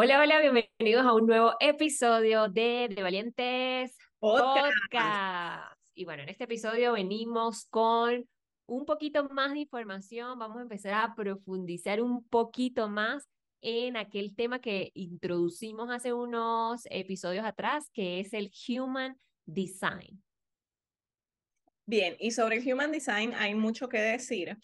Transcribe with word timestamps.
Hola, 0.00 0.20
hola, 0.20 0.38
bienvenidos 0.38 1.04
a 1.04 1.12
un 1.12 1.26
nuevo 1.26 1.54
episodio 1.58 2.48
de 2.48 2.88
De 2.88 3.02
Valientes 3.02 3.98
Podcast. 4.20 5.74
Y 5.92 6.04
bueno, 6.04 6.22
en 6.22 6.28
este 6.28 6.44
episodio 6.44 6.92
venimos 6.92 7.66
con 7.66 8.24
un 8.66 8.86
poquito 8.86 9.28
más 9.30 9.54
de 9.54 9.58
información, 9.58 10.38
vamos 10.38 10.58
a 10.58 10.62
empezar 10.62 10.94
a 10.94 11.16
profundizar 11.16 12.00
un 12.00 12.22
poquito 12.28 12.88
más 12.88 13.28
en 13.60 13.96
aquel 13.96 14.36
tema 14.36 14.60
que 14.60 14.92
introducimos 14.94 15.90
hace 15.90 16.12
unos 16.12 16.82
episodios 16.90 17.44
atrás, 17.44 17.90
que 17.92 18.20
es 18.20 18.32
el 18.34 18.52
Human 18.68 19.18
Design. 19.46 20.22
Bien, 21.86 22.14
y 22.20 22.30
sobre 22.30 22.58
el 22.58 22.72
Human 22.72 22.92
Design 22.92 23.34
hay 23.34 23.56
mucho 23.56 23.88
que 23.88 23.98
decir. 23.98 24.56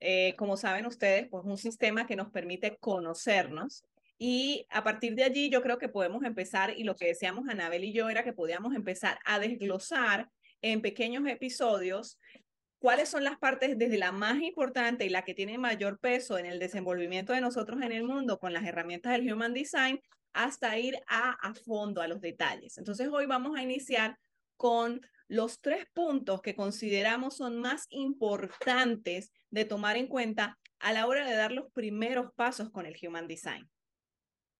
Eh, 0.00 0.34
como 0.36 0.58
saben 0.58 0.84
ustedes, 0.84 1.28
pues 1.30 1.44
un 1.46 1.56
sistema 1.56 2.06
que 2.06 2.16
nos 2.16 2.28
permite 2.28 2.76
conocernos 2.76 3.86
y 4.24 4.68
a 4.70 4.84
partir 4.84 5.16
de 5.16 5.24
allí 5.24 5.50
yo 5.50 5.62
creo 5.62 5.78
que 5.78 5.88
podemos 5.88 6.22
empezar, 6.22 6.78
y 6.78 6.84
lo 6.84 6.94
que 6.94 7.08
decíamos 7.08 7.48
Anabel 7.48 7.82
y 7.82 7.92
yo 7.92 8.08
era 8.08 8.22
que 8.22 8.32
podíamos 8.32 8.72
empezar 8.72 9.18
a 9.24 9.40
desglosar 9.40 10.30
en 10.60 10.80
pequeños 10.80 11.26
episodios 11.26 12.20
cuáles 12.78 13.08
son 13.08 13.24
las 13.24 13.36
partes 13.36 13.76
desde 13.76 13.98
la 13.98 14.12
más 14.12 14.40
importante 14.40 15.04
y 15.04 15.08
la 15.08 15.24
que 15.24 15.34
tiene 15.34 15.58
mayor 15.58 15.98
peso 15.98 16.38
en 16.38 16.46
el 16.46 16.60
desenvolvimiento 16.60 17.32
de 17.32 17.40
nosotros 17.40 17.82
en 17.82 17.90
el 17.90 18.04
mundo 18.04 18.38
con 18.38 18.52
las 18.52 18.64
herramientas 18.64 19.10
del 19.10 19.32
Human 19.32 19.54
Design 19.54 20.00
hasta 20.32 20.78
ir 20.78 21.00
a, 21.08 21.32
a 21.32 21.54
fondo, 21.54 22.00
a 22.00 22.06
los 22.06 22.20
detalles. 22.20 22.78
Entonces 22.78 23.08
hoy 23.08 23.26
vamos 23.26 23.58
a 23.58 23.62
iniciar 23.64 24.16
con 24.56 25.00
los 25.26 25.60
tres 25.60 25.86
puntos 25.92 26.42
que 26.42 26.54
consideramos 26.54 27.38
son 27.38 27.58
más 27.60 27.86
importantes 27.90 29.32
de 29.50 29.64
tomar 29.64 29.96
en 29.96 30.06
cuenta 30.06 30.60
a 30.78 30.92
la 30.92 31.08
hora 31.08 31.26
de 31.26 31.34
dar 31.34 31.50
los 31.50 31.72
primeros 31.72 32.32
pasos 32.36 32.70
con 32.70 32.86
el 32.86 32.94
Human 33.04 33.26
Design. 33.26 33.68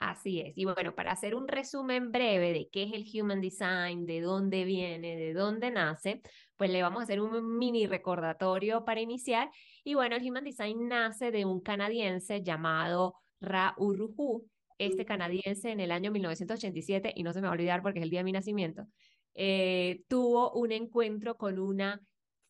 Así 0.03 0.41
es. 0.41 0.53
Y 0.57 0.65
bueno, 0.65 0.97
para 0.97 1.13
hacer 1.13 1.37
un 1.37 1.47
resumen 1.47 2.11
breve 2.11 2.53
de 2.53 2.69
qué 2.73 2.83
es 2.83 2.93
el 2.93 3.05
Human 3.15 3.41
Design, 3.41 4.05
de 4.05 4.21
dónde 4.21 4.65
viene, 4.65 5.15
de 5.15 5.33
dónde 5.33 5.71
nace, 5.71 6.23
pues 6.57 6.71
le 6.71 6.83
vamos 6.83 7.01
a 7.01 7.03
hacer 7.05 7.21
un 7.21 7.57
mini 7.57 7.87
recordatorio 7.87 8.85
para 8.85 9.01
iniciar. 9.01 9.49
Y 9.85 9.95
bueno, 9.95 10.17
el 10.17 10.29
Human 10.29 10.43
Design 10.43 10.89
nace 10.89 11.31
de 11.31 11.45
un 11.45 11.61
canadiense 11.61 12.43
llamado 12.43 13.15
Ra 13.41 13.75
Uruhu. 13.79 14.45
Este 14.77 15.05
canadiense 15.05 15.71
en 15.71 15.79
el 15.79 15.93
año 15.93 16.11
1987, 16.11 17.13
y 17.15 17.23
no 17.23 17.33
se 17.33 17.41
me 17.41 17.47
va 17.47 17.53
a 17.53 17.55
olvidar 17.55 17.81
porque 17.81 18.01
es 18.01 18.03
el 18.03 18.11
día 18.11 18.21
de 18.21 18.25
mi 18.25 18.33
nacimiento, 18.33 18.89
eh, 19.35 20.03
tuvo 20.09 20.51
un 20.55 20.73
encuentro 20.73 21.37
con 21.37 21.61
una 21.61 22.01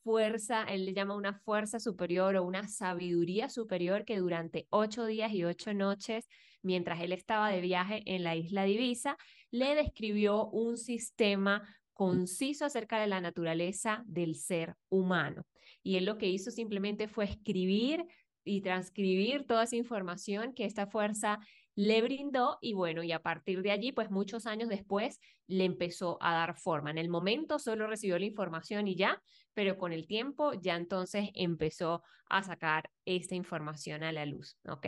fuerza, 0.03 0.65
él 0.65 0.87
le 0.87 0.95
llama 0.95 1.15
una 1.17 1.35
fuerza 1.35 1.79
superior 1.79 2.35
o 2.37 2.45
una 2.45 2.67
sabiduría 2.67 3.51
superior 3.51 4.07
que 4.07 4.17
durante 4.17 4.67
ocho 4.71 5.05
días 5.05 5.33
y 5.33 5.45
ocho 5.45 5.75
noches 5.75 6.27
mientras 6.63 7.01
él 7.01 7.13
estaba 7.13 7.51
de 7.51 7.61
viaje 7.61 8.03
en 8.07 8.25
la 8.25 8.37
isla 8.37 8.65
Divisa, 8.65 9.17
le 9.51 9.75
describió 9.75 10.47
un 10.47 10.77
sistema 10.77 11.63
conciso 11.93 12.65
acerca 12.65 13.01
de 13.01 13.07
la 13.07 13.21
naturaleza 13.21 14.03
del 14.07 14.35
ser 14.35 14.77
humano. 14.89 15.47
Y 15.83 15.97
él 15.97 16.05
lo 16.05 16.19
que 16.19 16.29
hizo 16.29 16.51
simplemente 16.51 17.09
fue 17.09 17.25
escribir 17.25 18.05
y 18.45 18.61
transcribir 18.63 19.47
toda 19.47 19.65
esa 19.65 19.77
información 19.77 20.53
que 20.53 20.65
esta 20.65 20.87
fuerza 20.87 21.39
le 21.75 22.03
brindó 22.03 22.59
y 22.61 22.75
bueno, 22.75 23.03
y 23.03 23.13
a 23.13 23.23
partir 23.23 23.63
de 23.63 23.71
allí, 23.71 23.93
pues 23.93 24.11
muchos 24.11 24.47
años 24.47 24.69
después 24.69 25.21
le 25.47 25.65
empezó 25.65 26.19
a 26.21 26.35
dar 26.35 26.57
forma. 26.57 26.91
En 26.91 26.99
el 26.99 27.09
momento 27.09 27.59
solo 27.59 27.87
recibió 27.87 28.19
la 28.19 28.27
información 28.27 28.89
y 28.89 28.97
ya, 28.97 29.23
pero 29.55 29.79
con 29.79 29.93
el 29.93 30.07
tiempo 30.07 30.53
ya 30.55 30.77
entonces 30.77 31.31
empezó 31.35 32.03
a 32.29 32.43
sacar 32.43 32.91
esta 33.05 33.35
información 33.35 34.03
a 34.03 34.13
la 34.13 34.27
luz, 34.27 34.59
¿ok? 34.69 34.87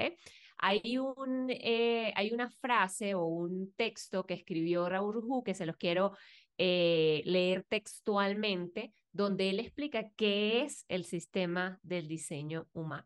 Hay, 0.67 0.97
un, 0.97 1.51
eh, 1.51 2.11
hay 2.17 2.33
una 2.33 2.49
frase 2.49 3.15
o 3.15 3.27
un 3.27 3.75
texto 3.75 4.25
que 4.25 4.33
escribió 4.33 4.89
Raúl 4.89 5.19
Hu 5.19 5.45
que 5.45 5.53
se 5.53 5.67
los 5.67 5.77
quiero 5.77 6.17
eh, 6.57 7.21
leer 7.27 7.67
textualmente, 7.69 8.95
donde 9.13 9.51
él 9.51 9.61
explica 9.61 10.09
qué 10.17 10.63
es 10.63 10.87
el 10.89 11.05
sistema 11.05 11.79
del 11.83 12.09
diseño 12.09 12.67
humano. 12.73 13.05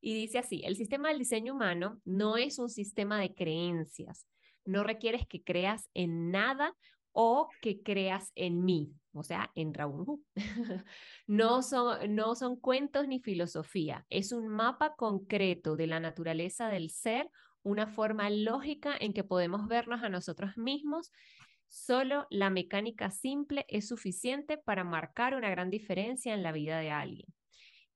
Y 0.00 0.14
dice 0.14 0.38
así, 0.38 0.62
el 0.64 0.76
sistema 0.76 1.10
del 1.10 1.18
diseño 1.18 1.52
humano 1.52 2.00
no 2.06 2.38
es 2.38 2.58
un 2.58 2.70
sistema 2.70 3.20
de 3.20 3.34
creencias, 3.34 4.26
no 4.64 4.82
requieres 4.82 5.26
que 5.26 5.42
creas 5.42 5.90
en 5.92 6.30
nada 6.30 6.74
o 7.12 7.50
que 7.60 7.82
creas 7.82 8.32
en 8.34 8.64
mí, 8.64 8.94
o 9.14 9.22
sea, 9.22 9.50
en 9.54 9.72
Raúl 9.72 10.20
no, 11.26 11.62
son, 11.62 12.14
no 12.14 12.34
son 12.34 12.56
cuentos 12.56 13.08
ni 13.08 13.20
filosofía, 13.20 14.04
es 14.10 14.32
un 14.32 14.48
mapa 14.48 14.94
concreto 14.96 15.76
de 15.76 15.86
la 15.86 16.00
naturaleza 16.00 16.68
del 16.68 16.90
ser, 16.90 17.30
una 17.62 17.86
forma 17.86 18.28
lógica 18.30 18.94
en 18.98 19.12
que 19.12 19.24
podemos 19.24 19.66
vernos 19.68 20.02
a 20.02 20.08
nosotros 20.08 20.56
mismos. 20.56 21.10
Solo 21.66 22.26
la 22.30 22.50
mecánica 22.50 23.10
simple 23.10 23.64
es 23.68 23.88
suficiente 23.88 24.58
para 24.58 24.84
marcar 24.84 25.34
una 25.34 25.50
gran 25.50 25.70
diferencia 25.70 26.34
en 26.34 26.42
la 26.42 26.52
vida 26.52 26.78
de 26.78 26.90
alguien. 26.90 27.26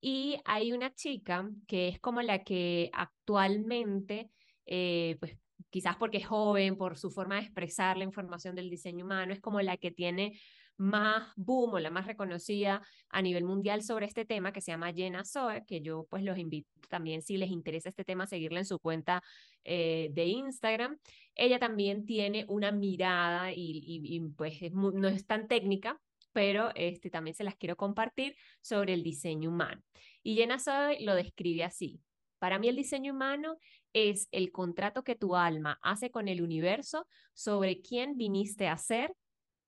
Y 0.00 0.40
hay 0.44 0.72
una 0.72 0.94
chica 0.94 1.48
que 1.66 1.88
es 1.88 2.00
como 2.00 2.22
la 2.22 2.44
que 2.44 2.90
actualmente, 2.92 4.30
eh, 4.64 5.16
pues 5.20 5.36
quizás 5.70 5.96
porque 5.96 6.18
es 6.18 6.26
joven, 6.26 6.76
por 6.76 6.96
su 6.96 7.10
forma 7.10 7.36
de 7.36 7.42
expresar 7.42 7.96
la 7.96 8.04
información 8.04 8.54
del 8.54 8.70
diseño 8.70 9.04
humano, 9.04 9.32
es 9.32 9.40
como 9.40 9.60
la 9.60 9.76
que 9.76 9.90
tiene 9.90 10.40
más 10.78 11.32
boom 11.36 11.74
o 11.74 11.78
la 11.78 11.90
más 11.90 12.06
reconocida 12.06 12.82
a 13.10 13.20
nivel 13.20 13.44
mundial 13.44 13.82
sobre 13.82 14.06
este 14.06 14.24
tema 14.24 14.52
que 14.52 14.60
se 14.60 14.70
llama 14.70 14.92
Jenna 14.92 15.24
Zoe, 15.24 15.64
que 15.66 15.82
yo 15.82 16.06
pues 16.08 16.22
los 16.22 16.38
invito 16.38 16.70
también 16.88 17.20
si 17.20 17.36
les 17.36 17.50
interesa 17.50 17.90
este 17.90 18.04
tema 18.04 18.24
a 18.24 18.26
seguirla 18.28 18.60
en 18.60 18.64
su 18.64 18.78
cuenta 18.78 19.22
eh, 19.64 20.08
de 20.12 20.24
Instagram. 20.24 20.98
Ella 21.34 21.58
también 21.58 22.06
tiene 22.06 22.46
una 22.48 22.72
mirada 22.72 23.52
y, 23.52 24.20
pues 24.36 24.72
no 24.72 25.08
es 25.08 25.26
tan 25.26 25.48
técnica, 25.48 26.00
pero 26.32 26.70
este, 26.74 27.10
también 27.10 27.34
se 27.34 27.44
las 27.44 27.56
quiero 27.56 27.76
compartir 27.76 28.36
sobre 28.60 28.94
el 28.94 29.02
diseño 29.02 29.50
humano. 29.50 29.82
Y 30.22 30.36
Jenna 30.36 30.58
Zoe 30.58 30.98
lo 31.00 31.14
describe 31.14 31.64
así. 31.64 32.00
Para 32.38 32.58
mí 32.58 32.68
el 32.68 32.76
diseño 32.76 33.12
humano 33.12 33.58
es 33.92 34.28
el 34.30 34.52
contrato 34.52 35.02
que 35.02 35.16
tu 35.16 35.34
alma 35.34 35.78
hace 35.82 36.10
con 36.10 36.28
el 36.28 36.40
universo 36.40 37.06
sobre 37.34 37.80
quién 37.80 38.16
viniste 38.16 38.68
a 38.68 38.76
ser 38.76 39.12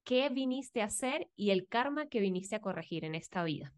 qué 0.04 0.28
viniste 0.28 0.82
a 0.82 0.86
hacer 0.86 1.28
y 1.36 1.50
el 1.50 1.66
karma 1.68 2.08
que 2.08 2.20
viniste 2.20 2.56
a 2.56 2.60
corregir 2.60 3.04
en 3.04 3.14
esta 3.14 3.44
vida. 3.44 3.72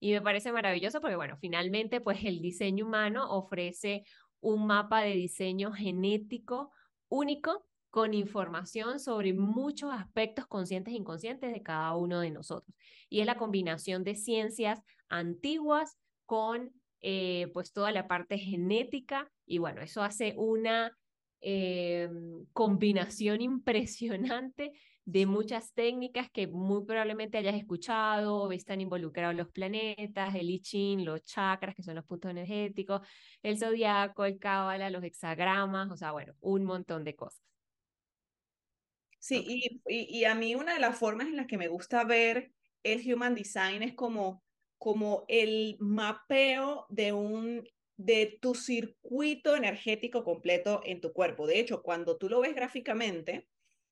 Y 0.00 0.12
me 0.12 0.22
parece 0.22 0.52
maravilloso 0.52 1.00
porque, 1.00 1.16
bueno, 1.16 1.36
finalmente, 1.40 2.00
pues 2.00 2.24
el 2.24 2.40
diseño 2.40 2.86
humano 2.86 3.30
ofrece 3.30 4.04
un 4.40 4.66
mapa 4.66 5.02
de 5.02 5.14
diseño 5.14 5.72
genético 5.72 6.70
único 7.08 7.66
con 7.90 8.14
información 8.14 9.00
sobre 9.00 9.32
muchos 9.32 9.92
aspectos 9.92 10.46
conscientes 10.46 10.92
e 10.92 10.98
inconscientes 10.98 11.52
de 11.52 11.62
cada 11.62 11.96
uno 11.96 12.20
de 12.20 12.30
nosotros. 12.30 12.76
Y 13.08 13.20
es 13.20 13.26
la 13.26 13.38
combinación 13.38 14.04
de 14.04 14.14
ciencias 14.14 14.80
antiguas 15.08 15.96
con 16.26 16.70
eh, 17.00 17.48
pues 17.54 17.72
toda 17.72 17.90
la 17.92 18.08
parte 18.08 18.38
genética 18.38 19.30
y 19.46 19.58
bueno, 19.58 19.80
eso 19.80 20.02
hace 20.02 20.34
una 20.36 20.96
em, 21.40 22.44
combinación 22.52 23.40
impresionante 23.40 24.72
de 25.08 25.24
muchas 25.24 25.72
técnicas 25.72 26.28
que 26.30 26.46
muy 26.46 26.84
probablemente 26.84 27.38
hayas 27.38 27.54
escuchado, 27.54 28.52
están 28.52 28.82
involucrados 28.82 29.34
los 29.34 29.48
planetas, 29.48 30.34
el 30.34 30.50
I 30.50 30.60
Ching, 30.60 31.02
los 31.02 31.22
chakras, 31.22 31.74
que 31.74 31.82
son 31.82 31.94
los 31.94 32.04
puntos 32.04 32.30
energéticos, 32.30 33.00
el 33.42 33.56
zodiaco, 33.56 34.26
el 34.26 34.38
cábala, 34.38 34.90
los 34.90 35.02
hexagramas, 35.02 35.90
o 35.90 35.96
sea, 35.96 36.12
bueno, 36.12 36.34
un 36.40 36.64
montón 36.64 37.04
de 37.04 37.16
cosas. 37.16 37.42
Sí, 39.18 39.42
y, 39.48 39.80
y, 39.88 40.24
a 40.24 40.34
mí 40.34 40.54
una 40.54 40.74
de 40.74 40.80
las 40.80 40.98
formas 40.98 41.28
en 41.28 41.36
las 41.36 41.46
que 41.46 41.56
me 41.56 41.68
gusta 41.68 42.04
ver 42.04 42.52
el 42.82 43.00
Human 43.10 43.34
Design 43.34 43.82
es 43.82 43.94
como, 43.94 44.42
como 44.76 45.24
el 45.28 45.78
mapeo 45.80 46.84
de 46.90 47.14
un 47.14 47.66
de 47.96 48.38
tu 48.42 48.54
circuito 48.54 49.56
energético 49.56 50.22
completo 50.22 50.82
en 50.84 51.00
tu 51.00 51.14
cuerpo. 51.14 51.46
De 51.46 51.58
hecho, 51.58 51.82
cuando 51.82 52.18
tú 52.18 52.28
lo 52.28 52.40
ves 52.40 52.54
gráficamente, 52.54 53.48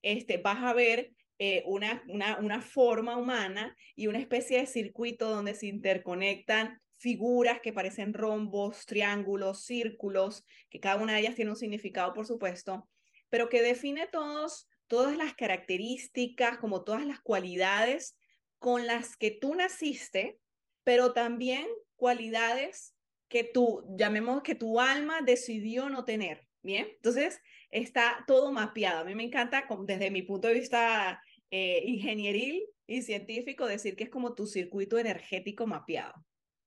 este, 0.07 0.39
vas 0.39 0.63
a 0.63 0.73
ver 0.73 1.13
eh, 1.39 1.65
una, 1.67 2.03
una, 2.09 2.39
una 2.39 2.63
forma 2.63 3.17
humana 3.17 3.77
y 3.95 4.07
una 4.07 4.19
especie 4.19 4.61
de 4.61 4.67
circuito 4.67 5.29
donde 5.29 5.55
se 5.55 5.67
interconectan 5.67 6.81
figuras 6.99 7.61
que 7.61 7.73
parecen 7.73 8.15
rombos, 8.15 8.87
triángulos, 8.87 9.65
círculos, 9.65 10.45
que 10.71 10.81
cada 10.81 11.03
una 11.03 11.15
de 11.15 11.21
ellas 11.21 11.35
tiene 11.35 11.51
un 11.51 11.57
significado, 11.57 12.15
por 12.15 12.27
supuesto, 12.27 12.89
pero 13.29 13.49
que 13.49 13.63
define 13.63 14.07
todos, 14.07 14.69
todas 14.87 15.17
las 15.17 15.35
características, 15.35 16.59
como 16.59 16.85
todas 16.85 17.05
las 17.05 17.21
cualidades 17.21 18.17
con 18.59 18.87
las 18.87 19.17
que 19.17 19.31
tú 19.33 19.55
naciste, 19.55 20.39
pero 20.85 21.13
también 21.13 21.67
cualidades 21.97 22.95
que 23.29 23.43
tú, 23.45 23.85
llamemos 23.99 24.43
que 24.43 24.55
tu 24.55 24.81
alma 24.81 25.21
decidió 25.21 25.89
no 25.91 26.05
tener, 26.05 26.46
¿bien? 26.67 26.89
Entonces, 26.97 27.41
está 27.71 28.25
todo 28.27 28.53
mapeado. 28.53 29.01
A 29.01 29.05
mí 29.05 29.15
me 29.15 29.25
encanta, 29.25 29.67
desde 29.87 30.11
mi 30.11 30.23
punto 30.23 30.49
de 30.49 30.55
vista 30.55 31.23
eh, 31.51 31.83
ingenieril 31.87 32.65
y 32.87 33.03
científico, 33.03 33.67
decir 33.67 33.97
que 33.97 34.05
es 34.05 34.11
como 34.11 34.35
tu 34.35 34.47
circuito 34.47 34.99
energético 34.99 35.67
mapeado. 35.67 36.13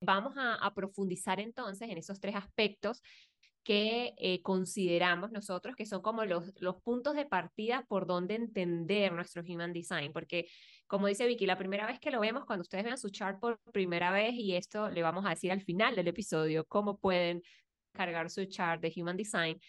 Vamos 0.02 0.34
a, 0.36 0.72
profundizar 0.74 1.38
entonces 1.38 1.88
en 1.88 1.98
esos 1.98 2.18
tres 2.20 2.34
aspectos 2.34 3.02
que 3.62 4.14
eh, 4.16 4.40
consideramos 4.40 5.30
nosotros 5.30 5.76
que 5.76 5.84
son 5.84 6.00
como 6.00 6.24
los, 6.24 6.54
los 6.60 6.80
puntos 6.82 7.14
de 7.14 7.26
partida 7.26 7.84
por 7.86 8.06
donde 8.06 8.34
entender 8.34 9.12
nuestro 9.12 9.42
Human 9.46 9.74
Design, 9.74 10.14
porque 10.14 10.46
como 10.86 11.06
dice 11.06 11.26
Vicky, 11.26 11.44
la 11.44 11.58
primera 11.58 11.86
vez 11.86 12.00
que 12.00 12.10
lo 12.10 12.20
vemos, 12.20 12.46
cuando 12.46 12.62
ustedes 12.62 12.84
vean 12.84 12.96
su 12.98 13.10
chart 13.10 13.38
por 13.38 13.60
primera 13.72 14.10
vez, 14.10 14.32
y 14.34 14.56
esto 14.56 14.88
le 14.88 15.02
vamos 15.02 15.26
a 15.26 15.30
decir 15.30 15.52
al 15.52 15.62
final 15.62 15.94
del 15.94 16.08
episodio, 16.08 16.64
cómo 16.64 16.98
pueden 16.98 17.42
cargar 17.92 18.30
su 18.30 18.44
chart 18.46 18.80
de 18.80 18.92
Human 18.96 19.16
Design. 19.16 19.60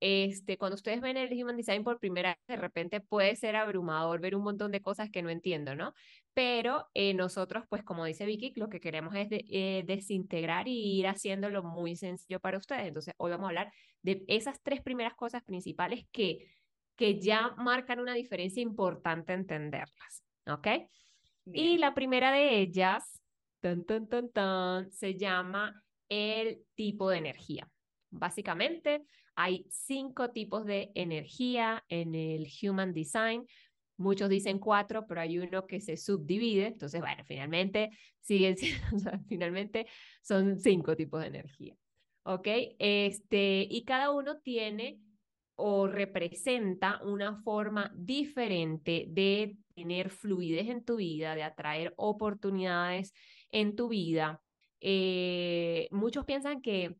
Este, 0.00 0.58
cuando 0.58 0.74
ustedes 0.74 1.00
ven 1.00 1.16
el 1.16 1.32
Human 1.32 1.56
Design 1.56 1.84
por 1.84 1.98
primera 1.98 2.30
vez, 2.30 2.38
de 2.48 2.56
repente 2.56 3.00
puede 3.00 3.36
ser 3.36 3.56
abrumador 3.56 4.20
ver 4.20 4.34
un 4.34 4.42
montón 4.42 4.72
de 4.72 4.80
cosas 4.80 5.10
que 5.10 5.22
no 5.22 5.30
entiendo, 5.30 5.74
¿no? 5.74 5.92
Pero 6.34 6.88
eh, 6.94 7.14
nosotros, 7.14 7.64
pues 7.68 7.82
como 7.84 8.04
dice 8.04 8.26
Vicky, 8.26 8.52
lo 8.56 8.68
que 8.68 8.80
queremos 8.80 9.14
es 9.14 9.28
eh, 9.30 9.84
desintegrar 9.86 10.68
y 10.68 10.98
ir 10.98 11.06
haciéndolo 11.06 11.62
muy 11.62 11.96
sencillo 11.96 12.40
para 12.40 12.58
ustedes. 12.58 12.86
Entonces, 12.86 13.14
hoy 13.18 13.30
vamos 13.30 13.44
a 13.44 13.48
hablar 13.48 13.72
de 14.02 14.24
esas 14.26 14.60
tres 14.62 14.80
primeras 14.82 15.14
cosas 15.14 15.42
principales 15.44 16.06
que, 16.10 16.48
que 16.96 17.20
ya 17.20 17.54
marcan 17.58 18.00
una 18.00 18.14
diferencia 18.14 18.62
importante 18.62 19.32
entenderlas. 19.32 20.24
¿ok? 20.46 20.68
Y 21.52 21.78
la 21.78 21.94
primera 21.94 22.32
de 22.32 22.60
ellas, 22.60 23.20
tan, 23.60 23.84
tan, 23.84 24.08
tan, 24.08 24.30
tan, 24.30 24.90
se 24.92 25.16
llama 25.16 25.82
el 26.08 26.64
tipo 26.74 27.10
de 27.10 27.18
energía. 27.18 27.68
Básicamente, 28.10 29.04
hay 29.34 29.66
cinco 29.70 30.30
tipos 30.30 30.64
de 30.64 30.90
energía 30.94 31.84
en 31.88 32.14
el 32.14 32.46
Human 32.62 32.92
Design. 32.92 33.46
Muchos 33.96 34.28
dicen 34.28 34.58
cuatro, 34.58 35.06
pero 35.06 35.20
hay 35.20 35.38
uno 35.38 35.66
que 35.66 35.80
se 35.80 35.96
subdivide. 35.96 36.66
Entonces, 36.66 37.00
bueno, 37.00 37.22
finalmente 37.24 37.90
siguen 38.20 38.56
finalmente 39.28 39.86
son 40.22 40.58
cinco 40.58 40.96
tipos 40.96 41.20
de 41.20 41.26
energía. 41.28 41.76
¿Ok? 42.24 42.48
Este, 42.78 43.66
y 43.68 43.84
cada 43.84 44.10
uno 44.10 44.38
tiene 44.40 45.00
o 45.62 45.86
representa 45.86 47.00
una 47.04 47.36
forma 47.42 47.92
diferente 47.94 49.04
de 49.08 49.56
tener 49.74 50.10
fluidez 50.10 50.68
en 50.68 50.84
tu 50.84 50.96
vida, 50.96 51.34
de 51.34 51.42
atraer 51.42 51.92
oportunidades 51.96 53.12
en 53.50 53.76
tu 53.76 53.88
vida. 53.88 54.40
Eh, 54.80 55.88
muchos 55.90 56.24
piensan 56.24 56.62
que, 56.62 56.96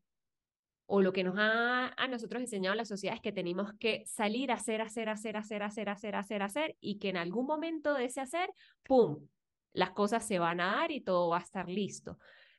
o 0.93 1.01
lo 1.01 1.13
que 1.13 1.23
nos 1.23 1.35
ha 1.37 1.93
a 1.95 2.07
nosotros 2.09 2.41
enseñado 2.41 2.75
la 2.75 2.83
sociedad 2.83 3.15
es 3.15 3.21
que 3.21 3.31
tenemos 3.31 3.71
que 3.79 4.03
salir 4.05 4.51
a 4.51 4.55
hacer, 4.55 4.81
hacer, 4.81 5.07
hacer, 5.07 5.37
hacer, 5.37 5.63
hacer, 5.63 5.87
hacer, 5.87 6.15
hacer, 6.15 6.43
hacer, 6.43 6.75
y 6.81 6.99
que 6.99 7.07
en 7.07 7.15
algún 7.15 7.45
momento 7.45 7.93
de 7.93 8.03
ese 8.03 8.19
hacer, 8.19 8.49
¡pum!, 8.83 9.25
las 9.71 9.91
cosas 9.91 10.27
se 10.27 10.37
van 10.37 10.59
a 10.59 10.75
dar 10.75 10.91
y 10.91 10.99
todo 10.99 11.29
va 11.29 11.37
a 11.37 11.43
estar 11.43 11.69
listo. 11.69 12.17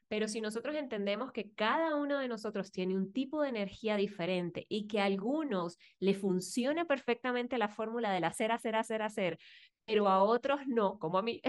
Pero 0.09 0.29
si 0.29 0.41
nosotros 0.41 0.77
entendemos 0.77 1.31
que 1.31 1.53
cada 1.53 1.95
uno 1.95 2.19
de 2.19 2.27
nosotros 2.27 2.73
tiene 2.73 2.97
un 2.97 3.13
tipo 3.13 3.43
de 3.43 3.51
energía 3.51 3.97
diferente 3.97 4.65
y 4.67 4.87
que 4.87 5.01
a 5.01 5.05
algunos 5.05 5.77
le 5.99 6.15
funciona 6.15 6.87
perfectamente 6.87 7.59
la 7.59 7.69
fórmula 7.69 8.11
del 8.13 8.25
hacer, 8.25 8.51
hacer, 8.51 8.77
hacer, 8.77 9.03
hacer, 9.03 9.39
pero 9.85 10.09
a 10.09 10.23
otros 10.23 10.61
no, 10.67 10.99
como 10.99 11.19
a 11.19 11.23
mí, 11.23 11.43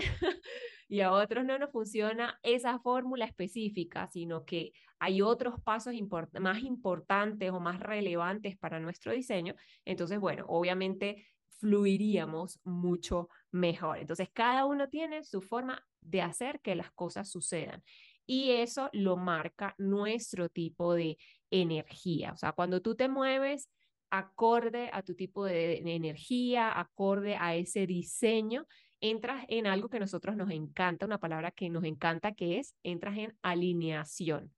y 0.88 1.02
a 1.02 1.12
otros 1.12 1.46
no 1.46 1.58
nos 1.58 1.72
funciona 1.72 2.40
esa 2.44 2.80
fórmula 2.80 3.26
específica, 3.26 4.08
sino 4.08 4.46
que 4.46 4.72
hay 5.00 5.22
otros 5.22 5.60
pasos 5.62 5.94
más 6.40 6.64
importantes 6.64 7.52
o 7.52 7.60
más 7.60 7.80
relevantes 7.80 8.58
para 8.58 8.80
nuestro 8.80 9.12
diseño, 9.12 9.56
entonces, 9.86 10.20
bueno, 10.20 10.46
obviamente 10.48 11.28
fluiríamos 11.60 12.60
mucho 12.64 13.30
mejor. 13.52 14.00
Entonces, 14.00 14.30
cada 14.34 14.66
uno 14.66 14.90
tiene 14.90 15.24
su 15.24 15.42
forma 15.42 15.82
de 16.02 16.22
hacer 16.22 16.60
que 16.62 16.76
las 16.76 16.92
cosas 16.92 17.30
sucedan 17.30 17.84
y 18.26 18.52
eso 18.52 18.90
lo 18.94 19.18
marca 19.18 19.76
nuestro 19.78 20.50
tipo 20.50 20.94
de 20.94 21.18
energía. 21.52 22.32
O 22.34 22.38
sea, 22.38 22.52
cuando 22.54 22.82
tú 22.82 22.96
te 22.96 23.08
mueves 23.08 23.70
acorde 24.10 24.90
a 24.94 25.02
tu 25.02 25.16
tipo 25.16 25.46
de, 25.46 25.78
energía, 25.78 26.80
acorde 26.80 27.36
a 27.36 27.56
ese 27.56 27.88
diseño, 27.88 28.68
entras 29.04 29.46
en 29.50 29.68
algo 29.68 29.90
que 29.90 29.98
a 29.98 30.00
nosotros 30.00 30.38
nos 30.38 30.50
encanta, 30.50 31.06
una 31.06 31.20
palabra 31.20 31.52
que 31.52 31.70
nos 31.70 31.84
encanta, 31.84 32.32
que 32.32 32.58
es, 32.58 32.74
entras 32.84 33.18
en 33.18 33.38
alineación. 33.42 34.54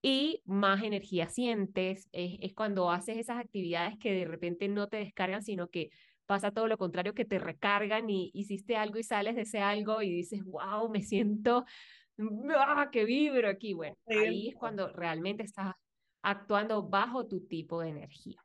Y 0.00 0.42
más 0.46 0.82
energía 0.82 1.28
sientes, 1.28 2.08
es, 2.12 2.38
es 2.40 2.54
cuando 2.54 2.90
haces 2.90 3.18
esas 3.18 3.38
actividades 3.38 3.98
que 3.98 4.12
de 4.12 4.24
repente 4.24 4.68
no 4.68 4.88
te 4.88 4.96
descargan, 4.96 5.42
sino 5.42 5.68
que 5.68 5.90
pasa 6.24 6.50
todo 6.50 6.66
lo 6.66 6.78
contrario, 6.78 7.12
que 7.12 7.26
te 7.26 7.38
recargan 7.38 8.08
y 8.08 8.30
hiciste 8.32 8.74
algo 8.74 8.98
y 8.98 9.02
sales 9.02 9.36
de 9.36 9.42
ese 9.42 9.58
algo 9.58 10.00
y 10.00 10.14
dices, 10.14 10.42
wow, 10.44 10.88
me 10.88 11.02
siento 11.02 11.66
¡ah, 12.56 12.88
que 12.90 13.04
vibro 13.04 13.50
aquí! 13.50 13.74
Bueno, 13.74 13.96
ahí 14.06 14.48
es 14.48 14.56
cuando 14.56 14.90
realmente 14.92 15.42
estás 15.42 15.74
actuando 16.22 16.88
bajo 16.88 17.26
tu 17.26 17.46
tipo 17.46 17.82
de 17.82 17.90
energía. 17.90 18.42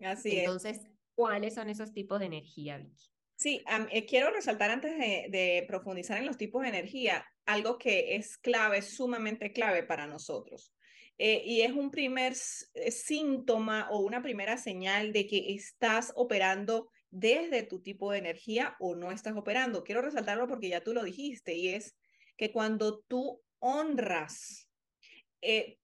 Así 0.00 0.40
Entonces, 0.40 0.80
¿cuáles 1.14 1.54
son 1.54 1.70
esos 1.70 1.92
tipos 1.92 2.18
de 2.18 2.26
energía, 2.26 2.78
Vicky? 2.78 3.13
Sí, 3.44 3.62
eh, 3.90 4.06
quiero 4.06 4.30
resaltar 4.30 4.70
antes 4.70 4.96
de, 4.96 5.66
profundizar 5.68 6.16
en 6.16 6.24
los 6.24 6.38
tipos 6.38 6.62
de 6.62 6.70
energía, 6.70 7.26
algo 7.44 7.76
que 7.76 8.16
es 8.16 8.38
clave, 8.38 8.80
sumamente 8.80 9.52
clave 9.52 9.82
para 9.82 10.06
nosotros. 10.06 10.72
Eh, 11.18 11.42
y 11.44 11.60
es 11.60 11.72
un 11.72 11.90
primer 11.90 12.32
eh, 12.32 12.90
síntoma 12.90 13.90
o 13.90 13.98
una 13.98 14.22
primera 14.22 14.56
señal 14.56 15.12
de 15.12 15.26
que 15.26 15.52
estás 15.52 16.10
operando 16.16 16.88
desde 17.10 17.64
tu 17.64 17.82
tipo 17.82 18.10
de 18.10 18.20
energía 18.20 18.76
o 18.80 18.94
no 18.96 19.10
estás 19.10 19.36
operando. 19.36 19.84
Quiero 19.84 20.00
resaltarlo 20.00 20.48
porque 20.48 20.70
ya 20.70 20.82
tú 20.82 20.94
lo 20.94 21.02
dijiste 21.02 21.52
y 21.52 21.68
es 21.68 21.94
que 22.38 22.50
cuando 22.50 23.00
tú 23.00 23.42
honras 23.58 24.70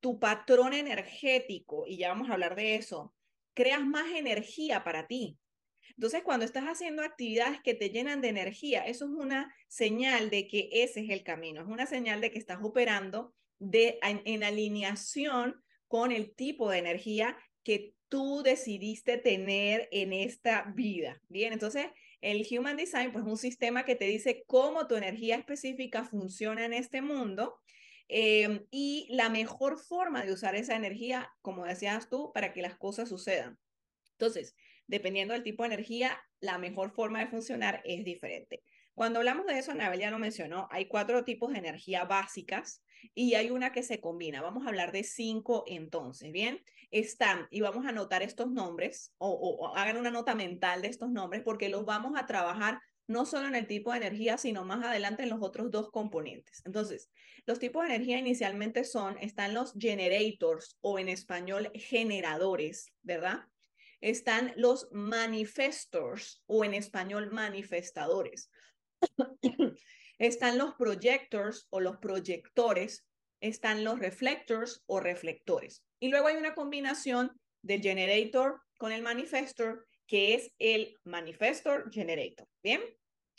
tu 0.00 0.19
patrón 0.19 0.73
energético, 0.73 1.85
y 1.87 1.99
ya 1.99 2.09
vamos 2.09 2.31
a 2.31 2.33
hablar 2.33 2.57
de 2.57 2.76
eso, 2.76 3.14
creas 3.52 3.85
más 3.85 4.11
energía 4.14 4.83
para 4.83 5.07
ti. 5.07 5.38
Entonces, 5.90 6.23
cuando 6.23 6.44
estás 6.44 6.64
haciendo 6.64 7.02
actividades 7.02 7.61
que 7.62 7.75
te 7.75 7.90
llenan 7.90 8.20
de 8.20 8.28
energía, 8.28 8.87
eso 8.87 9.04
es 9.06 9.11
una 9.11 9.54
señal 9.68 10.30
de 10.30 10.47
que 10.47 10.68
ese 10.73 11.00
es 11.00 11.11
el 11.11 11.23
camino, 11.23 11.62
es 11.62 11.68
una 11.68 11.87
señal 11.87 12.20
de 12.20 12.30
que 12.30 12.38
estás 12.38 12.59
operando 12.62 13.35
de, 13.59 13.99
en 14.02 14.42
alineación 14.42 15.62
con 15.87 16.12
el 16.12 16.35
tipo 16.35 16.70
de 16.70 16.78
energía 16.78 17.37
que 17.62 17.94
tú 18.09 18.42
decidiste 18.42 19.18
tener 19.18 19.88
en 19.92 20.12
esta 20.12 20.73
vida. 20.75 21.20
Bien, 21.28 21.52
entonces 21.52 21.87
el 22.20 22.47
Human 22.50 22.76
Design, 22.76 23.12
pues 23.12 23.25
es 23.25 23.30
un 23.30 23.38
sistema 23.38 23.85
que 23.85 23.97
te 23.97 24.04
dice 24.04 24.44
cómo 24.47 24.87
tu 24.87 24.97
energía 24.97 25.37
específica 25.37 26.04
funciona 26.04 26.64
en 26.64 26.75
este 26.75 27.00
mundo 27.00 27.59
em, 28.09 28.66
y 28.70 29.06
la 29.11 29.30
mejor 29.30 29.78
forma 29.78 30.25
de 30.25 30.32
usar 30.32 30.54
esa 30.54 30.76
energía, 30.76 31.30
como 31.40 31.64
decías 31.64 32.09
tú, 32.11 32.32
para 32.35 32.52
que 32.52 32.62
las 32.62 32.76
cosas 32.76 33.09
sucedan. 33.09 33.59
Entonces, 34.12 34.54
dependiendo 34.90 35.35
del 35.35 35.44
tipo 35.44 35.62
de 35.62 35.68
energía, 35.68 36.20
la 36.40 36.59
mejor 36.59 36.90
forma 36.90 37.20
de 37.20 37.28
funcionar 37.28 37.80
es 37.85 38.04
diferente. 38.04 38.62
Cuando 38.94 39.20
hablamos 39.20 39.47
de 39.47 39.59
eso, 39.59 39.70
Anabel 39.70 40.00
ya 40.00 40.11
lo 40.11 40.18
mencionó, 40.18 40.68
hay 40.70 40.87
cuatro 40.87 41.25
tipos 41.25 41.52
de 41.52 41.61
energía 41.61 42.04
básicas 42.04 42.82
y 43.14 43.35
hay 43.35 43.50
una 43.50 43.73
que 43.73 43.85
se 43.85 44.00
combina. 44.00 44.42
Vamos 44.42 44.66
a 44.66 44.68
hablar 44.68 44.90
de 44.90 45.04
cinco 45.04 45.64
entonces, 45.68 46.32
¿bien? 46.32 46.61
Están, 46.90 47.47
y 47.50 47.61
vamos 47.61 47.87
a 47.87 47.90
anotar 47.90 48.23
estos 48.23 48.50
nombres, 48.50 49.14
o, 49.18 49.73
hagan 49.76 49.97
una 49.97 50.11
nota 50.11 50.35
mental 50.35 50.82
de 50.82 50.88
estos 50.88 51.11
nombres, 51.11 51.42
porque 51.44 51.68
los 51.68 51.85
vamos 51.87 52.12
a 52.16 52.26
trabajar 52.26 52.80
no 53.06 53.26
solo 53.26 53.47
en 53.47 53.54
el 53.54 53.68
tipo 53.68 53.92
de 53.92 53.99
energía, 53.99 54.38
sino 54.38 54.64
más 54.64 54.85
adelante 54.85 55.23
en 55.23 55.30
los 55.30 55.40
otros 55.40 55.70
dos 55.70 55.90
componentes. 55.90 56.62
Entonces, 56.64 57.11
los 57.47 57.61
tipos 57.61 57.82
de 57.82 57.94
energía 57.94 58.18
inicialmente 58.18 58.85
son, 58.85 59.16
están 59.18 59.54
los 59.54 59.73
generators 59.78 60.76
o 60.80 60.99
en 60.99 61.09
español 61.09 61.70
generadores, 61.75 62.92
¿verdad? 63.02 63.47
Están 64.00 64.52
los 64.57 64.88
manifestors 64.92 66.42
o 66.47 66.64
en 66.64 66.75
español 66.75 67.30
manifestadores. 67.30 68.50
Están 70.19 70.59
los 70.59 70.75
projectors 70.75 71.66
o 71.71 71.80
los 71.80 71.97
proyectores, 71.97 73.07
están 73.40 73.85
los 73.85 73.99
reflectors 73.99 74.85
o 74.87 75.00
reflectores. 75.00 75.83
Y 75.99 76.09
luego 76.09 76.26
hay 76.26 76.37
una 76.37 76.54
combinación 76.54 77.33
del 77.62 77.80
generator 77.80 78.61
con 78.76 78.92
el 78.92 79.02
manifestor, 79.02 79.87
que 80.07 80.35
es 80.35 80.52
el 80.59 80.95
manifestor 81.04 81.90
generator. 81.90 82.47
Bien. 82.62 82.83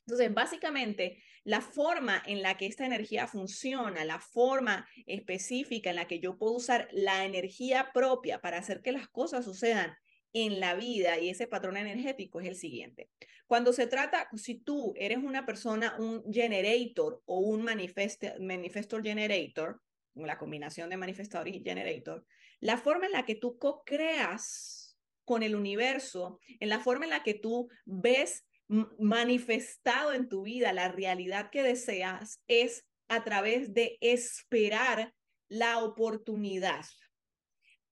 Entonces, 0.07 0.33
básicamente, 0.33 1.23
la 1.43 1.61
forma 1.61 2.21
en 2.25 2.41
la 2.41 2.57
que 2.57 2.65
esta 2.65 2.85
energía 2.85 3.27
funciona, 3.27 4.03
la 4.03 4.19
forma 4.19 4.87
específica 5.05 5.91
en 5.91 5.97
la 5.97 6.07
que 6.07 6.19
yo 6.19 6.39
puedo 6.39 6.53
usar 6.53 6.87
la 6.91 7.25
energía 7.25 7.91
propia 7.93 8.41
para 8.41 8.57
hacer 8.57 8.81
que 8.81 8.91
las 8.91 9.07
cosas 9.07 9.45
sucedan 9.45 9.95
en 10.33 10.59
la 10.59 10.75
vida 10.75 11.19
y 11.19 11.29
ese 11.29 11.47
patrón 11.47 11.77
energético 11.77 12.39
es 12.39 12.47
el 12.47 12.55
siguiente. 12.55 13.09
Cuando 13.47 13.73
se 13.73 13.87
trata, 13.87 14.29
si 14.35 14.55
tú 14.55 14.93
eres 14.95 15.17
una 15.17 15.45
persona, 15.45 15.95
un 15.99 16.23
generator 16.31 17.21
o 17.25 17.39
un 17.39 17.63
manifestor 17.63 19.03
generator, 19.03 19.81
la 20.15 20.37
combinación 20.37 20.89
de 20.89 20.97
manifestador 20.97 21.47
y 21.47 21.61
generator, 21.63 22.25
la 22.59 22.77
forma 22.77 23.07
en 23.07 23.13
la 23.13 23.25
que 23.25 23.35
tú 23.35 23.57
co-creas 23.57 24.97
con 25.25 25.43
el 25.43 25.55
universo, 25.55 26.39
en 26.59 26.69
la 26.69 26.79
forma 26.79 27.05
en 27.05 27.11
la 27.11 27.23
que 27.23 27.33
tú 27.33 27.69
ves 27.85 28.45
manifestado 28.67 30.13
en 30.13 30.29
tu 30.29 30.43
vida 30.43 30.71
la 30.71 30.89
realidad 30.89 31.49
que 31.51 31.63
deseas, 31.63 32.41
es 32.47 32.85
a 33.09 33.23
través 33.23 33.73
de 33.73 33.97
esperar 33.99 35.13
la 35.49 35.79
oportunidad 35.79 36.85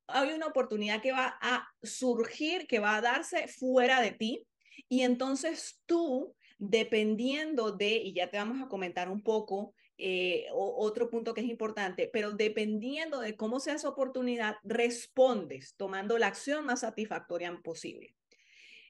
hay 0.09 0.31
una 0.31 0.47
oportunidad 0.47 1.01
que 1.01 1.11
va 1.11 1.37
a 1.41 1.67
surgir, 1.81 2.67
que 2.67 2.79
va 2.79 2.97
a 2.97 3.01
darse 3.01 3.47
fuera 3.47 4.01
de 4.01 4.11
ti. 4.11 4.47
Y 4.87 5.01
entonces 5.01 5.81
tú, 5.85 6.35
dependiendo 6.57 7.71
de, 7.71 7.97
y 7.97 8.13
ya 8.13 8.29
te 8.29 8.37
vamos 8.37 8.61
a 8.61 8.67
comentar 8.67 9.09
un 9.09 9.21
poco, 9.21 9.73
eh, 9.97 10.47
otro 10.53 11.09
punto 11.09 11.33
que 11.33 11.41
es 11.41 11.47
importante, 11.47 12.09
pero 12.11 12.31
dependiendo 12.31 13.19
de 13.19 13.35
cómo 13.35 13.59
sea 13.59 13.75
esa 13.75 13.89
oportunidad, 13.89 14.55
respondes 14.63 15.75
tomando 15.75 16.17
la 16.17 16.27
acción 16.27 16.65
más 16.65 16.79
satisfactoria 16.81 17.53
posible. 17.61 18.15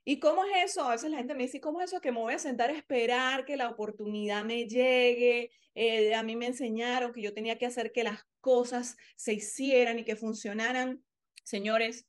¿Y 0.05 0.19
cómo 0.19 0.45
es 0.45 0.71
eso? 0.71 0.83
A 0.83 0.91
veces 0.91 1.11
la 1.11 1.17
gente 1.17 1.33
me 1.33 1.43
dice, 1.43 1.59
¿cómo 1.59 1.81
es 1.81 1.91
eso 1.91 2.01
que 2.01 2.11
me 2.11 2.19
voy 2.19 2.33
a 2.33 2.39
sentar 2.39 2.69
a 2.69 2.77
esperar 2.77 3.45
que 3.45 3.57
la 3.57 3.69
oportunidad 3.69 4.43
me 4.43 4.67
llegue? 4.67 5.51
Eh, 5.75 6.13
a 6.13 6.23
mí 6.23 6.35
me 6.35 6.47
enseñaron 6.47 7.11
que 7.11 7.21
yo 7.21 7.33
tenía 7.33 7.57
que 7.57 7.65
hacer 7.65 7.91
que 7.91 8.03
las 8.03 8.25
cosas 8.39 8.95
se 9.15 9.33
hicieran 9.33 9.99
y 9.99 10.05
que 10.05 10.15
funcionaran. 10.15 11.03
Señores, 11.49 12.05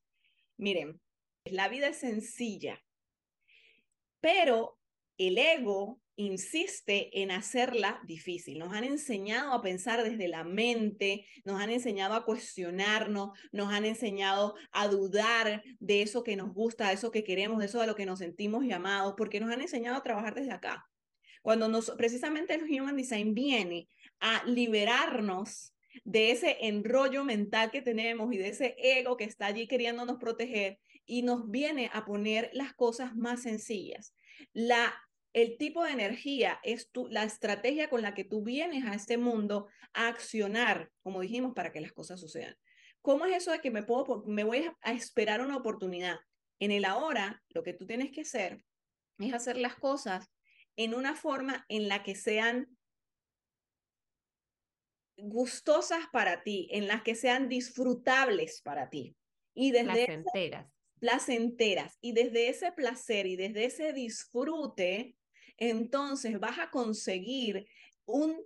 miren, 0.58 1.00
la 1.46 1.68
vida 1.68 1.88
es 1.88 1.96
sencilla, 1.96 2.84
pero 4.20 4.78
el 5.16 5.38
ego 5.38 5.98
insiste 6.16 7.22
en 7.22 7.30
hacerla 7.30 8.02
difícil. 8.04 8.58
Nos 8.58 8.74
han 8.74 8.84
enseñado 8.84 9.54
a 9.54 9.62
pensar 9.62 10.04
desde 10.04 10.28
la 10.28 10.44
mente, 10.44 11.24
nos 11.46 11.58
han 11.58 11.70
enseñado 11.70 12.12
a 12.16 12.26
cuestionarnos, 12.26 13.30
nos 13.50 13.72
han 13.72 13.86
enseñado 13.86 14.56
a 14.72 14.88
dudar 14.88 15.64
de 15.78 16.02
eso 16.02 16.22
que 16.22 16.36
nos 16.36 16.52
gusta, 16.52 16.88
de 16.88 16.94
eso 16.96 17.10
que 17.10 17.24
queremos, 17.24 17.60
de 17.60 17.64
eso 17.64 17.80
a 17.80 17.86
lo 17.86 17.94
que 17.94 18.04
nos 18.04 18.18
sentimos 18.18 18.66
llamados, 18.66 19.14
porque 19.16 19.40
nos 19.40 19.50
han 19.50 19.62
enseñado 19.62 19.96
a 19.96 20.02
trabajar 20.02 20.34
desde 20.34 20.52
acá. 20.52 20.86
Cuando 21.40 21.66
nos, 21.66 21.92
precisamente 21.92 22.52
el 22.52 22.64
Human 22.64 22.96
Design 22.98 23.32
viene 23.32 23.88
a 24.18 24.44
liberarnos 24.44 25.72
de 26.04 26.30
ese 26.30 26.56
enrollo 26.60 27.24
mental 27.24 27.70
que 27.70 27.82
tenemos 27.82 28.32
y 28.32 28.38
de 28.38 28.48
ese 28.48 28.76
ego 28.78 29.16
que 29.16 29.24
está 29.24 29.46
allí 29.46 29.66
queriéndonos 29.66 30.18
proteger 30.18 30.78
y 31.06 31.22
nos 31.22 31.50
viene 31.50 31.90
a 31.92 32.04
poner 32.04 32.50
las 32.52 32.74
cosas 32.74 33.16
más 33.16 33.42
sencillas. 33.42 34.14
La, 34.52 34.94
el 35.32 35.58
tipo 35.58 35.84
de 35.84 35.92
energía 35.92 36.60
es 36.62 36.90
tu, 36.90 37.08
la 37.08 37.24
estrategia 37.24 37.90
con 37.90 38.02
la 38.02 38.14
que 38.14 38.24
tú 38.24 38.42
vienes 38.42 38.84
a 38.84 38.94
este 38.94 39.18
mundo 39.18 39.68
a 39.92 40.08
accionar, 40.08 40.90
como 41.02 41.20
dijimos, 41.20 41.52
para 41.54 41.72
que 41.72 41.80
las 41.80 41.92
cosas 41.92 42.20
sucedan. 42.20 42.56
¿Cómo 43.02 43.24
es 43.24 43.36
eso 43.36 43.50
de 43.50 43.60
que 43.60 43.70
me, 43.70 43.82
puedo, 43.82 44.24
me 44.26 44.44
voy 44.44 44.70
a 44.82 44.92
esperar 44.92 45.40
una 45.40 45.56
oportunidad? 45.56 46.18
En 46.58 46.70
el 46.70 46.84
ahora, 46.84 47.42
lo 47.48 47.62
que 47.62 47.72
tú 47.72 47.86
tienes 47.86 48.10
que 48.12 48.20
hacer 48.20 48.62
es 49.18 49.32
hacer 49.32 49.56
las 49.56 49.74
cosas 49.76 50.30
en 50.76 50.94
una 50.94 51.14
forma 51.14 51.64
en 51.68 51.88
la 51.88 52.02
que 52.02 52.14
sean 52.14 52.76
gustosas 55.22 56.00
para 56.12 56.42
ti, 56.42 56.68
en 56.70 56.86
las 56.86 57.02
que 57.02 57.14
sean 57.14 57.48
disfrutables 57.48 58.62
para 58.62 58.88
ti. 58.90 59.16
Y 59.54 59.72
desde 59.72 60.06
placenteras. 60.06 60.66
placenteras. 60.98 61.98
Y 62.00 62.12
desde 62.12 62.48
ese 62.48 62.72
placer 62.72 63.26
y 63.26 63.36
desde 63.36 63.64
ese 63.64 63.92
disfrute, 63.92 65.16
entonces 65.56 66.38
vas 66.38 66.58
a 66.58 66.70
conseguir 66.70 67.66
un, 68.06 68.36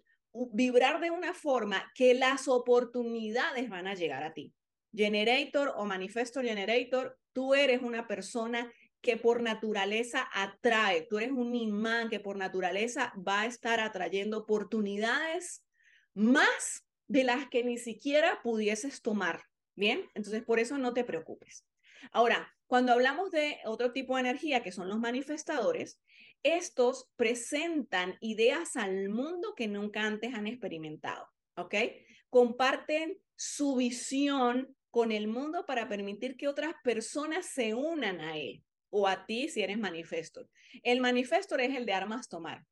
vibrar 0.52 1.00
de 1.00 1.11
una 1.11 1.33
forma 1.33 1.90
que 1.95 2.14
las 2.14 2.49
oportunidades 2.49 3.69
van 3.69 3.87
a 3.87 3.95
llegar 3.95 4.25
a 4.25 4.35
ti. 4.35 4.52
Generator 4.93 5.73
o 5.76 5.85
manifesto 5.85 6.40
generator, 6.40 7.19
tú 7.33 7.54
eres 7.54 7.83
una 7.83 8.07
persona 8.07 8.73
que 9.00 9.16
por 9.16 9.43
naturaleza 9.43 10.28
atrae, 10.33 11.02
tú 11.02 11.19
eres 11.19 11.33
un 11.33 11.54
imán 11.54 12.09
que 12.09 12.21
por 12.21 12.37
naturaleza 12.37 13.12
va 13.16 13.43
a 13.43 13.47
estar 13.47 13.78
atrayendo 13.81 14.38
oportunidades 14.38 15.62
más 16.14 16.85
de 17.09 17.25
las 17.25 17.49
que 17.49 17.64
ni 17.64 17.78
siquiera 17.78 18.40
pudieses 18.42 19.02
tomar. 19.02 19.44
Bien, 19.76 20.09
entonces 20.14 20.42
por 20.42 20.61
eso 20.61 20.78
no 20.78 20.94
te 20.94 21.04
preocupes. 21.04 21.66
Ahora, 22.12 22.52
cuando 22.66 22.92
hablamos 22.92 23.30
de 23.30 23.59
otro 23.64 23.92
tipo 23.92 24.14
de 24.14 24.21
energía, 24.21 24.62
que 24.62 24.73
son 24.73 24.88
los 24.88 24.99
manifestadores, 24.99 26.00
estos 26.42 27.11
presentan 27.16 28.16
ideas 28.21 28.76
al 28.76 29.09
mundo 29.09 29.54
que 29.54 29.66
nunca 29.66 30.02
antes 30.02 30.35
han 30.35 30.47
experimentado, 30.47 31.26
¿ok? 31.56 31.75
Comparten 32.30 33.18
su 33.37 33.76
visión 33.76 34.76
con 34.90 35.11
el 35.11 35.26
mundo 35.26 35.66
para 35.66 35.88
permitir 35.88 36.37
que 36.37 36.49
otras 36.49 36.75
personas 36.85 37.47
se 37.47 37.75
unan 37.75 38.21
a 38.21 38.37
él 38.37 38.62
o 38.90 39.09
a 39.09 39.26
ti 39.26 39.49
si 39.49 39.62
eres 39.62 39.78
manifestor. 39.78 40.49
El 40.83 41.00
manifestor 41.00 41.61
es 41.61 41.75
el 41.75 41.87
de 41.87 41.94
armas 41.94 42.28
tomar. 42.28 42.64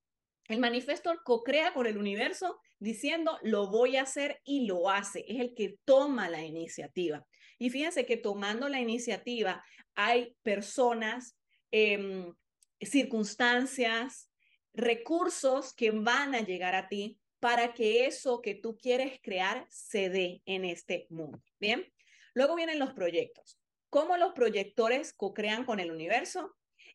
El 0.52 0.60
manifestor 0.60 1.22
co-crea 1.24 1.72
con 1.72 1.86
el 1.86 1.96
universo 1.96 2.60
diciendo 2.78 3.38
lo 3.42 3.70
voy 3.70 3.96
a 3.96 4.02
hacer 4.02 4.40
y 4.44 4.66
lo 4.66 4.90
hace. 4.90 5.24
Es 5.26 5.40
el 5.40 5.54
que 5.54 5.78
toma 5.84 6.28
la 6.28 6.42
iniciativa. 6.42 7.26
Y 7.58 7.70
fíjense 7.70 8.04
que 8.04 8.18
tomando 8.18 8.68
la 8.68 8.80
iniciativa 8.80 9.64
hay 9.94 10.36
personas, 10.42 11.38
em, 11.70 12.34
circunstancias, 12.80 14.30
recursos 14.74 15.72
que 15.72 15.90
van 15.90 16.34
a 16.34 16.40
llegar 16.40 16.74
a 16.74 16.88
ti 16.88 17.18
para 17.40 17.72
que 17.72 18.04
eso 18.06 18.42
que 18.42 18.54
tú 18.54 18.76
quieres 18.76 19.20
crear 19.22 19.66
se 19.70 20.10
dé 20.10 20.42
en 20.44 20.64
este 20.64 21.06
mundo. 21.08 21.42
Bien, 21.58 21.90
luego 22.34 22.56
vienen 22.56 22.78
los 22.78 22.92
proyectos. 22.92 23.58
¿Cómo 23.88 24.16
los 24.16 24.32
proyectores 24.32 25.12
co-crean 25.12 25.64
con 25.64 25.80
el 25.80 25.90
universo? 25.90 26.54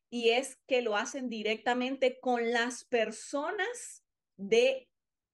Y 0.10 0.30
es 0.30 0.58
que 0.68 0.82
lo 0.82 0.96
hacen 0.96 1.30
directamente 1.30 2.20
con 2.20 2.52
las 2.52 2.86
personas 2.86 4.04
de 4.38 4.88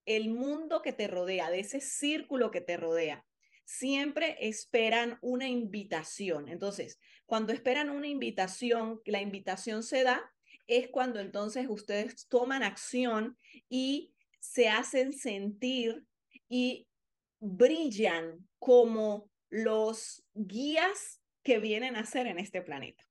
el 0.06 0.30
mundo 0.30 0.82
que 0.82 0.94
te 0.94 1.08
rodea, 1.08 1.50
de 1.50 1.60
ese 1.60 1.80
círculo 1.80 2.51
que 2.51 2.62
te 2.62 2.77
rodea. 2.77 3.25
Siempre 3.65 4.38
esperan 4.42 5.18
una 5.22 5.48
invitación. 5.48 6.50
Entonces, 6.50 7.00
cuando 7.25 7.53
esperan 7.53 7.89
una 7.89 8.08
invitación, 8.08 9.01
la 9.06 9.22
invitación 9.22 9.84
se 9.84 10.03
da, 10.03 10.22
es 10.68 10.89
cuando 10.89 11.20
entonces 11.20 11.68
ustedes 11.70 12.27
toman 12.27 12.63
acción 12.63 13.38
y 13.70 14.13
se 14.39 14.70
hacen 14.70 15.13
sentir 15.13 16.06
y 16.50 16.88
brillan 17.39 18.48
como 18.60 19.30
los 19.50 20.24
guías 20.34 21.22
que 21.44 21.60
vienen 21.60 21.96
a 21.96 22.06
ser 22.06 22.27
en 22.27 22.39
este 22.39 22.62
planeta. 22.62 23.03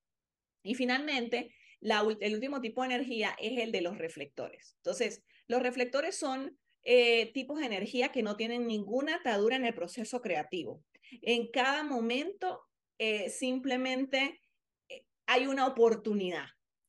Y 0.62 0.74
finalmente, 0.74 1.54
el 1.80 2.34
último 2.34 2.60
tipo 2.60 2.82
de 2.82 2.94
energía 2.94 3.34
es 3.40 3.58
el 3.58 3.72
de 3.72 3.80
los 3.80 3.98
reflectores. 3.98 4.74
Entonces, 4.78 5.22
los 5.48 5.62
reflectores 5.62 6.16
son 6.16 6.58
eh, 6.84 7.32
tipos 7.32 7.60
de 7.60 7.66
energía 7.66 8.10
que 8.10 8.22
no 8.22 8.36
tienen 8.36 8.66
ninguna 8.66 9.16
atadura 9.16 9.56
en 9.56 9.64
el 9.64 9.74
proceso 9.74 10.20
creativo. 10.20 10.84
En 11.22 11.50
cada 11.50 11.84
momento 11.84 12.62
eh, 12.98 13.30
simplemente 13.30 14.40
eh, 14.88 15.04
hay 15.26 15.46
una 15.46 15.66
oportunidad, 15.66 16.46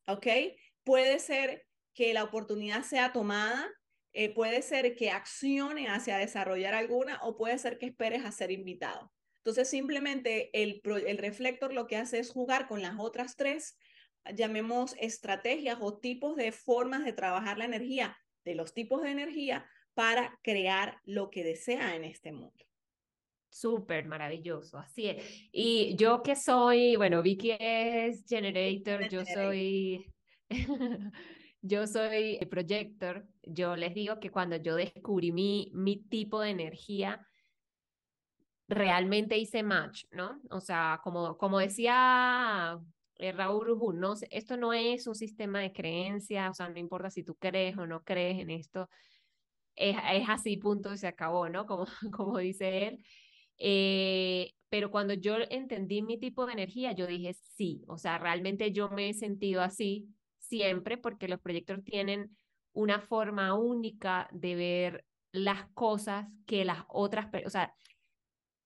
¿ok? 0.08 0.28
Puede 0.84 1.20
ser 1.20 1.66
que 1.94 2.14
la 2.14 2.24
oportunidad 2.24 2.84
sea 2.84 3.14
tomada, 3.14 3.70
puede 4.36 4.62
ser 4.62 4.96
que 4.96 5.10
accione 5.10 5.88
hacia 5.88 6.18
desarrollar 6.18 6.76
alguna 6.76 7.20
o 7.24 7.36
puede 7.36 7.58
ser 7.58 7.80
que 7.80 7.88
esperes 7.88 8.24
a 8.24 8.32
ser 8.32 8.52
invitado. 8.52 9.12
Entonces, 9.44 9.70
simplemente 9.70 10.50
el, 10.54 10.82
reflector 11.18 11.74
lo 11.74 11.86
que 11.86 11.98
hace 11.98 12.18
es 12.18 12.32
jugar 12.32 12.66
con 12.66 12.82
las 12.82 12.98
otras 12.98 13.36
tres, 13.36 13.78
llamemos 14.34 14.96
estrategias 15.02 15.80
o 15.82 15.98
tipos 15.98 16.38
de 16.38 16.54
formas 16.54 17.04
de 17.04 17.12
trabajar 17.12 17.58
la 17.58 17.66
energía, 17.66 18.18
de 18.46 18.56
los 18.56 18.74
tipos 18.74 19.02
de 19.02 19.12
energía 19.12 19.70
para 19.96 20.40
crear 20.44 21.02
lo 21.04 21.30
que 21.30 21.44
desea 21.44 21.94
en 21.98 22.06
este 22.06 22.32
mundo. 22.32 22.66
Súper 23.50 24.06
maravilloso, 24.06 24.78
así 24.78 25.10
es. 25.10 25.50
Y 25.52 25.94
yo 25.98 26.24
que 26.24 26.38
soy, 26.38 26.96
bueno, 26.96 27.22
Vicky 27.22 27.58
es 27.60 28.24
generator, 28.26 29.10
yo 29.10 29.26
soy, 29.26 30.10
yo 31.62 31.86
soy 31.86 32.40
projector. 32.50 33.28
Yo 33.44 33.76
les 33.76 33.94
digo 33.94 34.22
que 34.22 34.32
cuando 34.32 34.56
yo 34.56 34.78
descubrí 34.78 35.34
mi, 35.34 35.70
mi 35.74 35.98
tipo 35.98 36.40
de 36.40 36.52
energía, 36.52 37.28
realmente 38.68 39.38
hice 39.38 39.64
match, 39.64 40.06
¿no? 40.12 40.42
O 40.50 40.62
sea, 40.62 41.00
como, 41.04 41.38
como 41.38 41.60
decía 41.60 42.80
eh, 43.16 43.32
Raúl 43.32 43.78
no, 44.00 44.14
esto 44.32 44.58
no 44.58 44.74
es 44.74 45.08
un 45.08 45.16
sistema 45.16 45.60
de 45.60 45.72
creencias, 45.72 46.50
o 46.52 46.54
sea, 46.54 46.70
no 46.70 46.80
importa 46.80 47.10
si 47.10 47.24
tú 47.24 47.36
crees 47.36 47.78
o 47.78 47.86
no 47.86 48.04
crees 48.04 48.40
en 48.40 48.50
esto, 48.50 48.90
es, 49.76 49.98
es 50.14 50.30
así, 50.30 50.58
punto, 50.58 50.96
se 50.98 51.08
acabó, 51.08 51.50
¿no? 51.50 51.66
Como, 51.66 51.86
como 52.16 52.38
dice 52.38 52.88
él. 52.88 53.06
Eh, 53.58 54.54
pero 54.70 54.90
cuando 54.92 55.14
yo 55.14 55.36
entendí 55.50 56.02
mi 56.02 56.20
tipo 56.20 56.46
de 56.46 56.54
energía, 56.54 56.94
yo 56.94 57.06
dije 57.08 57.34
sí, 57.34 57.84
o 57.88 57.98
sea, 57.98 58.18
realmente 58.18 58.72
yo 58.72 58.90
me 58.90 59.10
he 59.10 59.14
sentido 59.14 59.62
así 59.62 60.08
siempre 60.40 60.98
porque 60.98 61.28
los 61.28 61.40
proyectos 61.40 61.84
tienen 61.84 62.36
una 62.74 63.00
forma 63.00 63.54
única 63.54 64.28
de 64.32 64.56
ver 64.56 65.06
las 65.32 65.70
cosas 65.74 66.28
que 66.46 66.66
las 66.66 66.84
otras, 66.88 67.28
o 67.46 67.50
sea, 67.50 67.74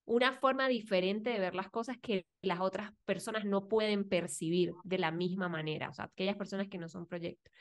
una 0.08 0.32
forma 0.32 0.70
diferente 0.70 1.30
de 1.30 1.40
ver 1.40 1.54
las 1.54 1.70
cosas 1.70 1.98
que 2.02 2.26
las 2.42 2.62
otras 2.62 2.92
personas 3.04 3.44
no 3.44 3.68
pueden 3.68 4.08
percibir 4.08 4.72
de 4.86 4.98
la 4.98 5.12
misma 5.12 5.50
manera, 5.50 5.90
o 5.90 5.94
sea, 5.94 6.06
aquellas 6.06 6.38
personas 6.38 6.70
que 6.70 6.78
no 6.78 6.88
son 6.88 7.06
proyectos. 7.06 7.54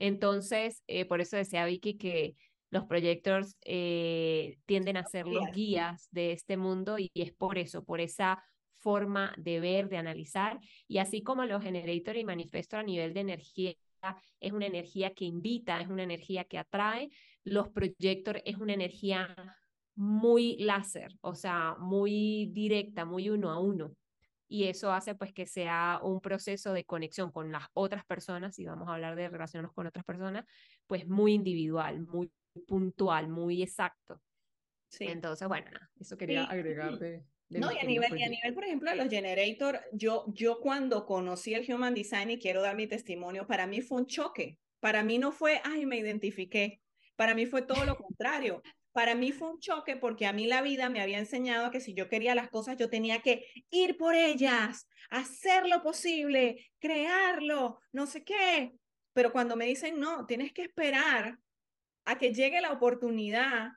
Entonces, 0.00 0.82
eh, 0.88 1.04
por 1.04 1.20
eso 1.20 1.36
decía 1.36 1.64
Vicky 1.64 1.96
que 1.96 2.34
los 2.70 2.84
proyectors 2.86 3.56
eh, 3.64 4.58
tienden 4.66 4.96
a 4.96 5.04
ser 5.04 5.28
los 5.28 5.46
guías 5.52 6.08
de 6.10 6.32
este 6.32 6.56
mundo 6.56 6.98
y, 6.98 7.12
es 7.14 7.32
por 7.32 7.58
eso, 7.58 7.84
por 7.84 8.00
esa 8.00 8.42
forma 8.78 9.32
de 9.38 9.60
ver, 9.60 9.88
de 9.88 9.96
analizar, 9.96 10.58
y 10.88 10.98
así 10.98 11.22
como 11.22 11.44
los 11.44 11.62
generator 11.62 12.16
y 12.16 12.24
manifestor 12.24 12.80
a 12.80 12.82
nivel 12.82 13.14
de 13.14 13.20
energía 13.20 13.72
es 14.40 14.52
una 14.52 14.66
energía 14.66 15.14
que 15.14 15.24
invita, 15.24 15.80
es 15.80 15.88
una 15.88 16.02
energía 16.02 16.44
que 16.44 16.58
atrae, 16.58 17.08
los 17.44 17.68
proyectores 17.68 18.42
es 18.44 18.56
una 18.56 18.74
energía 18.74 19.34
muy 19.94 20.56
láser, 20.58 21.12
o 21.20 21.34
sea, 21.34 21.76
muy 21.78 22.50
directa, 22.52 23.04
muy 23.04 23.28
uno 23.30 23.50
a 23.50 23.60
uno. 23.60 23.94
Y 24.48 24.64
eso 24.64 24.92
hace 24.92 25.14
pues 25.14 25.32
que 25.32 25.46
sea 25.46 26.00
un 26.02 26.20
proceso 26.20 26.72
de 26.72 26.84
conexión 26.84 27.30
con 27.30 27.50
las 27.50 27.64
otras 27.72 28.04
personas, 28.04 28.58
y 28.58 28.66
vamos 28.66 28.88
a 28.88 28.94
hablar 28.94 29.16
de 29.16 29.28
relacionarnos 29.28 29.74
con 29.74 29.86
otras 29.86 30.04
personas, 30.04 30.44
pues 30.86 31.06
muy 31.06 31.32
individual, 31.32 32.00
muy 32.06 32.30
puntual, 32.66 33.28
muy 33.28 33.62
exacto. 33.62 34.20
Sí. 34.88 35.06
Entonces, 35.06 35.48
bueno, 35.48 35.70
eso 35.98 36.16
quería 36.16 36.44
agregar 36.44 36.98
de... 36.98 37.24
no, 37.48 37.72
y 37.72 37.78
a, 37.78 37.84
nivel, 37.84 38.16
y 38.16 38.22
a 38.22 38.28
nivel, 38.28 38.54
por 38.54 38.64
ejemplo, 38.64 38.90
de 38.90 38.96
los 38.96 39.08
generator, 39.08 39.80
yo, 39.92 40.24
yo 40.28 40.60
cuando 40.60 41.04
conocí 41.04 41.54
el 41.54 41.72
Human 41.72 41.94
Design 41.94 42.30
y 42.30 42.38
quiero 42.38 42.62
dar 42.62 42.76
mi 42.76 42.86
testimonio, 42.86 43.46
para 43.46 43.66
mí 43.66 43.80
fue 43.80 43.98
un 43.98 44.06
choque. 44.06 44.58
Para 44.78 45.02
mí 45.02 45.18
no 45.18 45.32
fue, 45.32 45.60
ay, 45.64 45.86
me 45.86 45.96
identifiqué. 45.96 46.82
Para 47.16 47.34
mí 47.34 47.46
fue 47.46 47.62
todo 47.62 47.84
lo 47.86 47.96
contrario. 47.96 48.62
Para 48.94 49.16
mí 49.16 49.32
fue 49.32 49.50
un 49.50 49.58
choque 49.58 49.96
porque 49.96 50.24
a 50.24 50.32
mí 50.32 50.46
la 50.46 50.62
vida 50.62 50.88
me 50.88 51.00
había 51.00 51.18
enseñado 51.18 51.72
que 51.72 51.80
si 51.80 51.94
yo 51.94 52.08
quería 52.08 52.36
las 52.36 52.48
cosas, 52.48 52.76
yo 52.76 52.88
tenía 52.88 53.22
que 53.22 53.44
ir 53.70 53.96
por 53.96 54.14
ellas, 54.14 54.88
hacer 55.10 55.66
lo 55.66 55.82
posible, 55.82 56.70
crearlo, 56.78 57.80
no 57.90 58.06
sé 58.06 58.22
qué. 58.22 58.78
Pero 59.12 59.32
cuando 59.32 59.56
me 59.56 59.66
dicen, 59.66 59.98
no, 59.98 60.26
tienes 60.26 60.52
que 60.52 60.62
esperar 60.62 61.40
a 62.04 62.18
que 62.18 62.32
llegue 62.32 62.60
la 62.60 62.70
oportunidad. 62.70 63.72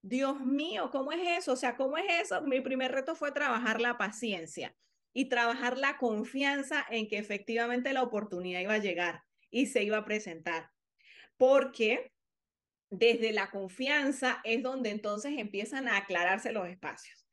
Dios 0.00 0.40
mío, 0.40 0.88
¿cómo 0.90 1.12
es 1.12 1.20
eso? 1.38 1.52
O 1.52 1.56
sea, 1.56 1.76
¿cómo 1.76 1.98
es 1.98 2.06
eso? 2.22 2.40
Mi 2.40 2.62
primer 2.62 2.92
reto 2.92 3.14
fue 3.14 3.32
trabajar 3.32 3.78
la 3.78 3.98
paciencia 3.98 4.74
y 5.12 5.28
trabajar 5.28 5.76
la 5.76 5.98
confianza 5.98 6.86
en 6.88 7.08
que 7.08 7.18
efectivamente 7.18 7.92
la 7.92 8.02
oportunidad 8.02 8.60
iba 8.60 8.72
a 8.72 8.78
llegar 8.78 9.22
y 9.50 9.66
se 9.66 9.82
iba 9.82 9.98
a 9.98 10.04
presentar. 10.06 10.70
Porque 11.36 12.10
desde 12.90 13.32
la 13.32 13.50
confianza 13.50 14.40
es 14.44 14.62
donde 14.62 14.90
entonces 14.90 15.38
empiezan 15.38 15.88
a 15.88 15.96
aclararse 15.96 16.52
los 16.52 16.68
espacios. 16.68 17.26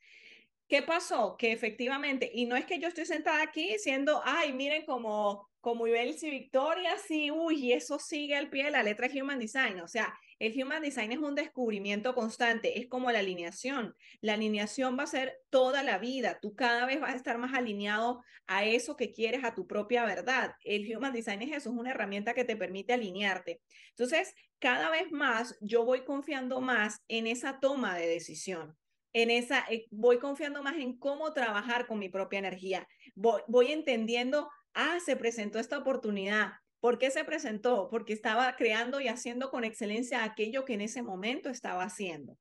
¿Qué 0.68 0.82
pasó? 0.82 1.38
Que 1.38 1.52
efectivamente, 1.52 2.30
y 2.34 2.46
no 2.46 2.56
es 2.56 2.66
que 2.66 2.80
yo 2.80 2.88
estoy 2.88 3.06
sentada 3.06 3.42
aquí 3.42 3.72
diciendo, 3.72 4.22
ay, 4.26 4.54
miren 4.54 4.86
como 4.86 5.48
como 5.68 5.86
Ibels 5.86 6.24
y 6.24 6.30
Victoria, 6.30 6.98
sí, 6.98 7.30
uy, 7.30 7.56
y 7.58 7.74
eso 7.74 8.00
sigue 8.00 8.38
al 8.38 8.50
pie 8.50 8.64
de 8.66 8.72
la 8.72 8.84
letra 8.84 9.10
Human 9.14 9.38
Design. 9.38 9.82
O 9.82 9.88
sea, 9.90 10.18
el 10.40 10.62
Human 10.62 10.82
Design 10.82 11.12
es 11.12 11.20
un 11.20 11.36
descubrimiento 11.36 12.14
constante, 12.14 12.80
es 12.80 12.88
como 12.88 13.12
la 13.12 13.20
alineación. 13.20 13.96
La 14.22 14.34
alineación 14.34 14.98
va 14.98 15.04
a 15.04 15.08
ser 15.08 15.40
toda 15.50 15.84
la 15.84 15.98
vida. 15.98 16.40
Tú 16.42 16.56
cada 16.56 16.86
vez 16.86 17.00
vas 17.00 17.14
a 17.14 17.18
estar 17.18 17.38
más 17.38 17.54
alineado 17.54 18.24
a 18.48 18.66
eso 18.66 18.96
que 18.96 19.12
quieres, 19.12 19.44
a 19.44 19.56
tu 19.56 19.68
propia 19.68 20.06
verdad. 20.06 20.54
El 20.64 20.96
Human 20.96 21.14
Design 21.14 21.42
es 21.42 21.50
eso, 21.50 21.70
es 21.72 21.78
una 21.78 21.92
herramienta 21.92 22.34
que 22.34 22.44
te 22.44 22.56
permite 22.56 22.94
alinearte. 22.94 23.62
Entonces, 23.90 24.34
cada 24.60 24.90
vez 24.90 25.12
más 25.12 25.58
yo 25.62 25.86
voy 25.86 26.04
confiando 26.04 26.62
más 26.62 27.02
en 27.08 27.28
esa 27.28 27.60
toma 27.60 27.96
de 27.98 28.08
decisión 28.08 28.76
en 29.14 29.32
esa, 29.32 29.66
eh, 29.70 29.88
voy 29.90 30.20
confiando 30.20 30.62
más 30.62 30.76
en 30.76 30.96
cómo 30.96 31.34
trabajar 31.34 31.88
con 31.88 31.98
mi 31.98 32.08
propia 32.08 32.38
energía. 32.38 32.88
Voy, 33.16 33.42
voy 33.48 33.72
entendiendo 33.72 34.48
ah, 34.78 35.00
se 35.04 35.16
presentó 35.16 35.60
esta 35.60 35.78
oportunidad. 35.78 36.54
¿Por 36.80 37.00
qué 37.00 37.10
se 37.12 37.24
presentó? 37.24 37.90
Porque 37.90 38.14
estaba 38.14 38.56
creando 38.56 39.00
y 39.00 39.08
haciendo 39.08 39.50
con 39.50 39.64
excelencia 39.64 40.24
aquello 40.24 40.66
que 40.66 40.74
en 40.74 40.82
ese 40.82 41.02
momento 41.02 41.50
estaba 41.50 41.84
haciendo. 41.84 42.38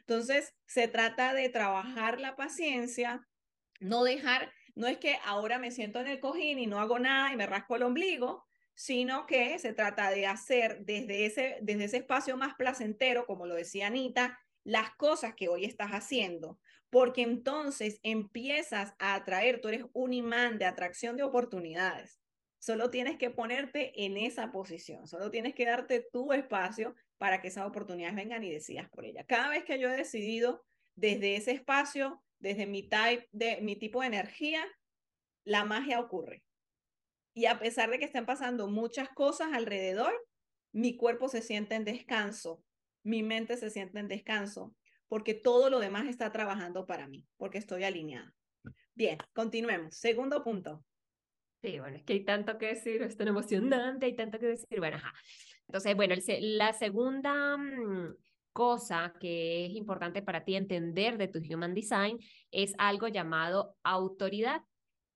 Entonces, 0.00 0.54
se 0.66 0.88
trata 0.88 1.34
de 1.34 1.48
trabajar 1.48 2.20
la 2.20 2.36
paciencia, 2.36 3.26
no 3.80 4.04
dejar, 4.04 4.52
no 4.74 4.86
es 4.86 4.98
que 4.98 5.18
ahora 5.24 5.58
me 5.58 5.70
siento 5.70 6.00
en 6.00 6.06
el 6.06 6.20
cojín 6.20 6.58
y 6.58 6.66
no 6.66 6.80
hago 6.80 6.98
nada 6.98 7.32
y 7.32 7.36
me 7.36 7.46
rasco 7.46 7.76
el 7.76 7.82
ombligo, 7.82 8.44
sino 8.74 9.26
que 9.26 9.58
se 9.58 9.72
trata 9.72 10.10
de 10.10 10.26
hacer 10.26 10.84
desde 10.84 11.26
ese, 11.26 11.58
desde 11.60 11.84
ese 11.84 11.96
espacio 11.98 12.36
más 12.36 12.54
placentero, 12.54 13.26
como 13.26 13.46
lo 13.46 13.54
decía 13.54 13.88
Anita, 13.88 14.38
las 14.64 14.90
cosas 14.96 15.34
que 15.34 15.48
hoy 15.48 15.64
estás 15.64 15.90
haciendo, 15.90 16.58
porque 16.90 17.22
entonces 17.22 18.00
empiezas 18.02 18.94
a 18.98 19.14
atraer, 19.14 19.60
tú 19.60 19.68
eres 19.68 19.84
un 19.92 20.12
imán 20.12 20.58
de 20.58 20.64
atracción 20.64 21.16
de 21.16 21.24
oportunidades. 21.24 22.19
Solo 22.60 22.90
tienes 22.90 23.16
que 23.16 23.30
ponerte 23.30 24.04
en 24.04 24.18
esa 24.18 24.52
posición, 24.52 25.08
solo 25.08 25.30
tienes 25.30 25.54
que 25.54 25.64
darte 25.64 26.06
tu 26.12 26.34
espacio 26.34 26.94
para 27.16 27.40
que 27.40 27.48
esas 27.48 27.66
oportunidades 27.66 28.14
vengan 28.14 28.44
y 28.44 28.50
decidas 28.50 28.86
por 28.90 29.06
ella. 29.06 29.24
Cada 29.24 29.48
vez 29.48 29.64
que 29.64 29.78
yo 29.78 29.88
he 29.88 29.96
decidido 29.96 30.62
desde 30.94 31.36
ese 31.36 31.52
espacio, 31.52 32.22
desde 32.38 32.66
mi, 32.66 32.82
type 32.82 33.26
de, 33.32 33.62
mi 33.62 33.76
tipo 33.76 34.02
de 34.02 34.08
energía, 34.08 34.62
la 35.44 35.64
magia 35.64 36.00
ocurre. 36.00 36.44
Y 37.32 37.46
a 37.46 37.58
pesar 37.58 37.90
de 37.90 37.98
que 37.98 38.04
estén 38.04 38.26
pasando 38.26 38.68
muchas 38.68 39.08
cosas 39.08 39.54
alrededor, 39.54 40.12
mi 40.70 40.98
cuerpo 40.98 41.30
se 41.30 41.40
siente 41.40 41.76
en 41.76 41.86
descanso, 41.86 42.62
mi 43.02 43.22
mente 43.22 43.56
se 43.56 43.70
siente 43.70 44.00
en 44.00 44.08
descanso, 44.08 44.76
porque 45.08 45.32
todo 45.32 45.70
lo 45.70 45.78
demás 45.78 46.08
está 46.08 46.30
trabajando 46.30 46.84
para 46.84 47.08
mí, 47.08 47.26
porque 47.38 47.56
estoy 47.56 47.84
alineada. 47.84 48.34
Bien, 48.94 49.16
continuemos. 49.32 49.96
Segundo 49.96 50.44
punto. 50.44 50.84
Sí, 51.62 51.78
bueno, 51.78 51.96
es 51.96 52.04
que 52.04 52.14
hay 52.14 52.24
tanto 52.24 52.56
que 52.56 52.66
decir, 52.68 53.02
es 53.02 53.16
tan 53.16 53.28
emocionante, 53.28 54.06
hay 54.06 54.16
tanto 54.16 54.38
que 54.38 54.46
decir. 54.46 54.78
Bueno, 54.78 54.96
ajá. 54.96 55.12
Entonces, 55.68 55.94
bueno, 55.94 56.14
la 56.40 56.72
segunda 56.72 57.56
mm, 57.56 58.14
cosa 58.52 59.12
que 59.20 59.66
es 59.66 59.72
importante 59.72 60.22
para 60.22 60.44
ti 60.44 60.56
entender 60.56 61.18
de 61.18 61.28
tu 61.28 61.38
Human 61.38 61.74
Design 61.74 62.18
es 62.50 62.74
algo 62.78 63.08
llamado 63.08 63.76
autoridad. 63.82 64.62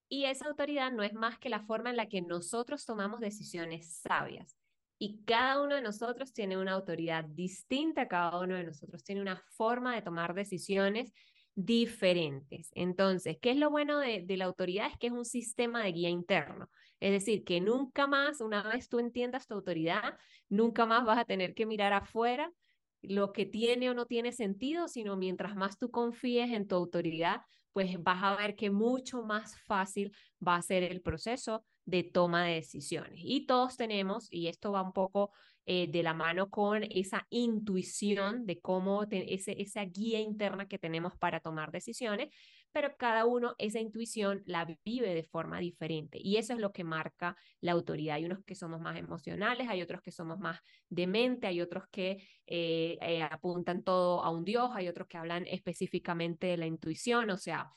Y 0.09 0.27
esa 0.27 0.47
autoridad 0.47 0.93
no 0.93 1.03
es 1.03 1.15
más 1.15 1.39
que 1.39 1.49
la 1.49 1.65
forma 1.65 1.91
en 1.91 1.97
la 1.97 2.09
que 2.09 2.21
nosotros 2.21 2.85
tomamos 2.85 3.21
decisiones 3.21 3.97
sabias 4.01 4.57
y 4.99 5.23
cada 5.25 5.61
uno 5.61 5.75
de 5.75 5.83
nosotros 5.83 6.33
tiene 6.33 6.57
una 6.57 6.73
autoridad 6.73 7.25
distinta, 7.25 8.09
cada 8.09 8.41
uno 8.41 8.55
de 8.55 8.65
nosotros 8.65 9.03
tiene 9.03 9.21
una 9.21 9.43
forma 9.57 9.95
de 9.95 10.03
tomar 10.03 10.35
decisiones 10.35 11.13
diferentes. 11.55 12.71
Entonces, 12.75 13.39
¿qué 13.41 13.51
es 13.51 13.57
lo 13.57 13.71
bueno 13.71 13.99
de, 13.99 14.25
la 14.37 14.45
autoridad? 14.45 14.89
Es 14.91 14.99
que 14.99 15.09
es 15.09 15.13
un 15.13 15.25
sistema 15.25 15.85
de 15.85 15.93
guía 15.93 16.09
interno. 16.09 16.69
Es 17.01 17.13
decir, 17.13 17.45
que 17.45 17.61
nunca 17.61 18.07
más, 18.07 18.41
una 18.41 18.63
vez 18.63 18.89
tú 18.89 18.99
entiendas 18.99 19.47
tu 19.47 19.55
autoridad, 19.55 20.19
nunca 20.49 20.87
más 20.87 21.05
vas 21.05 21.19
a 21.19 21.25
tener 21.25 21.55
que 21.55 21.67
mirar 21.67 21.93
afuera 21.93 22.51
lo 23.03 23.33
que 23.33 23.45
tiene 23.45 23.91
o 23.91 23.95
no 23.95 24.07
tiene 24.07 24.33
sentido, 24.33 24.89
sino 24.89 25.17
mientras 25.17 25.57
más 25.57 25.79
tú 25.79 25.91
confíes 25.91 26.51
en 26.51 26.67
tu 26.67 26.75
autoridad, 26.75 27.43
pues 27.73 28.03
vas 28.03 28.23
a 28.23 28.37
ver 28.37 28.57
que 28.57 28.71
mucho 28.71 29.23
más 29.23 29.61
fácil 29.61 30.15
va 30.47 30.57
a 30.57 30.63
ser 30.63 30.83
el 30.85 31.03
proceso 31.03 31.65
de 31.85 32.03
toma 32.03 32.45
de 32.45 32.55
decisiones. 32.55 33.21
Y 33.23 33.47
todos 33.47 33.77
tenemos, 33.77 34.29
y 34.31 34.49
esto 34.49 34.73
va 34.73 34.83
un 34.83 34.93
poco 34.93 35.31
eh, 35.67 35.89
de 35.91 36.03
la 36.03 36.13
mano 36.13 36.51
con 36.51 36.83
esa 36.91 37.27
intuición 37.31 38.45
de 38.45 38.61
cómo, 38.61 39.05
ese, 39.11 39.61
esa 39.63 39.83
guía 39.85 40.21
interna 40.21 40.69
que 40.69 40.79
tenemos 40.79 41.17
para 41.17 41.41
tomar 41.41 41.73
decisiones, 41.73 42.29
pero 42.71 42.97
cada 42.99 43.25
uno 43.25 43.55
esa 43.57 43.81
intuición 43.81 44.43
la 44.45 44.67
vive 44.85 45.15
de 45.15 45.23
forma 45.23 45.61
diferente. 45.61 46.19
Y 46.21 46.37
eso 46.37 46.53
es 46.53 46.59
lo 46.59 46.73
que 46.73 46.85
marca 46.85 47.37
la 47.61 47.73
autoridad. 47.73 48.17
Hay 48.17 48.27
unos 48.27 48.45
que 48.45 48.55
somos 48.55 48.81
más 48.81 48.99
emocionales, 48.99 49.69
hay 49.69 49.81
otros 49.81 50.03
que 50.03 50.11
somos 50.11 50.39
más 50.39 50.61
de 50.91 51.07
mente, 51.07 51.47
hay 51.47 51.63
otros 51.63 51.85
que 51.91 52.27
eh, 52.47 52.99
eh, 53.01 53.23
apuntan 53.23 53.83
todo 53.83 54.23
a 54.23 54.31
un 54.31 54.45
Dios, 54.45 54.71
hay 54.75 54.89
otros 54.89 55.09
que 55.09 55.17
hablan 55.17 55.47
específicamente 55.47 56.49
de 56.49 56.57
la 56.59 56.67
intuición, 56.67 57.31
o 57.31 57.39
sea, 57.39 57.71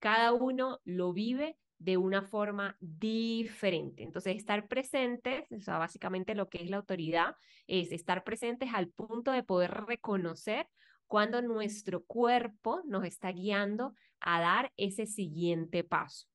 cada 0.00 0.32
uno 0.32 0.80
lo 0.84 1.12
vive 1.12 1.56
de 1.78 1.96
una 1.96 2.22
forma 2.22 2.76
diferente. 2.80 4.02
Entonces, 4.02 4.36
estar 4.36 4.68
presentes, 4.68 5.50
o 5.52 5.60
sea, 5.60 5.78
básicamente 5.78 6.34
lo 6.34 6.48
que 6.48 6.62
es 6.62 6.70
la 6.70 6.78
autoridad, 6.78 7.36
es 7.66 7.92
estar 7.92 8.24
presentes 8.24 8.70
al 8.74 8.88
punto 8.88 9.30
de 9.30 9.42
poder 9.42 9.70
reconocer 9.86 10.66
cuando 11.06 11.40
nuestro 11.40 12.04
cuerpo 12.04 12.82
nos 12.86 13.04
está 13.04 13.32
guiando 13.32 13.94
a 14.20 14.40
dar 14.40 14.72
ese 14.76 15.06
siguiente 15.06 15.84
paso. 15.84 16.26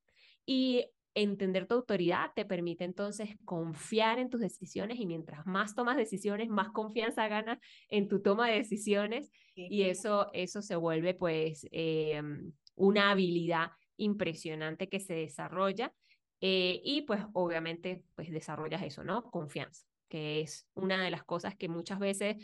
Y 0.46 0.86
entender 1.16 1.68
tu 1.68 1.76
autoridad 1.76 2.32
te 2.36 2.46
permite 2.46 2.84
entonces 2.84 3.30
confiar 3.46 4.20
en 4.20 4.30
tus 4.30 4.42
decisiones 4.42 5.00
y 5.00 5.06
mientras 5.06 5.46
más 5.46 5.76
tomas 5.76 5.98
decisiones, 5.98 6.50
más 6.50 6.70
confianza 6.70 7.28
ganas 7.28 7.60
en 7.90 8.08
tu 8.08 8.22
toma 8.22 8.50
de 8.50 8.58
decisiones 8.58 9.32
y 9.56 9.84
eso, 9.84 10.30
eso 10.34 10.62
se 10.62 10.76
vuelve 10.76 11.14
pues 11.14 11.68
em, 11.72 12.52
una 12.76 13.12
habilidad 13.12 13.72
impresionante 14.04 14.90
que 14.90 15.00
se 15.00 15.14
desarrolla 15.14 15.94
eh, 16.42 16.82
y 16.84 17.04
pues 17.04 17.22
obviamente 17.34 18.04
pues 18.16 18.30
desarrollas 18.30 18.84
eso, 18.84 19.04
¿no? 19.04 19.24
Confianza, 19.32 19.88
que 20.10 20.42
es 20.42 20.68
una 20.74 21.02
de 21.02 21.10
las 21.10 21.24
cosas 21.24 21.56
que 21.56 21.70
muchas 21.70 22.00
veces 22.00 22.36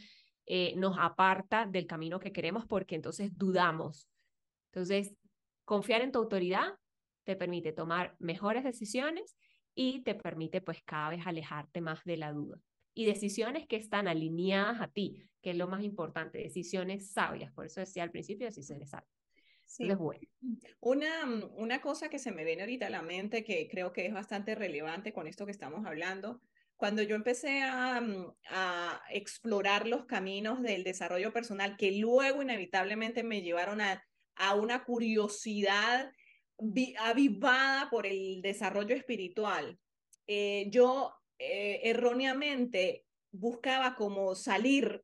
eh, 0.45 0.73
nos 0.77 0.97
aparta 0.97 1.65
del 1.65 1.85
camino 1.85 2.19
que 2.19 2.31
queremos 2.31 2.65
porque 2.65 2.95
entonces 2.95 3.37
dudamos. 3.37 4.07
Entonces, 4.71 5.13
confiar 5.65 6.01
en 6.01 6.11
tu 6.11 6.19
autoridad 6.19 6.77
te 7.23 7.35
permite 7.35 7.73
tomar 7.73 8.15
mejores 8.19 8.63
decisiones 8.63 9.35
y 9.75 10.01
te 10.01 10.15
permite 10.15 10.61
pues 10.61 10.81
cada 10.83 11.09
vez 11.09 11.27
alejarte 11.27 11.81
más 11.81 12.03
de 12.05 12.17
la 12.17 12.31
duda. 12.31 12.59
Y 12.93 13.05
decisiones 13.05 13.67
que 13.67 13.75
están 13.75 14.07
alineadas 14.07 14.81
a 14.81 14.87
ti, 14.87 15.29
que 15.41 15.51
es 15.51 15.57
lo 15.57 15.67
más 15.67 15.83
importante, 15.83 16.39
decisiones 16.39 17.11
sabias. 17.11 17.51
Por 17.51 17.65
eso 17.65 17.81
decía 17.81 18.03
al 18.03 18.11
principio, 18.11 18.47
decisiones 18.47 18.89
sabias. 18.89 19.18
Sí. 19.69 19.88
Una, 20.79 21.25
una 21.55 21.79
cosa 21.79 22.10
que 22.10 22.17
se 22.17 22.32
me 22.32 22.43
viene 22.43 22.63
ahorita 22.63 22.88
a 22.88 22.89
la 22.89 23.03
mente 23.03 23.43
que 23.43 23.67
creo 23.69 23.93
que 23.93 24.08
es 24.08 24.13
bastante 24.13 24.55
relevante 24.55 25.13
con 25.13 25.27
esto 25.27 25.45
que 25.45 25.51
estamos 25.51 25.86
hablando, 25.86 26.41
cuando 26.75 27.03
yo 27.03 27.15
empecé 27.15 27.62
a, 27.62 28.01
a 28.49 29.01
explorar 29.12 29.86
los 29.86 30.05
caminos 30.05 30.63
del 30.63 30.84
desarrollo 30.84 31.32
personal 31.32 31.77
que 31.77 31.91
luego 31.91 32.41
inevitablemente 32.41 33.21
me 33.21 33.43
llevaron 33.43 33.79
a, 33.79 34.03
a 34.36 34.55
una 34.55 34.84
curiosidad 34.86 36.12
avivada 36.97 37.91
por 37.91 38.08
el 38.08 38.41
desarrollo 38.41 38.95
espiritual. 38.95 39.77
Eh, 40.25 40.65
yo 40.71 41.13
eh, 41.38 41.82
erróneamente 41.84 43.05
buscaba 43.32 43.95
como 43.95 44.34
salir, 44.34 45.03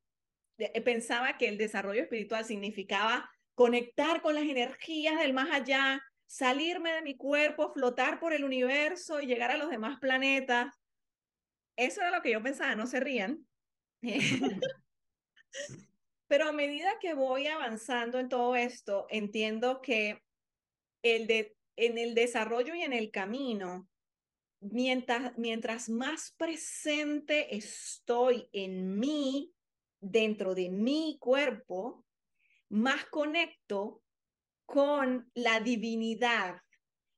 eh, 0.58 0.82
pensaba 0.82 1.38
que 1.38 1.50
el 1.50 1.60
desarrollo 1.60 2.02
espiritual 2.02 2.46
significaba 2.46 3.30
conectar 3.56 4.22
con 4.22 4.36
las 4.36 4.44
energías 4.44 5.20
del 5.20 5.34
más 5.34 5.50
allá, 5.52 6.02
salirme 6.28 6.92
de 6.92 7.02
mi 7.02 7.16
cuerpo, 7.16 7.74
flotar 7.74 8.20
por 8.20 8.34
el 8.34 8.44
universo 8.44 9.22
y 9.22 9.28
llegar 9.28 9.52
a 9.52 9.58
los 9.58 9.70
demás 9.70 10.00
planetas. 10.00 10.76
Eso 11.78 12.02
era 12.02 12.12
lo 12.12 12.22
que 12.22 12.32
yo 12.32 12.44
pensaba, 12.44 12.76
no 12.76 12.86
se 12.86 13.00
rían. 13.00 13.48
Pero 16.28 16.50
a 16.50 16.52
medida 16.52 17.00
que 17.00 17.14
voy 17.14 17.48
avanzando 17.48 18.20
en 18.20 18.30
todo 18.30 18.56
esto, 18.56 19.08
entiendo 19.10 19.82
que 19.82 20.22
el 21.04 21.28
de, 21.28 21.56
en 21.76 21.98
el 21.98 22.16
desarrollo 22.16 22.74
y 22.74 22.82
en 22.82 22.94
el 22.94 23.12
camino, 23.12 23.88
mientras, 24.60 25.38
mientras 25.38 25.88
más 25.88 26.34
presente 26.38 27.56
estoy 27.56 28.50
en 28.52 28.98
mí, 29.00 29.52
dentro 30.02 30.54
de 30.54 30.70
mi 30.70 31.18
cuerpo, 31.20 32.06
más 32.70 33.06
conecto 33.06 34.02
con 34.66 35.30
la 35.34 35.60
divinidad, 35.60 36.62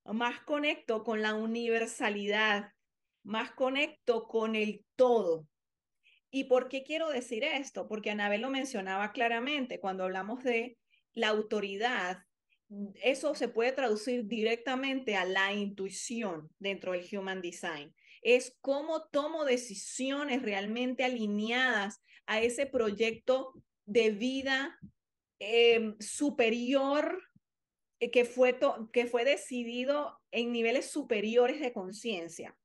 más 0.05 0.39
conecto 0.41 1.03
con 1.03 1.21
la 1.21 1.33
universalidad, 1.33 2.71
más 3.23 3.51
conecto 3.51 4.27
con 4.27 4.55
el 4.55 4.85
todo. 4.95 5.47
¿Y 6.29 6.45
por 6.45 6.67
qué 6.67 6.83
quiero 6.83 7.09
decir 7.09 7.43
esto? 7.43 7.87
Porque 7.87 8.11
Anabel 8.11 8.41
lo 8.41 8.49
mencionaba 8.49 9.11
claramente 9.11 9.79
cuando 9.79 10.03
hablamos 10.03 10.43
de 10.43 10.77
la 11.13 11.29
autoridad 11.29 12.27
eso 13.01 13.33
se 13.35 13.47
puede 13.47 13.71
traducir 13.71 14.25
directamente 14.25 15.15
a 15.15 15.25
la 15.25 15.53
intuición 15.53 16.49
dentro 16.59 16.91
del 16.91 17.05
Human 17.11 17.41
Design. 17.41 17.93
Es 18.21 18.57
cómo 18.61 19.07
tomo 19.07 19.45
decisiones 19.45 20.41
realmente 20.41 21.05
alineadas 21.05 22.01
a 22.25 22.41
ese 22.41 22.65
proyecto 22.65 23.53
de 23.85 24.11
vida 24.11 24.77
em, 25.39 25.95
superior 25.99 27.21
eh, 27.99 28.11
que 28.11 28.25
fue, 28.25 28.59
que 28.93 29.07
fue 29.07 29.25
decidido 29.25 30.19
en 30.31 30.51
niveles 30.51 30.91
superiores 30.91 31.59
de 31.59 31.73
conciencia. 31.73 32.57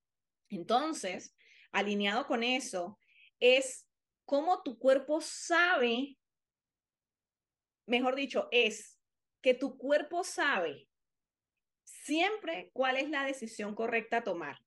Entonces, 0.48 1.34
alineado 1.70 2.26
con 2.26 2.42
eso, 2.42 2.98
es 3.40 3.88
cómo 4.24 4.62
tu 4.62 4.78
cuerpo 4.78 5.20
sabe, 5.20 6.18
mejor 7.86 8.14
dicho, 8.14 8.48
es 8.50 8.98
que 9.40 9.54
tu 9.54 9.76
cuerpo 9.76 10.22
sabe 10.24 10.88
siempre 11.84 12.70
cuál 12.72 12.96
es 12.96 13.08
la 13.10 13.24
decisión 13.24 13.74
correcta 13.74 14.18
a 14.18 14.24
tomar. 14.24 14.58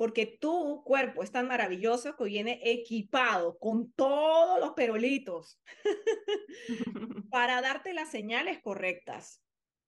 Porque 0.00 0.24
tu 0.24 0.82
cuerpo 0.82 1.22
es 1.22 1.30
tan 1.30 1.46
maravilloso 1.46 2.16
que 2.16 2.24
viene 2.24 2.58
equipado 2.64 3.58
con 3.58 3.92
todos 3.92 4.58
los 4.58 4.70
perolitos 4.70 5.60
para 7.30 7.60
darte 7.60 7.92
las 7.92 8.10
señales 8.10 8.62
correctas. 8.62 9.42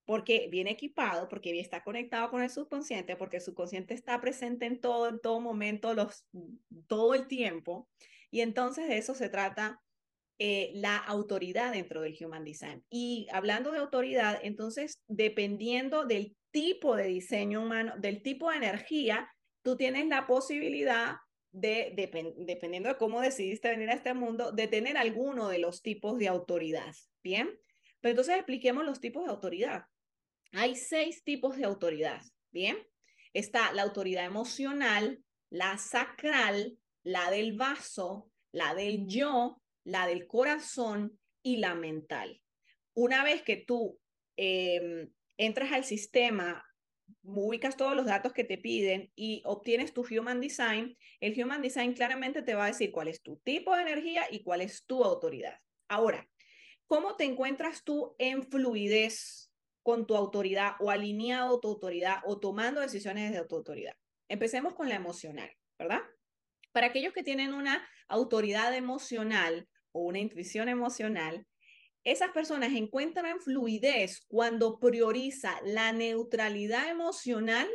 Porque 0.04 0.48
viene 0.50 0.72
equipado, 0.72 1.30
porque 1.30 1.58
está 1.58 1.82
conectado 1.82 2.30
con 2.30 2.42
el 2.42 2.50
subconsciente, 2.50 3.16
porque 3.16 3.38
el 3.38 3.42
subconsciente 3.42 3.94
está 3.94 4.20
presente 4.20 4.66
en 4.66 4.82
todo, 4.82 5.08
en 5.08 5.18
todo 5.18 5.40
momento, 5.40 5.94
los, 5.94 6.26
todo 6.88 7.14
el 7.14 7.26
tiempo. 7.26 7.88
Y 8.30 8.42
entonces 8.42 8.88
de 8.88 8.98
eso 8.98 9.14
se 9.14 9.30
trata 9.30 9.80
eh, 10.38 10.72
la 10.74 10.98
autoridad 10.98 11.72
dentro 11.72 12.02
del 12.02 12.18
Human 12.22 12.44
Design. 12.44 12.84
Y 12.90 13.28
hablando 13.32 13.72
de 13.72 13.78
autoridad, 13.78 14.38
entonces, 14.42 14.92
dependiendo 15.08 16.04
del 16.04 16.36
tipo 16.50 16.96
de 16.96 17.04
diseño 17.04 17.62
humano, 17.62 17.94
del 17.96 18.20
tipo 18.22 18.50
de 18.50 18.58
energía, 18.58 19.26
tú 19.62 19.76
tienes 19.76 20.06
la 20.06 20.26
posibilidad 20.26 21.16
de, 21.52 21.92
dependiendo 22.36 22.88
de 22.88 22.96
cómo 22.96 23.20
decidiste 23.20 23.68
venir 23.68 23.90
a 23.90 23.94
este 23.94 24.14
mundo, 24.14 24.52
de 24.52 24.68
tener 24.68 24.96
alguno 24.96 25.48
de 25.48 25.58
los 25.58 25.82
tipos 25.82 26.18
de 26.18 26.28
autoridad. 26.28 26.94
Bien, 27.22 27.50
pero 28.00 28.10
entonces 28.10 28.36
expliquemos 28.36 28.84
los 28.84 29.00
tipos 29.00 29.24
de 29.24 29.30
autoridad. 29.30 29.84
Hay 30.52 30.74
seis 30.74 31.22
tipos 31.24 31.56
de 31.56 31.64
autoridad. 31.64 32.22
Bien, 32.50 32.76
está 33.32 33.72
la 33.72 33.82
autoridad 33.82 34.24
emocional, 34.24 35.22
la 35.50 35.78
sacral, 35.78 36.78
la 37.02 37.30
del 37.30 37.56
vaso, 37.56 38.30
la 38.50 38.74
del 38.74 39.06
yo, 39.06 39.62
la 39.84 40.06
del 40.06 40.26
corazón 40.26 41.18
y 41.42 41.56
la 41.56 41.74
mental. 41.74 42.42
Una 42.94 43.24
vez 43.24 43.42
que 43.42 43.56
tú 43.56 43.98
em, 44.36 45.10
entras 45.36 45.72
al 45.72 45.84
sistema, 45.84 46.64
ubicas 47.22 47.76
todos 47.76 47.96
los 47.96 48.06
datos 48.06 48.32
que 48.32 48.44
te 48.44 48.58
piden 48.58 49.12
y 49.14 49.42
obtienes 49.44 49.92
tu 49.92 50.02
Human 50.02 50.40
Design, 50.40 50.96
el 51.20 51.40
Human 51.40 51.62
Design 51.62 51.94
claramente 51.94 52.42
te 52.42 52.54
va 52.54 52.64
a 52.64 52.68
decir 52.68 52.92
cuál 52.92 53.08
es 53.08 53.22
tu 53.22 53.36
tipo 53.38 53.74
de 53.74 53.82
energía 53.82 54.24
y 54.30 54.42
cuál 54.42 54.60
es 54.60 54.84
tu 54.86 55.04
autoridad. 55.04 55.60
Ahora, 55.88 56.28
¿cómo 56.86 57.16
te 57.16 57.24
encuentras 57.24 57.84
tú 57.84 58.14
en 58.18 58.42
fluidez 58.42 59.52
con 59.82 60.06
tu 60.06 60.16
autoridad 60.16 60.72
o 60.80 60.90
alineado 60.90 61.60
tu 61.60 61.68
autoridad 61.68 62.18
o 62.24 62.38
tomando 62.40 62.80
decisiones 62.80 63.32
de 63.32 63.44
tu 63.46 63.56
autoridad? 63.56 63.94
Empecemos 64.28 64.74
con 64.74 64.88
la 64.88 64.96
emocional, 64.96 65.50
¿verdad? 65.78 66.00
Para 66.72 66.86
aquellos 66.86 67.12
que 67.12 67.22
tienen 67.22 67.52
una 67.52 67.86
autoridad 68.08 68.74
emocional, 68.74 69.68
o 69.92 70.00
una 70.00 70.18
intuición 70.18 70.68
emocional, 70.68 71.46
esas 72.04 72.30
personas 72.32 72.72
encuentran 72.72 73.40
fluidez 73.40 74.24
cuando 74.28 74.78
prioriza 74.78 75.60
la 75.64 75.92
neutralidad 75.92 76.90
emocional 76.90 77.68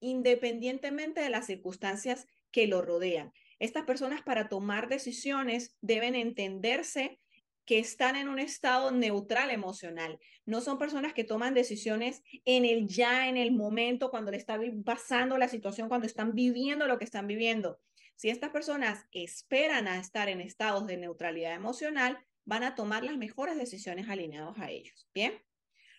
independientemente 0.00 1.20
de 1.20 1.30
las 1.30 1.46
circunstancias 1.46 2.26
que 2.50 2.66
lo 2.66 2.82
rodean. 2.82 3.32
Estas 3.58 3.84
personas 3.84 4.22
para 4.22 4.48
tomar 4.48 4.88
decisiones 4.88 5.76
deben 5.80 6.14
entenderse 6.14 7.18
que 7.64 7.78
están 7.78 8.16
en 8.16 8.28
un 8.28 8.38
estado 8.38 8.92
neutral 8.92 9.50
emocional. 9.50 10.18
No 10.46 10.62
son 10.62 10.78
personas 10.78 11.12
que 11.12 11.24
toman 11.24 11.52
decisiones 11.52 12.22
en 12.46 12.64
el 12.64 12.86
ya, 12.86 13.28
en 13.28 13.36
el 13.36 13.52
momento, 13.52 14.10
cuando 14.10 14.30
le 14.30 14.38
está 14.38 14.58
pasando 14.86 15.36
la 15.36 15.48
situación, 15.48 15.88
cuando 15.88 16.06
están 16.06 16.34
viviendo 16.34 16.86
lo 16.86 16.98
que 16.98 17.04
están 17.04 17.26
viviendo. 17.26 17.78
Si 18.16 18.30
estas 18.30 18.50
personas 18.50 19.06
esperan 19.12 19.86
a 19.86 20.00
estar 20.00 20.30
en 20.30 20.40
estados 20.40 20.86
de 20.86 20.96
neutralidad 20.96 21.54
emocional, 21.54 22.18
van 22.48 22.64
a 22.64 22.74
tomar 22.74 23.04
las 23.04 23.18
mejores 23.18 23.58
decisiones 23.58 24.08
alineados 24.08 24.58
a 24.58 24.70
ellos. 24.70 25.06
Bien. 25.12 25.38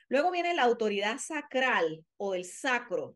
Luego 0.08 0.32
viene 0.32 0.56
la 0.56 0.64
autoridad 0.64 1.20
sacral 1.20 2.04
o 2.18 2.34
el 2.34 2.44
sacro. 2.44 3.16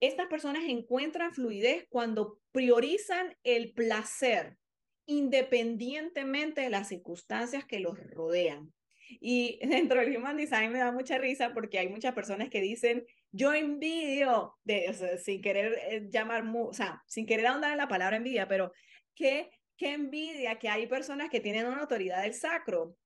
Estas 0.00 0.26
personas 0.26 0.64
encuentran 0.66 1.32
fluidez 1.32 1.86
cuando 1.88 2.40
priorizan 2.50 3.36
el 3.44 3.72
placer, 3.72 4.58
independientemente 5.06 6.62
de 6.62 6.70
las 6.70 6.88
circunstancias 6.88 7.64
que 7.64 7.78
los 7.78 7.96
rodean. 8.10 8.74
Y 9.08 9.60
dentro 9.64 10.00
del 10.00 10.16
Human 10.16 10.36
Design 10.36 10.72
me 10.72 10.80
da 10.80 10.90
mucha 10.90 11.18
risa 11.18 11.54
porque 11.54 11.78
hay 11.78 11.88
muchas 11.88 12.14
personas 12.14 12.50
que 12.50 12.60
dicen, 12.60 13.06
yo 13.30 13.54
envidio, 13.54 14.56
de, 14.64 14.92
sin 15.22 15.40
querer 15.40 15.78
eh, 15.88 16.08
llamar, 16.10 16.44
o 16.52 16.72
sea, 16.72 17.00
sin 17.06 17.26
querer 17.26 17.46
ahondar 17.46 17.70
en 17.70 17.78
la 17.78 17.86
palabra 17.86 18.16
envidia, 18.16 18.48
pero 18.48 18.72
qué, 19.14 19.50
qué 19.76 19.92
envidia 19.92 20.58
que 20.58 20.68
hay 20.68 20.86
personas 20.86 21.30
que 21.30 21.40
tienen 21.40 21.66
una 21.66 21.80
autoridad 21.80 22.22
del 22.22 22.34
sacro. 22.34 22.96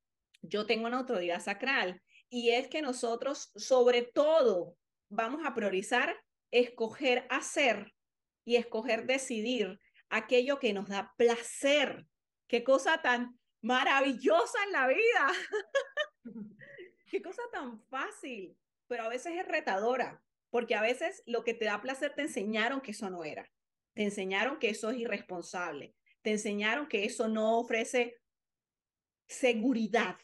Yo 0.43 0.67
tengo 0.67 0.87
una 0.87 0.99
autoridad 0.99 1.41
sacral 1.41 2.03
y 2.29 2.51
es 2.51 2.69
que 2.69 2.83
nosotros 2.83 3.51
sobre 3.57 4.03
todo 4.03 4.77
vamos 5.09 5.43
a 5.45 5.55
priorizar 5.55 6.17
escoger 6.51 7.27
hacer 7.31 7.95
y 8.45 8.57
escoger 8.57 9.07
decidir 9.07 9.79
aquello 10.09 10.59
que 10.59 10.73
nos 10.73 10.89
da 10.89 11.13
placer. 11.17 12.07
Qué 12.49 12.65
cosa 12.65 13.01
tan 13.03 13.39
maravillosa 13.63 14.59
en 14.67 14.73
la 14.73 14.87
vida. 14.89 15.33
Qué 17.11 17.23
cosa 17.23 17.43
tan 17.53 17.81
fácil, 17.89 18.57
pero 18.87 19.05
a 19.05 19.09
veces 19.09 19.35
es 19.37 19.47
retadora, 19.47 20.23
porque 20.51 20.75
a 20.75 20.83
veces 20.83 21.23
lo 21.27 21.43
que 21.43 21.55
te 21.55 21.65
da 21.65 21.81
placer 21.81 22.15
te 22.15 22.23
enseñaron 22.23 22.81
que 22.81 22.93
eso 22.93 23.11
no 23.11 23.25
era. 23.25 23.51
Te 23.95 24.05
enseñaron 24.05 24.59
que 24.59 24.71
eso 24.71 24.91
es 24.91 24.99
irresponsable. 24.99 25.95
Te 26.23 26.33
enseñaron 26.33 26.87
que 26.89 27.05
eso 27.05 27.29
no 27.29 27.59
ofrece 27.59 28.21
seguridad. 29.29 30.17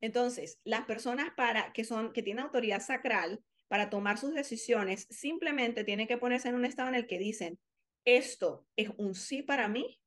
Entonces, 0.00 0.60
las 0.64 0.84
personas 0.84 1.32
para 1.34 1.72
que 1.72 1.84
son 1.84 2.12
que 2.12 2.22
tienen 2.22 2.44
autoridad 2.44 2.82
sacral 2.82 3.42
para 3.68 3.90
tomar 3.90 4.18
sus 4.18 4.34
decisiones 4.34 5.06
simplemente 5.10 5.84
tienen 5.84 6.06
que 6.06 6.18
ponerse 6.18 6.48
en 6.48 6.54
un 6.56 6.64
estado 6.64 6.90
en 6.90 6.94
el 6.94 7.06
que 7.06 7.18
dicen, 7.18 7.58
esto 8.04 8.66
es 8.76 8.90
un 8.98 9.14
sí 9.14 9.42
para 9.42 9.66
mí, 9.68 9.98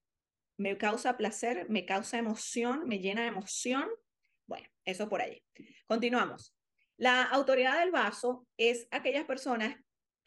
me 0.57 0.77
causa 0.77 1.17
placer, 1.17 1.67
me 1.69 1.85
causa 1.85 2.17
emoción, 2.17 2.87
me 2.87 2.99
llena 2.99 3.23
de 3.23 3.27
emoción. 3.27 3.89
Bueno, 4.45 4.67
eso 4.85 5.09
por 5.09 5.21
ahí. 5.21 5.43
Continuamos. 5.87 6.55
La 6.97 7.23
autoridad 7.23 7.79
del 7.79 7.91
vaso 7.91 8.47
es 8.57 8.87
aquellas 8.91 9.25
personas 9.25 9.77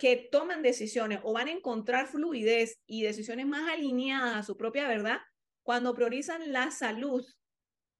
que 0.00 0.16
toman 0.16 0.62
decisiones 0.62 1.20
o 1.24 1.34
van 1.34 1.48
a 1.48 1.52
encontrar 1.52 2.06
fluidez 2.06 2.80
y 2.86 3.02
decisiones 3.02 3.46
más 3.46 3.70
alineadas 3.70 4.34
a 4.34 4.42
su 4.42 4.56
propia 4.56 4.88
verdad 4.88 5.18
cuando 5.62 5.94
priorizan 5.94 6.52
la 6.52 6.70
salud 6.70 7.22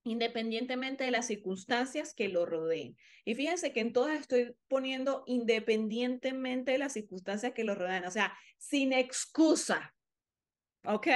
independientemente 0.05 1.05
de 1.05 1.11
las 1.11 1.27
circunstancias 1.27 2.15
que 2.15 2.31
lo 2.31 2.47
rodeen. 2.47 2.97
Y 3.27 3.35
fíjense 3.35 3.75
que 3.75 3.81
en 3.81 3.93
todas 3.93 4.19
estoy 4.19 4.57
poniendo 4.67 5.25
independientemente 5.27 6.73
de 6.73 6.79
las 6.79 6.95
circunstancias 6.95 7.53
que 7.53 7.65
lo 7.65 7.75
rodean, 7.75 8.07
o 8.07 8.11
sea, 8.11 8.35
sin 8.57 8.95
excusa. 8.95 9.95
¿Ok? 10.87 11.09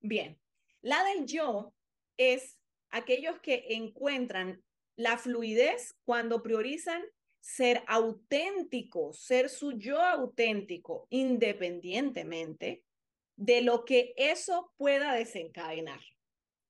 Bien. 0.00 0.40
La 0.80 1.04
del 1.04 1.26
yo 1.26 1.72
es 2.16 2.58
aquellos 2.90 3.38
que 3.38 3.66
encuentran 3.68 4.64
la 4.96 5.16
fluidez 5.16 5.94
cuando 6.04 6.42
priorizan 6.42 7.04
ser 7.44 7.82
auténticos, 7.86 9.20
ser 9.20 9.50
su 9.50 9.72
yo 9.72 10.00
auténtico, 10.00 11.06
independientemente 11.10 12.82
de 13.36 13.60
lo 13.60 13.84
que 13.84 14.14
eso 14.16 14.72
pueda 14.76 15.12
desencadenar 15.12 16.00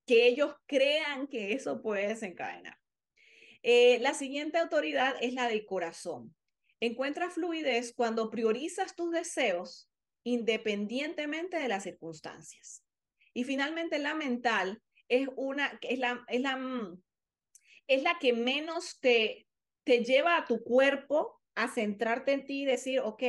que 0.07 0.27
ellos 0.27 0.55
crean 0.67 1.27
que 1.27 1.53
eso 1.53 1.83
puede 1.83 2.09
desencadenar. 2.09 2.79
Eh, 3.63 3.99
la 4.01 4.15
siguiente 4.15 4.59
autoridad 4.59 5.15
es 5.21 5.33
la 5.33 5.49
del 5.49 5.65
corazón. 5.65 6.35
Encuentra 6.81 7.31
fluidez 7.31 7.95
cuando 7.95 8.31
priorizas 8.31 8.95
tus 8.95 9.11
deseos 9.11 9.89
independientemente 10.23 11.59
de 11.59 11.69
las 11.69 11.85
circunstancias. 11.85 12.85
Y 13.33 13.45
finalmente 13.45 13.99
la 13.99 14.15
mental 14.15 14.83
es 15.09 15.29
una 15.37 15.79
es 15.83 15.99
la 15.99 16.25
es 16.29 16.41
la 16.41 16.57
mm, 16.57 17.03
es 17.87 18.03
la 18.03 18.19
que 18.19 18.33
menos 18.33 18.99
te 19.01 19.47
te 19.85 20.05
lleva 20.05 20.37
a 20.37 20.47
tu 20.47 20.63
cuerpo 20.65 21.41
a 21.55 21.69
centrarte 21.69 22.33
en 22.33 22.47
ti 22.47 22.63
y 22.63 22.67
decir, 22.67 23.01
ok, 23.01 23.23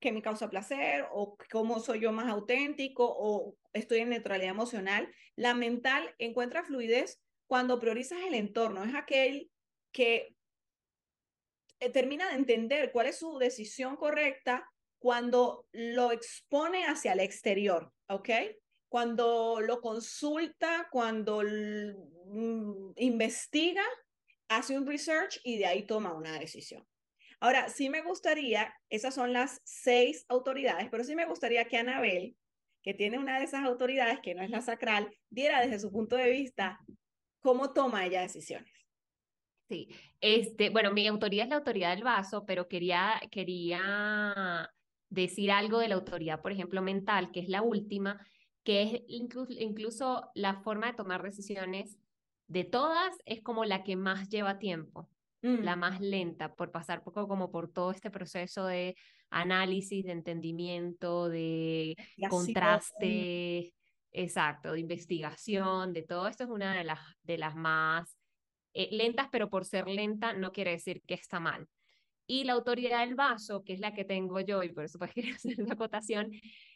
que 0.00 0.12
me 0.12 0.22
causa 0.22 0.50
placer 0.50 1.06
o 1.12 1.36
cómo 1.50 1.80
soy 1.80 2.00
yo 2.00 2.12
más 2.12 2.28
auténtico 2.28 3.06
o 3.08 3.56
estoy 3.72 4.00
en 4.00 4.10
neutralidad 4.10 4.50
emocional. 4.50 5.08
La 5.36 5.54
mental 5.54 6.14
encuentra 6.18 6.64
fluidez 6.64 7.20
cuando 7.46 7.78
priorizas 7.78 8.18
el 8.26 8.34
entorno. 8.34 8.84
Es 8.84 8.94
aquel 8.94 9.50
que 9.92 10.34
eh, 11.80 11.90
termina 11.90 12.28
de 12.28 12.34
entender 12.34 12.92
cuál 12.92 13.06
es 13.06 13.18
su 13.18 13.38
decisión 13.38 13.96
correcta 13.96 14.68
cuando 14.98 15.66
lo 15.72 16.12
expone 16.12 16.84
hacia 16.84 17.12
el 17.12 17.20
exterior, 17.20 17.92
¿ok? 18.08 18.30
Cuando 18.88 19.60
lo 19.60 19.80
consulta, 19.80 20.88
cuando 20.92 21.42
mm, 21.42 22.92
investiga, 22.96 23.84
hace 24.56 24.76
un 24.76 24.86
research 24.86 25.40
y 25.44 25.58
de 25.58 25.66
ahí 25.66 25.86
toma 25.86 26.14
una 26.14 26.38
decisión. 26.38 26.86
Ahora, 27.40 27.68
sí 27.68 27.90
me 27.90 28.02
gustaría, 28.02 28.72
esas 28.88 29.14
son 29.14 29.32
las 29.32 29.60
seis 29.64 30.24
autoridades, 30.28 30.88
pero 30.90 31.02
sí 31.02 31.16
me 31.16 31.26
gustaría 31.26 31.64
que 31.64 31.76
Anabel, 31.76 32.36
que 32.82 32.94
tiene 32.94 33.18
una 33.18 33.38
de 33.38 33.44
esas 33.44 33.64
autoridades, 33.64 34.20
que 34.20 34.34
no 34.34 34.42
es 34.42 34.50
la 34.50 34.60
sacral, 34.60 35.12
diera 35.28 35.60
desde 35.60 35.80
su 35.80 35.90
punto 35.90 36.16
de 36.16 36.30
vista 36.30 36.78
cómo 37.40 37.72
toma 37.72 38.06
ella 38.06 38.22
decisiones. 38.22 38.72
Sí, 39.68 39.88
este, 40.20 40.70
bueno, 40.70 40.92
mi 40.92 41.06
autoridad 41.06 41.44
es 41.44 41.50
la 41.50 41.56
autoridad 41.56 41.94
del 41.94 42.04
vaso, 42.04 42.44
pero 42.46 42.68
quería, 42.68 43.20
quería 43.30 44.70
decir 45.08 45.50
algo 45.50 45.78
de 45.78 45.88
la 45.88 45.94
autoridad, 45.94 46.42
por 46.42 46.52
ejemplo, 46.52 46.82
mental, 46.82 47.32
que 47.32 47.40
es 47.40 47.48
la 47.48 47.62
última, 47.62 48.24
que 48.64 48.82
es 48.82 49.02
incluso, 49.08 49.52
incluso 49.52 50.30
la 50.34 50.62
forma 50.62 50.88
de 50.88 50.92
tomar 50.94 51.22
decisiones 51.22 51.98
de 52.52 52.64
todas, 52.64 53.16
es 53.24 53.42
como 53.42 53.64
la 53.64 53.82
que 53.82 53.96
más 53.96 54.28
lleva 54.28 54.58
tiempo 54.58 55.08
la 55.42 55.74
mm. 55.76 55.78
más 55.78 56.00
lenta, 56.00 56.54
por 56.54 56.70
pasar 56.70 57.02
poco 57.02 57.26
como 57.26 57.50
por 57.50 57.68
todo 57.68 57.90
este 57.90 58.10
proceso 58.10 58.66
de 58.66 58.96
análisis, 59.30 60.04
de 60.04 60.12
entendimiento, 60.12 61.28
de 61.28 61.96
contraste, 62.30 63.72
exacto, 64.12 64.72
de 64.72 64.80
investigación, 64.80 65.92
de 65.92 66.02
todo 66.02 66.28
esto 66.28 66.44
es 66.44 66.50
una 66.50 66.76
de 66.76 66.84
las, 66.84 67.00
de 67.24 67.38
las 67.38 67.56
más 67.56 68.16
eh, 68.74 68.88
lentas, 68.92 69.28
pero 69.32 69.50
por 69.50 69.64
ser 69.64 69.88
lenta 69.88 70.32
no 70.32 70.52
quiere 70.52 70.72
decir 70.72 71.02
que 71.02 71.14
está 71.14 71.40
mal. 71.40 71.66
Y 72.26 72.44
la 72.44 72.52
autoridad 72.52 73.04
del 73.04 73.16
vaso, 73.16 73.64
que 73.64 73.72
es 73.72 73.80
la 73.80 73.94
que 73.94 74.04
tengo 74.04 74.38
yo, 74.40 74.62
y 74.62 74.68
por 74.72 74.84
eso 74.84 74.98
pues 74.98 75.12
quería 75.14 75.34
hacer 75.34 75.60
una 75.60 75.74
acotación, 75.74 76.30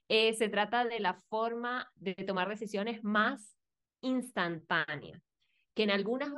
eh, 0.08 0.34
se 0.34 0.48
trata 0.48 0.84
de 0.84 0.98
la 0.98 1.20
forma 1.28 1.88
de 1.94 2.14
tomar 2.14 2.48
decisiones 2.48 3.04
más 3.04 3.56
instantánea, 4.00 5.22
que 5.76 5.82
en 5.82 5.90
algunas 5.90 6.30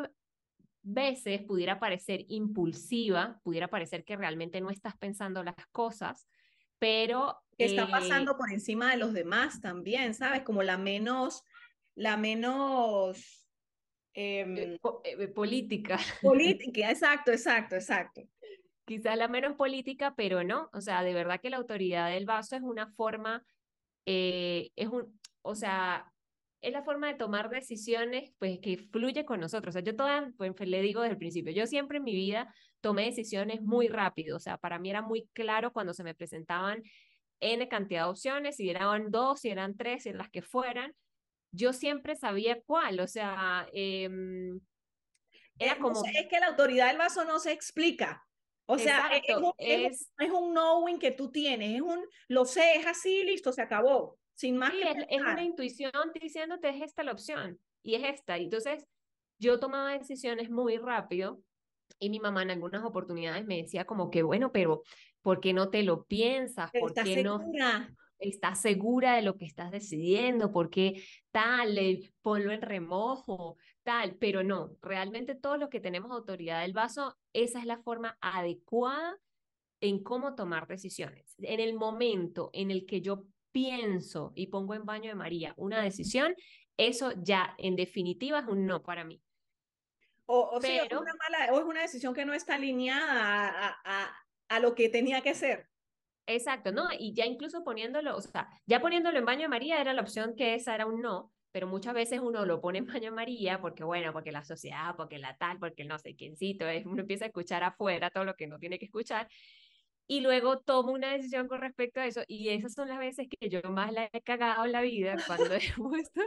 veces 0.83 1.43
pudiera 1.43 1.79
parecer 1.79 2.25
impulsiva, 2.29 3.41
pudiera 3.45 3.69
parecer 3.69 4.05
que 4.05 4.17
realmente 4.17 4.61
no 4.61 4.69
estás 4.69 4.97
pensando 4.99 5.43
las 5.45 5.55
cosas, 5.71 6.29
pero... 6.79 7.39
Está 7.57 7.85
eh, 7.85 7.89
pasando 7.91 8.37
por 8.37 8.51
encima 8.51 8.91
de 8.91 8.97
los 8.97 9.13
demás 9.13 9.61
también, 9.61 10.15
¿sabes? 10.15 10.43
Como 10.43 10.63
la 10.63 10.77
menos, 10.77 11.45
la 11.95 12.17
menos... 12.17 13.47
Eh, 14.15 14.41
em, 14.41 15.33
política. 15.33 15.99
Política, 16.23 16.91
exacto, 16.91 17.31
exacto, 17.31 17.77
exacto. 17.77 18.23
Quizás 18.85 19.17
la 19.17 19.29
menos 19.29 19.55
política, 19.55 20.15
pero 20.17 20.43
no, 20.43 20.69
o 20.73 20.81
sea, 20.81 21.05
de 21.05 21.15
verdad 21.15 21.41
que 21.41 21.51
la 21.51 21.59
autoridad 21.59 22.11
del 22.11 22.27
vaso 22.27 22.57
es 22.57 22.63
una 22.63 22.89
forma, 22.95 23.45
eh, 24.07 24.71
es 24.75 24.89
un, 24.89 25.21
o 25.43 25.55
sea, 25.55 26.13
es 26.61 26.73
la 26.73 26.83
forma 26.83 27.09
de 27.09 27.15
tomar 27.15 27.51
decisiones 27.51 28.33
pues 28.39 28.59
que 28.61 28.79
fluye 28.91 29.25
con 29.25 29.41
nosotros. 29.41 29.73
O 29.73 29.75
sea, 29.75 29.83
yo 29.83 29.97
toda, 29.97 30.33
pues 30.37 30.53
le 30.61 30.83
digo 30.83 31.01
desde 31.03 31.13
el 31.13 31.19
principio, 31.19 31.53
yo 31.53 31.67
siempre 31.67 31.99
en 31.99 32.05
mi 32.05 32.15
vida 32.15 32.53
tomé 32.81 33.05
decisiones 33.07 33.63
muy 33.63 33.89
rápido, 33.89 34.37
o 34.37 34.41
sea, 34.41 34.57
para 34.59 34.79
mí 34.79 34.91
era 34.91 35.03
muy 35.03 35.29
claro 35.33 35.73
cuando 35.73 35.95
se 35.95 36.05
me 36.05 36.15
presentaban 36.15 36.83
N 37.41 37.69
cantidad 37.69 38.05
de 38.05 38.11
opciones, 38.11 38.57
si 38.57 38.71
eran 38.71 39.11
dos, 39.11 39.41
si 39.41 39.51
eran 39.51 39.77
tres, 39.77 40.03
si 40.03 40.09
eran 40.09 40.19
las 40.19 40.31
que 40.31 40.43
fueran, 40.43 40.95
yo 41.53 41.73
siempre 41.73 42.17
sabía 42.17 42.61
cuál, 42.67 43.01
o 43.01 43.07
sea, 43.07 43.69
era 43.73 44.13
eh, 45.73 45.79
como... 45.81 46.03
es 46.05 46.27
que 46.29 46.41
la 46.41 46.49
autoridad 46.49 46.89
del 46.89 46.99
vaso 46.99 47.25
no 47.25 47.39
se 47.39 47.53
explica. 47.53 48.25
O 48.71 48.77
sea, 48.77 49.09
es, 49.17 49.23
es, 49.57 50.11
es, 50.19 50.31
un 50.31 50.53
knowing 50.53 50.99
que 50.99 51.11
tú 51.11 51.31
tienes, 51.31 51.77
es 51.77 51.81
un, 51.81 52.05
lo 52.29 52.45
sé, 52.45 52.75
es 52.77 52.87
así, 52.87 53.25
listo, 53.25 53.51
se 53.51 53.63
acabó 53.63 54.19
sin 54.39 54.57
más 54.57 54.71
sí, 54.71 54.81
es, 55.11 55.21
una 55.21 55.43
intuición 55.43 55.93
diciéndote 56.15 56.69
es 56.69 56.81
esta 56.81 57.03
la 57.03 57.11
opción 57.11 57.59
y 57.83 57.97
es 57.97 58.05
esta. 58.05 58.37
Entonces, 58.37 58.87
yo 59.41 59.59
tomaba 59.59 59.99
decisiones 59.99 60.49
muy 60.49 60.79
rápido 60.79 61.43
y 61.99 62.09
mi 62.09 62.21
mamá 62.21 62.43
en 62.43 62.53
algunas 62.53 62.85
oportunidades 62.85 63.45
me 63.47 63.57
decía 63.57 63.85
como 63.85 64.11
que, 64.11 64.23
bueno, 64.23 64.53
pero 64.53 64.83
¿por 65.23 65.41
qué 65.41 65.53
no 65.53 65.71
te 65.71 65.83
lo 65.83 66.05
piensas? 66.05 66.71
¿Por 66.71 66.95
qué 66.95 67.25
no 67.25 67.41
estás 68.21 68.61
segura 68.61 69.17
de 69.17 69.23
lo 69.23 69.37
que 69.37 69.45
estás 69.45 69.73
decidiendo? 69.73 70.53
¿Por 70.53 70.71
qué 70.71 71.03
tal? 71.33 71.77
Ponlo 72.23 72.53
en 72.53 72.63
remojo, 72.63 73.57
tal. 73.83 74.15
Pero 74.21 74.45
no, 74.45 74.71
realmente 74.81 75.35
todo 75.35 75.57
lo 75.57 75.69
que 75.69 75.81
tenemos 75.81 76.13
autoridad 76.13 76.63
del 76.63 76.75
vaso, 76.75 77.19
esa 77.33 77.59
es 77.59 77.65
la 77.65 77.79
forma 77.79 78.17
adecuada 78.21 79.19
en 79.81 80.01
cómo 80.05 80.37
tomar 80.37 80.69
decisiones. 80.69 81.35
En 81.39 81.59
el 81.59 81.75
momento 81.75 82.51
en 82.53 82.71
el 82.71 82.87
que 82.87 83.01
yo 83.01 83.25
pienso 83.59 84.33
y 84.37 84.47
pongo 84.47 84.75
en 84.75 84.85
baño 84.85 85.09
de 85.09 85.17
María 85.17 85.53
una 85.57 85.83
decisión, 85.83 86.35
eso 86.77 87.13
ya 87.17 87.55
en 87.59 87.75
definitiva 87.75 88.39
es 88.39 88.47
un 88.47 88.67
no 88.67 88.83
para 88.83 89.05
mí. 89.05 89.21
O, 90.27 90.59
Pero, 90.61 90.85
es 90.85 90.93
una 90.93 91.15
mala, 91.15 91.53
o 91.53 91.59
es 91.59 91.65
una 91.65 91.81
decisión 91.81 92.15
que 92.15 92.25
no 92.25 92.35
está 92.35 92.55
alineada 92.55 93.49
a, 93.49 93.81
a, 93.85 94.17
a, 94.49 94.61
lo 94.61 94.75
que 94.75 94.91
tenía 94.91 95.23
que 95.23 95.35
ser. 95.35 95.67
Exacto, 96.27 96.71
¿no? 96.71 96.87
Y 96.99 97.15
ya 97.15 97.25
incluso 97.25 97.65
poniéndolo, 97.65 98.15
o 98.15 98.21
sea, 98.21 98.47
ya 98.67 98.81
poniéndolo 98.81 99.19
en 99.19 99.25
baño 99.25 99.43
de 99.43 99.49
María 99.49 99.81
era 99.81 99.95
la 99.95 100.03
opción 100.03 100.35
que 100.37 100.55
esa 100.55 100.75
era 100.75 100.85
un 100.85 101.01
no, 101.01 101.33
pero 101.51 101.67
muchas 101.67 101.95
veces 101.95 102.21
uno 102.21 102.45
lo 102.45 102.61
pone 102.61 102.79
en 102.79 102.87
baño 102.87 103.07
de 103.07 103.11
María 103.11 103.61
porque, 103.61 103.83
bueno, 103.85 104.13
porque 104.13 104.31
la 104.31 104.45
sociedad, 104.45 104.95
porque 104.97 105.19
la 105.19 105.37
tal, 105.39 105.59
porque 105.59 105.83
el 105.83 105.89
no 105.89 105.99
sé 105.99 106.15
quiéncito, 106.15 106.69
es, 106.69 106.85
uno 106.85 107.01
empieza 107.01 107.25
a 107.25 107.29
escuchar 107.29 107.65
afuera 107.65 108.11
todo 108.11 108.25
lo 108.25 108.37
que 108.37 108.47
no 108.47 108.59
tiene 108.59 108.79
que 108.79 108.85
escuchar 108.85 109.29
y 110.09 110.21
luego 110.21 110.59
tomo 110.59 110.93
una 110.93 111.13
decisión 111.13 111.47
con 111.47 111.61
respecto 111.61 112.01
a 112.01 112.07
eso 112.07 112.23
y 112.27 112.49
esas 112.49 112.73
son 112.73 112.89
las 112.89 112.99
veces 112.99 113.29
que 113.29 113.49
yo 113.49 113.61
más 113.71 113.93
la 113.93 114.11
he 114.13 114.23
cagado 114.23 114.65
en 114.65 114.73
la 114.73 114.81
vida 114.83 115.17
cuando 115.27 115.55
he 115.55 115.61
puesto 115.77 116.23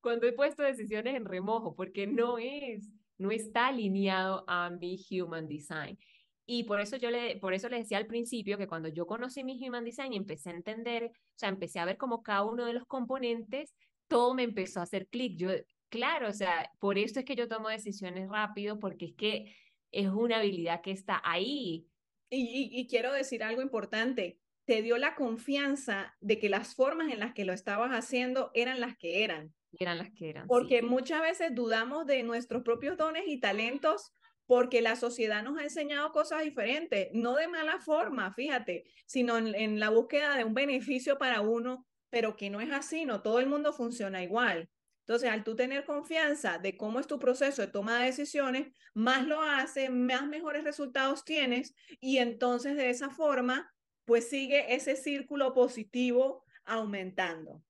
cuando 0.00 0.26
he 0.26 0.32
puesto 0.32 0.62
decisiones 0.62 1.16
en 1.16 1.26
remojo 1.26 1.74
porque 1.74 2.06
no 2.06 2.38
es 2.38 2.88
no 3.18 3.30
está 3.30 3.66
alineado 3.66 4.44
a 4.48 4.70
mi 4.70 4.98
human 5.10 5.46
design. 5.46 5.98
Y 6.46 6.64
por 6.64 6.80
eso 6.80 6.96
yo 6.96 7.12
le, 7.12 7.36
por 7.36 7.54
eso 7.54 7.68
le 7.68 7.76
decía 7.76 7.98
al 7.98 8.06
principio 8.06 8.58
que 8.58 8.66
cuando 8.66 8.88
yo 8.88 9.06
conocí 9.06 9.44
mi 9.44 9.56
Human 9.64 9.84
Design 9.84 10.12
y 10.14 10.16
empecé 10.16 10.50
a 10.50 10.54
entender, 10.54 11.04
o 11.04 11.38
sea, 11.38 11.48
empecé 11.48 11.78
a 11.78 11.84
ver 11.84 11.96
como 11.96 12.24
cada 12.24 12.44
uno 12.44 12.64
de 12.64 12.72
los 12.72 12.86
componentes, 12.86 13.72
todo 14.08 14.34
me 14.34 14.42
empezó 14.42 14.80
a 14.80 14.82
hacer 14.82 15.06
clic. 15.06 15.38
Yo, 15.38 15.50
claro, 15.90 16.28
o 16.28 16.32
sea, 16.32 16.68
por 16.80 16.98
eso 16.98 17.20
es 17.20 17.24
que 17.24 17.36
yo 17.36 17.46
tomo 17.46 17.68
decisiones 17.68 18.28
rápido, 18.28 18.80
porque 18.80 19.04
es 19.04 19.14
que 19.14 19.54
es 19.92 20.08
una 20.08 20.38
habilidad 20.38 20.80
que 20.82 20.90
está 20.90 21.20
ahí. 21.24 21.88
Y, 22.30 22.70
y, 22.72 22.86
quiero 22.86 23.12
decir 23.12 23.42
algo 23.42 23.60
importante, 23.60 24.38
te 24.64 24.82
dio 24.82 24.98
la 24.98 25.16
confianza 25.16 26.16
de 26.20 26.38
que 26.38 26.48
las 26.48 26.74
formas 26.76 27.12
en 27.12 27.18
las 27.18 27.34
que 27.34 27.44
lo 27.44 27.52
estabas 27.52 27.90
haciendo 27.90 28.50
eran 28.54 28.80
las 28.80 28.96
que 28.96 29.24
eran. 29.24 29.52
Eran 29.78 29.98
las 29.98 30.10
que 30.10 30.30
eran. 30.30 30.46
Porque 30.46 30.82
muchas 30.82 31.22
veces 31.22 31.54
dudamos 31.54 32.06
de 32.06 32.22
nuestros 32.22 32.62
propios 32.62 32.96
dones 32.96 33.24
y 33.26 33.40
talentos 33.40 34.12
porque 34.50 34.82
la 34.82 34.96
sociedad 34.96 35.44
nos 35.44 35.60
ha 35.60 35.62
enseñado 35.62 36.10
cosas 36.10 36.42
diferentes, 36.42 37.08
no 37.12 37.36
de 37.36 37.46
mala 37.46 37.78
forma, 37.78 38.32
fíjate, 38.32 38.82
sino 39.06 39.38
en, 39.38 39.78
la 39.78 39.90
búsqueda 39.90 40.36
de 40.36 40.42
un 40.42 40.54
beneficio 40.54 41.18
para 41.18 41.40
uno, 41.40 41.86
pero 42.08 42.36
que 42.36 42.50
no 42.50 42.60
es 42.60 42.72
así, 42.72 43.04
no 43.04 43.22
todo 43.22 43.38
el 43.38 43.46
mundo 43.46 43.72
funciona 43.72 44.24
igual. 44.24 44.68
Entonces, 45.10 45.30
al 45.30 45.42
tú 45.42 45.56
tener 45.56 45.84
confianza 45.84 46.58
de 46.58 46.76
cómo 46.76 47.00
es 47.00 47.08
tu 47.08 47.18
proceso 47.18 47.62
de 47.62 47.66
toma 47.66 47.98
de 47.98 48.06
decisiones, 48.06 48.68
más 48.94 49.26
lo 49.26 49.42
haces, 49.42 49.90
más 49.90 50.24
mejores 50.28 50.62
resultados 50.62 51.24
tienes 51.24 51.74
y 52.00 52.18
entonces 52.18 52.76
de 52.76 52.90
esa 52.90 53.10
forma, 53.10 53.74
pues 54.04 54.28
sigue 54.28 54.72
ese 54.72 54.94
círculo 54.94 55.52
positivo 55.52 56.44
aumentando. 56.64 57.60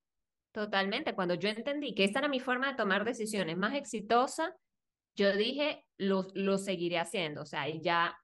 Totalmente. 0.53 1.15
Cuando 1.15 1.33
yo 1.33 1.49
entendí 1.49 1.95
que 1.95 2.05
esta 2.05 2.19
era 2.19 2.29
mi 2.29 2.41
forma 2.41 2.73
de 2.73 2.77
tomar 2.77 3.07
decisiones 3.07 3.57
más 3.57 3.75
exitosa, 3.75 4.55
yo 5.17 5.35
dije, 5.35 5.87
lo, 5.97 6.27
lo 6.35 6.59
seguiré 6.59 6.99
haciendo, 6.99 7.41
o 7.41 7.47
sea, 7.47 7.67
ya, 7.71 8.15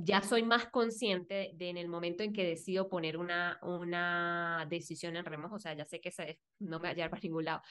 ya 0.00 0.22
soy 0.22 0.44
más 0.44 0.68
consciente 0.68 1.50
de 1.54 1.70
en 1.70 1.76
el 1.76 1.88
momento 1.88 2.22
en 2.22 2.32
que 2.32 2.44
decido 2.44 2.88
poner 2.88 3.16
una, 3.16 3.58
una 3.62 4.64
decisión 4.70 5.16
en 5.16 5.24
remojo, 5.24 5.56
o 5.56 5.58
sea, 5.58 5.74
ya 5.74 5.84
sé 5.84 6.00
que 6.00 6.10
no 6.60 6.78
me 6.78 6.84
va 6.84 6.90
a 6.90 6.94
llevar 6.94 7.10
para 7.10 7.22
ningún 7.22 7.44
lado, 7.44 7.62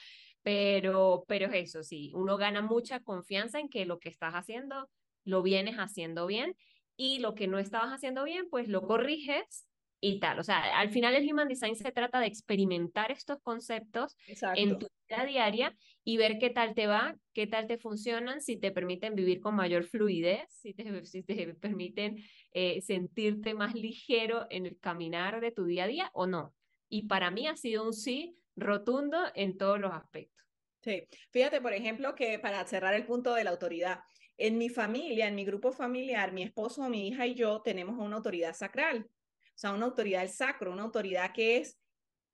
pero, 0.48 1.26
pero 1.28 1.44
es 1.52 1.68
eso, 1.68 1.82
sí, 1.82 2.10
uno 2.14 2.38
gana 2.38 2.62
mucha 2.62 3.00
confianza 3.00 3.60
en 3.60 3.68
que 3.68 3.84
lo 3.84 3.98
que 3.98 4.08
estás 4.08 4.32
haciendo 4.32 4.88
lo 5.24 5.42
vienes 5.42 5.76
haciendo 5.76 6.26
bien 6.26 6.56
y 6.96 7.18
lo 7.18 7.34
que 7.34 7.46
no 7.46 7.58
estabas 7.58 7.90
haciendo 7.90 8.24
bien, 8.24 8.48
pues 8.48 8.66
lo 8.66 8.80
corriges 8.80 9.66
y 10.00 10.20
tal. 10.20 10.38
O 10.38 10.42
sea, 10.42 10.78
al 10.78 10.88
final 10.88 11.14
el 11.14 11.30
Human 11.30 11.48
Design 11.48 11.76
se 11.76 11.92
trata 11.92 12.18
de 12.18 12.28
experimentar 12.28 13.12
estos 13.12 13.42
conceptos 13.42 14.16
en 14.54 14.78
tu 14.78 14.88
vida 15.06 15.26
diaria 15.26 15.76
y 16.02 16.16
ver 16.16 16.38
qué 16.38 16.48
tal 16.48 16.74
te 16.74 16.86
va, 16.86 17.14
qué 17.34 17.46
tal 17.46 17.66
te 17.66 17.76
funcionan, 17.76 18.40
si 18.40 18.56
te 18.56 18.70
permiten 18.70 19.14
vivir 19.16 19.40
con 19.40 19.54
mayor 19.54 19.84
fluidez, 19.84 20.46
si 20.48 20.72
te, 20.72 21.04
si 21.04 21.22
te 21.24 21.56
permiten 21.56 22.24
eh, 22.52 22.80
sentirte 22.80 23.52
más 23.52 23.74
ligero 23.74 24.46
en 24.48 24.64
el 24.64 24.78
caminar 24.78 25.42
de 25.42 25.52
tu 25.52 25.66
día 25.66 25.84
a 25.84 25.88
día 25.88 26.10
o 26.14 26.26
no. 26.26 26.54
Y 26.88 27.02
para 27.02 27.30
mí 27.30 27.46
ha 27.46 27.56
sido 27.56 27.84
un 27.84 27.92
sí 27.92 28.38
rotundo 28.60 29.18
en 29.34 29.56
todos 29.56 29.78
los 29.80 29.92
aspectos. 29.92 30.44
Sí, 30.80 31.08
fíjate, 31.30 31.60
por 31.60 31.72
ejemplo, 31.72 32.14
que 32.14 32.38
para 32.38 32.64
cerrar 32.66 32.94
el 32.94 33.04
punto 33.04 33.34
de 33.34 33.44
la 33.44 33.50
autoridad, 33.50 34.00
en 34.36 34.56
mi 34.58 34.68
familia, 34.68 35.26
en 35.26 35.34
mi 35.34 35.44
grupo 35.44 35.72
familiar, 35.72 36.32
mi 36.32 36.44
esposo, 36.44 36.88
mi 36.88 37.08
hija 37.08 37.26
y 37.26 37.34
yo 37.34 37.60
tenemos 37.62 37.98
una 37.98 38.16
autoridad 38.16 38.54
sacral 38.54 39.10
o 39.58 39.60
sea, 39.60 39.72
una 39.72 39.86
autoridad 39.86 40.20
del 40.20 40.28
sacro, 40.28 40.70
una 40.70 40.84
autoridad 40.84 41.32
que 41.32 41.56
es, 41.56 41.80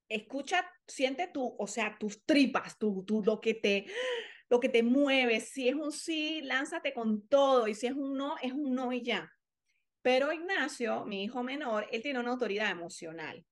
escucha, 0.07 0.71
siente 0.87 1.27
tú, 1.27 1.55
o 1.57 1.65
sea, 1.65 1.97
tus 1.97 2.23
tripas, 2.23 2.77
tú, 2.77 3.03
tú, 3.03 3.23
lo 3.23 3.41
que 3.41 3.55
te, 3.55 3.87
lo 4.47 4.59
que 4.59 4.69
te 4.69 4.83
mueve. 4.83 5.39
Si 5.39 5.67
es 5.67 5.73
un 5.73 5.91
sí, 5.91 6.41
lánzate 6.43 6.93
con 6.93 7.27
todo. 7.27 7.67
Y 7.67 7.73
si 7.73 7.87
es 7.87 7.93
un 7.93 8.15
no, 8.15 8.35
es 8.43 8.53
un 8.53 8.75
no 8.75 8.93
y 8.93 9.01
ya. 9.01 9.33
Pero 10.03 10.31
Ignacio, 10.31 11.03
mi 11.05 11.23
hijo 11.23 11.41
menor, 11.41 11.87
él 11.91 12.03
tiene 12.03 12.19
una 12.19 12.29
autoridad 12.29 12.69
emocional. 12.69 13.43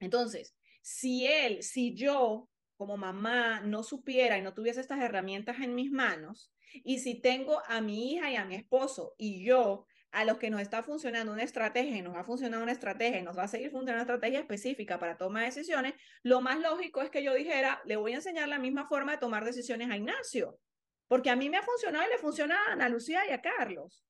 Entonces, 0.00 0.56
si 0.84 1.26
él, 1.26 1.62
si 1.62 1.94
yo 1.94 2.50
como 2.76 2.98
mamá 2.98 3.60
no 3.60 3.82
supiera 3.82 4.36
y 4.36 4.42
no 4.42 4.52
tuviese 4.52 4.82
estas 4.82 5.00
herramientas 5.00 5.56
en 5.60 5.74
mis 5.74 5.90
manos, 5.90 6.52
y 6.74 6.98
si 6.98 7.22
tengo 7.22 7.62
a 7.68 7.80
mi 7.80 8.12
hija 8.12 8.30
y 8.30 8.36
a 8.36 8.44
mi 8.44 8.54
esposo 8.54 9.14
y 9.16 9.42
yo 9.46 9.86
a 10.10 10.26
los 10.26 10.36
que 10.36 10.50
nos 10.50 10.60
está 10.60 10.82
funcionando 10.82 11.32
una 11.32 11.42
estrategia 11.42 11.96
y 11.96 12.02
nos 12.02 12.14
ha 12.16 12.22
funcionado 12.22 12.62
una 12.62 12.72
estrategia 12.72 13.18
y 13.18 13.22
nos 13.22 13.36
va 13.36 13.44
a 13.44 13.48
seguir 13.48 13.70
funcionando 13.70 14.04
una 14.04 14.14
estrategia 14.14 14.40
específica 14.40 14.98
para 14.98 15.16
tomar 15.16 15.46
decisiones, 15.46 15.94
lo 16.22 16.42
más 16.42 16.60
lógico 16.60 17.00
es 17.00 17.08
que 17.08 17.22
yo 17.22 17.32
dijera, 17.32 17.80
le 17.86 17.96
voy 17.96 18.12
a 18.12 18.16
enseñar 18.16 18.48
la 18.48 18.58
misma 18.58 18.86
forma 18.86 19.12
de 19.12 19.18
tomar 19.18 19.46
decisiones 19.46 19.90
a 19.90 19.96
Ignacio, 19.96 20.60
porque 21.08 21.30
a 21.30 21.36
mí 21.36 21.48
me 21.48 21.56
ha 21.56 21.62
funcionado 21.62 22.06
y 22.06 22.10
le 22.10 22.18
funciona 22.18 22.56
a 22.56 22.72
Ana 22.72 22.90
Lucía 22.90 23.26
y 23.26 23.30
a 23.30 23.40
Carlos, 23.40 24.04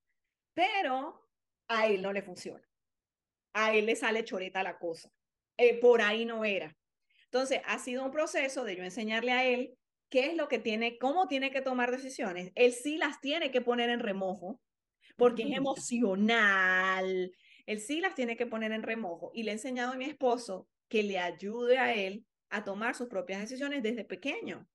pero 0.55 1.23
a 1.69 1.87
él 1.87 2.03
no 2.03 2.13
le 2.13 2.23
funciona. 2.23 2.69
A 3.53 3.73
él 3.73 3.87
le 3.87 3.95
sale 3.95 4.25
choreta 4.25 4.65
la 4.65 4.77
cosa. 4.77 5.13
Eh, 5.57 5.79
por 5.81 6.03
ahí 6.03 6.25
no 6.25 6.45
era. 6.45 6.77
Entonces, 7.27 7.61
ha 7.65 7.79
sido 7.79 8.05
un 8.05 8.11
proceso 8.11 8.65
de 8.65 8.77
yo 8.77 8.85
enseñarle 8.85 9.33
a 9.33 9.45
él 9.45 9.77
qué 10.09 10.27
es 10.27 10.37
lo 10.37 10.49
que 10.49 10.59
tiene, 10.59 10.99
cómo 10.99 11.27
tiene 11.27 11.51
que 11.51 11.61
tomar 11.61 11.91
decisiones. 11.91 12.53
Él 12.55 12.73
sí 12.73 12.99
las 12.99 13.21
tiene 13.21 13.51
que 13.51 13.61
poner 13.61 13.91
en 13.91 14.01
remojo, 14.01 14.61
porque 15.17 15.43
es 15.45 15.57
emocional. 15.57 17.33
Él 17.67 17.81
sí 17.81 18.01
las 18.01 18.15
tiene 18.15 18.37
que 18.37 18.47
poner 18.47 18.73
en 18.73 18.83
remojo 18.83 19.31
y 19.35 19.43
le 19.43 19.51
he 19.51 19.55
enseñado 19.55 19.93
a 19.93 19.97
mi 19.97 20.05
esposo 20.05 20.69
que 20.89 21.03
le 21.03 21.19
ayude 21.19 21.79
a 21.79 21.95
él 21.95 22.27
a 22.51 22.65
tomar 22.65 22.95
sus 22.95 23.09
propias 23.09 23.41
decisiones 23.41 23.83
desde 23.83 24.05
pequeño. 24.05 24.69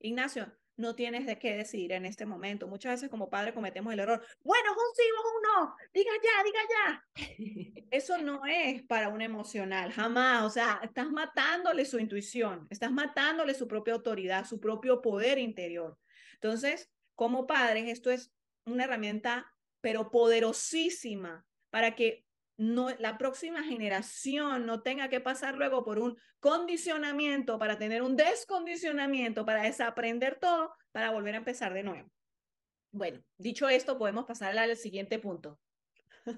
Ignacio, 0.00 0.52
no 0.76 0.94
tienes 0.94 1.26
de 1.26 1.38
qué 1.38 1.56
decidir 1.56 1.92
en 1.92 2.04
este 2.04 2.26
momento. 2.26 2.66
Muchas 2.66 2.92
veces 2.92 3.10
como 3.10 3.28
padre 3.28 3.54
cometemos 3.54 3.92
el 3.92 4.00
error. 4.00 4.24
Bueno, 4.42 4.70
es 4.70 4.76
un 4.76 4.94
sí 4.94 5.02
o 5.16 5.36
un 5.36 5.42
no. 5.42 5.76
Diga 5.92 6.12
ya, 6.22 6.44
diga 6.44 6.60
ya. 6.70 7.84
Eso 7.90 8.18
no 8.18 8.46
es 8.46 8.82
para 8.84 9.08
un 9.08 9.20
emocional, 9.20 9.92
jamás. 9.92 10.44
O 10.44 10.50
sea, 10.50 10.80
estás 10.82 11.10
matándole 11.10 11.84
su 11.84 11.98
intuición, 11.98 12.66
estás 12.70 12.90
matándole 12.90 13.54
su 13.54 13.68
propia 13.68 13.94
autoridad, 13.94 14.46
su 14.46 14.60
propio 14.60 15.02
poder 15.02 15.38
interior. 15.38 15.98
Entonces, 16.34 16.90
como 17.14 17.46
padres, 17.46 17.88
esto 17.88 18.10
es 18.10 18.32
una 18.64 18.84
herramienta 18.84 19.52
pero 19.82 20.10
poderosísima 20.10 21.44
para 21.70 21.94
que 21.94 22.24
no, 22.62 22.90
la 23.00 23.18
próxima 23.18 23.64
generación 23.64 24.66
no 24.66 24.82
tenga 24.82 25.08
que 25.08 25.20
pasar 25.20 25.56
luego 25.56 25.84
por 25.84 25.98
un 25.98 26.16
condicionamiento 26.38 27.58
para 27.58 27.76
tener 27.76 28.02
un 28.02 28.14
descondicionamiento, 28.14 29.44
para 29.44 29.62
desaprender 29.62 30.38
todo, 30.40 30.72
para 30.92 31.10
volver 31.10 31.34
a 31.34 31.38
empezar 31.38 31.74
de 31.74 31.82
nuevo. 31.82 32.08
Bueno, 32.92 33.20
dicho 33.36 33.68
esto, 33.68 33.98
podemos 33.98 34.26
pasar 34.26 34.56
al 34.56 34.76
siguiente 34.76 35.18
punto. 35.18 35.58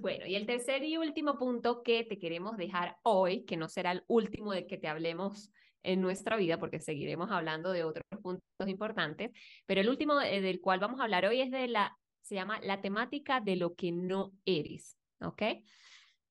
Bueno, 0.01 0.25
y 0.25 0.35
el 0.35 0.47
tercer 0.47 0.83
y 0.83 0.97
último 0.97 1.37
punto 1.37 1.83
que 1.83 2.05
te 2.05 2.19
queremos 2.19 2.57
dejar 2.57 2.97
hoy, 3.03 3.45
que 3.45 3.59
no 3.59 3.69
será 3.69 3.93
el 3.93 4.03
último 4.07 4.53
de 4.53 4.67
que 4.67 4.79
te 4.79 4.89
hablemos 4.89 5.53
en 5.83 6.01
nuestra 6.01 6.39
vida, 6.39 6.59
porque 6.59 6.81
seguiremos 6.81 7.31
hablando 7.31 7.71
de 7.71 7.85
otros 7.85 8.05
puntos 8.23 8.67
importantes, 8.67 9.31
pero 9.67 9.83
el 9.83 9.91
último 9.91 10.19
eh, 10.23 10.41
del 10.41 10.63
cual 10.63 10.81
vamos 10.81 11.01
a 11.01 11.03
hablar 11.03 11.27
hoy 11.27 11.43
es 11.43 11.51
de 11.51 11.69
la 11.69 11.99
se 12.23 12.35
llama 12.35 12.59
La 12.63 12.81
temática 12.81 13.41
de 13.41 13.57
lo 13.57 13.75
que 13.75 13.93
no 13.93 14.33
eres, 14.47 14.97
¿ok? 15.21 15.43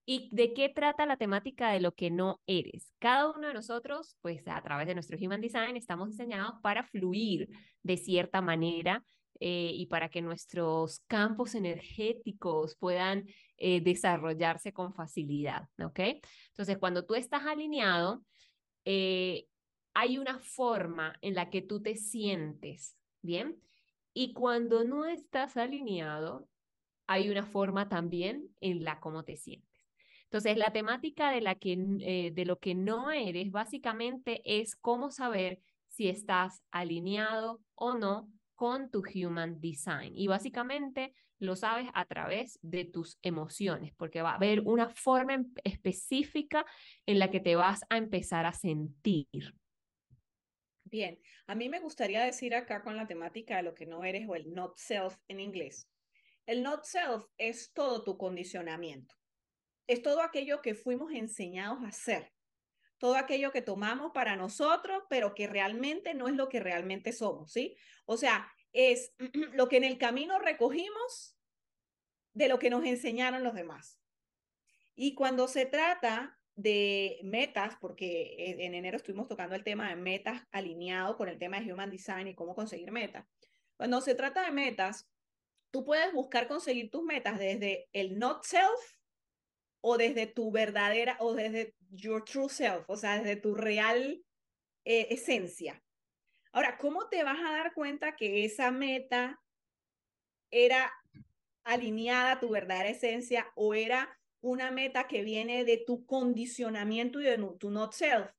¿Y 0.06 0.30
de 0.34 0.54
qué 0.54 0.70
trata 0.70 1.06
la 1.06 1.18
temática 1.18 1.72
de 1.72 1.80
lo 1.80 1.94
que 1.94 2.12
no 2.12 2.42
eres? 2.46 2.94
Cada 3.00 3.32
uno 3.32 3.48
de 3.48 3.54
nosotros, 3.54 4.18
pues 4.22 4.46
a 4.48 4.62
través 4.62 4.88
de 4.88 4.96
nuestro 4.96 5.18
Human 5.18 5.40
Design, 5.40 5.78
estamos 5.78 6.10
diseñados 6.10 6.56
para 6.62 6.84
fluir 6.84 7.50
de 7.84 7.96
cierta 7.96 8.42
manera 8.42 9.04
eh, 9.40 9.72
y 9.74 9.86
para 9.88 10.10
que 10.10 10.22
nuestros 10.22 11.00
campos 11.08 11.56
energéticos 11.56 12.76
puedan 12.76 13.26
eh, 13.58 13.82
desarrollarse 13.82 14.74
con 14.74 14.94
facilidad, 14.94 15.70
¿ok? 15.82 16.00
Entonces, 16.50 16.78
cuando 16.78 17.06
tú 17.06 17.16
estás 17.16 17.46
alineado, 17.46 18.24
eh, 18.86 19.48
hay 19.94 20.18
una 20.18 20.40
forma 20.40 21.18
en 21.22 21.36
la 21.36 21.50
que 21.50 21.62
tú 21.62 21.82
te 21.82 21.96
sientes, 21.96 22.98
¿bien? 23.22 23.62
Y 24.14 24.34
cuando 24.34 24.84
no 24.84 25.06
estás 25.06 25.56
alineado, 25.56 26.48
hay 27.08 27.30
una 27.30 27.46
forma 27.46 27.90
también 27.90 28.50
en 28.62 28.84
la 28.84 29.00
cómo 29.00 29.24
te 29.24 29.38
sientes. 29.38 29.73
Entonces, 30.34 30.58
la 30.58 30.74
temática 30.74 31.30
de, 31.30 31.42
la 31.42 31.54
que, 31.54 31.78
eh, 32.00 32.32
de 32.34 32.46
lo 32.46 32.58
que 32.58 32.74
no 32.74 33.12
eres 33.12 33.52
básicamente 33.52 34.42
es 34.44 34.76
cómo 34.76 35.12
saber 35.12 35.60
si 35.90 36.10
estás 36.10 36.64
alineado 36.72 37.62
o 37.76 37.94
no 37.94 38.32
con 38.56 38.90
tu 38.90 39.04
human 39.14 39.62
design. 39.62 40.18
Y 40.18 40.26
básicamente 40.26 41.14
lo 41.38 41.56
sabes 41.56 41.88
a 41.94 42.06
través 42.06 42.58
de 42.64 42.84
tus 42.84 43.20
emociones, 43.22 43.94
porque 43.96 44.24
va 44.24 44.32
a 44.32 44.36
haber 44.38 44.62
una 44.62 44.90
forma 44.90 45.46
específica 45.64 46.66
en 47.06 47.20
la 47.20 47.30
que 47.30 47.40
te 47.40 47.56
vas 47.56 47.82
a 47.92 47.98
empezar 47.98 48.48
a 48.48 48.54
sentir. 48.54 49.54
Bien, 50.84 51.20
a 51.46 51.54
mí 51.54 51.70
me 51.70 51.80
gustaría 51.80 52.24
decir 52.24 52.56
acá 52.56 52.82
con 52.82 52.98
la 52.98 53.06
temática 53.06 53.58
de 53.58 53.62
lo 53.62 53.76
que 53.76 53.86
no 53.86 54.04
eres 54.04 54.28
o 54.28 54.34
el 54.34 54.52
not 54.52 54.80
self 54.80 55.16
en 55.28 55.40
inglés, 55.40 55.88
El 56.48 56.64
not 56.64 56.86
self 56.86 57.24
es 57.38 57.72
todo 57.72 58.04
tu 58.04 58.18
condicionamiento. 58.18 59.14
Es 59.88 60.02
todo 60.02 60.22
aquello 60.22 60.62
que 60.62 60.76
fuimos 60.76 61.12
enseñados 61.12 61.84
a 61.84 61.88
hacer. 61.88 62.32
Todo 62.98 63.16
aquello 63.16 63.52
que 63.52 63.62
tomamos 63.62 64.12
para 64.14 64.36
nosotros, 64.36 65.04
pero 65.10 65.36
que 65.36 65.48
realmente 65.48 66.14
no 66.14 66.28
es 66.28 66.36
lo 66.36 66.48
que 66.48 66.60
realmente 66.60 67.12
somos, 67.12 67.52
¿sí? 67.52 67.76
O 68.06 68.18
sea, 68.18 68.50
es 68.72 69.14
lo 69.54 69.68
que 69.68 69.78
en 69.78 69.84
el 69.84 69.98
camino 69.98 70.40
recogimos 70.40 71.38
de 72.34 72.48
lo 72.48 72.60
que 72.60 72.70
nos 72.70 72.86
enseñaron 72.86 73.44
los 73.44 73.54
demás. 73.54 74.00
Y 74.96 75.16
cuando 75.16 75.48
se 75.48 75.66
trata 75.66 76.40
de 76.56 77.20
metas, 77.24 77.76
porque 77.82 78.56
en 78.60 78.76
enero 78.76 78.98
estuvimos 78.98 79.28
tocando 79.28 79.56
el 79.56 79.64
tema 79.64 79.90
de 79.90 79.96
metas 79.96 80.44
alineado 80.52 81.18
con 81.18 81.28
el 81.30 81.40
tema 81.40 81.60
de 81.60 81.74
Human 81.74 81.90
Design 81.90 82.28
y 82.28 82.36
cómo 82.36 82.56
conseguir 82.56 82.92
metas. 82.92 83.26
Cuando 83.76 84.02
se 84.02 84.14
trata 84.14 84.44
de 84.44 84.52
metas, 84.52 85.10
tú 85.72 85.84
puedes 85.84 86.14
buscar 86.14 86.48
conseguir 86.48 86.92
tus 86.92 87.04
metas 87.04 87.40
desde 87.40 87.90
el 87.92 88.20
not 88.20 88.44
self 88.44 88.80
o 89.86 89.98
desde 89.98 90.28
tu 90.28 90.50
verdadera 90.50 91.18
o 91.20 91.34
desde 91.34 91.76
your 91.92 92.24
true 92.24 92.48
self, 92.48 92.90
o 92.90 92.96
sea, 92.96 93.18
desde 93.18 93.36
tu 93.36 93.54
real 93.54 94.24
eh, 94.86 95.08
esencia. 95.10 95.84
Ahora, 96.54 96.78
¿cómo 96.78 97.10
te 97.10 97.22
vas 97.24 97.38
a 97.40 97.52
dar 97.52 97.74
cuenta 97.74 98.16
que 98.16 98.46
esa 98.46 98.72
meta 98.72 99.42
era 100.52 100.90
alineada 101.66 102.34
a 102.34 102.40
tu 102.40 102.50
verdadera 102.50 102.90
esencia 102.90 103.52
o 103.56 103.74
era 103.74 104.18
una 104.40 104.72
meta 104.72 105.08
que 105.08 105.22
viene 105.22 105.66
de 105.66 105.84
tu 105.86 106.06
condicionamiento 106.06 107.20
y 107.20 107.26
de 107.26 107.38
tu 107.60 107.70
not 107.70 107.92
self? 107.92 108.30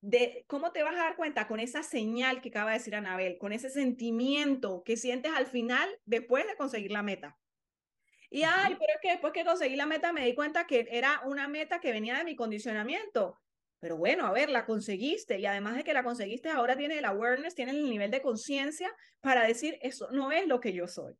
De, 0.00 0.44
¿Cómo 0.46 0.70
te 0.70 0.84
vas 0.84 0.94
a 0.94 1.04
dar 1.04 1.16
cuenta 1.16 1.48
con 1.48 1.58
esa 1.58 1.82
señal 1.82 2.40
que 2.40 2.50
acaba 2.50 2.70
de 2.70 2.78
decir 2.78 2.94
Anabel, 2.94 3.38
con 3.38 3.52
ese 3.52 3.70
sentimiento 3.70 4.84
que 4.84 4.96
sientes 4.96 5.32
al 5.34 5.46
final 5.46 5.88
después 6.04 6.46
de 6.46 6.56
conseguir 6.56 6.92
la 6.92 7.02
meta? 7.02 7.36
Y 8.34 8.44
ay, 8.44 8.76
pero 8.78 8.94
es 8.94 9.00
que 9.02 9.10
después 9.10 9.34
que 9.34 9.44
conseguí 9.44 9.76
la 9.76 9.84
meta 9.84 10.10
me 10.10 10.24
di 10.24 10.34
cuenta 10.34 10.66
que 10.66 10.88
era 10.90 11.20
una 11.26 11.48
meta 11.48 11.80
que 11.80 11.92
venía 11.92 12.16
de 12.16 12.24
mi 12.24 12.34
condicionamiento. 12.34 13.38
Pero 13.78 13.98
bueno, 13.98 14.24
a 14.24 14.32
ver, 14.32 14.48
la 14.48 14.64
conseguiste 14.64 15.38
y 15.38 15.44
además 15.44 15.76
de 15.76 15.84
que 15.84 15.92
la 15.92 16.02
conseguiste, 16.02 16.48
ahora 16.48 16.74
tiene 16.74 16.96
el 16.96 17.04
awareness, 17.04 17.54
tiene 17.54 17.72
el 17.72 17.90
nivel 17.90 18.10
de 18.10 18.22
conciencia 18.22 18.90
para 19.20 19.46
decir, 19.46 19.78
eso 19.82 20.10
no 20.12 20.32
es 20.32 20.46
lo 20.46 20.60
que 20.60 20.72
yo 20.72 20.88
soy. 20.88 21.14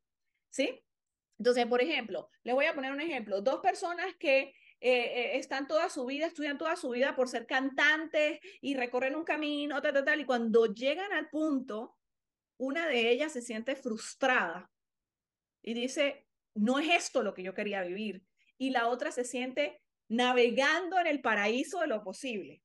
¿Sí? 0.49 0.83
Entonces, 1.39 1.67
por 1.67 1.83
ejemplo, 1.83 2.31
les 2.45 2.55
voy 2.55 2.65
a 2.65 2.75
poner 2.75 2.93
un 2.93 3.01
ejemplo. 3.03 3.43
Dos 3.43 3.61
personas 3.61 4.07
que 4.19 4.39
eh, 4.41 4.55
eh, 4.81 5.37
están 5.37 5.67
toda 5.67 5.91
su 5.91 6.07
vida, 6.07 6.29
estudian 6.29 6.57
toda 6.57 6.77
su 6.77 6.89
vida 6.89 7.15
por 7.15 7.29
ser 7.29 7.47
cantantes 7.47 8.41
y 8.63 8.75
recorren 8.75 9.17
un 9.17 9.25
camino, 9.25 9.83
tal, 9.83 9.93
tal, 9.93 10.05
tal, 10.07 10.21
y 10.23 10.25
cuando 10.25 10.65
llegan 10.73 11.13
al 11.13 11.29
punto, 11.29 11.95
una 12.57 12.87
de 12.87 13.11
ellas 13.11 13.35
se 13.35 13.43
siente 13.43 13.77
frustrada 13.77 14.71
y 15.61 15.75
dice, 15.75 16.27
no 16.55 16.79
es 16.79 16.89
esto 16.91 17.23
lo 17.23 17.35
que 17.35 17.43
yo 17.43 17.55
quería 17.55 17.83
vivir. 17.83 18.23
Y 18.59 18.71
la 18.71 18.89
otra 18.89 19.11
se 19.13 19.25
siente 19.25 19.81
navegando 20.09 20.99
en 20.99 21.07
el 21.07 21.21
paraíso 21.21 21.81
de 21.81 21.87
lo 21.87 22.03
posible. 22.03 22.63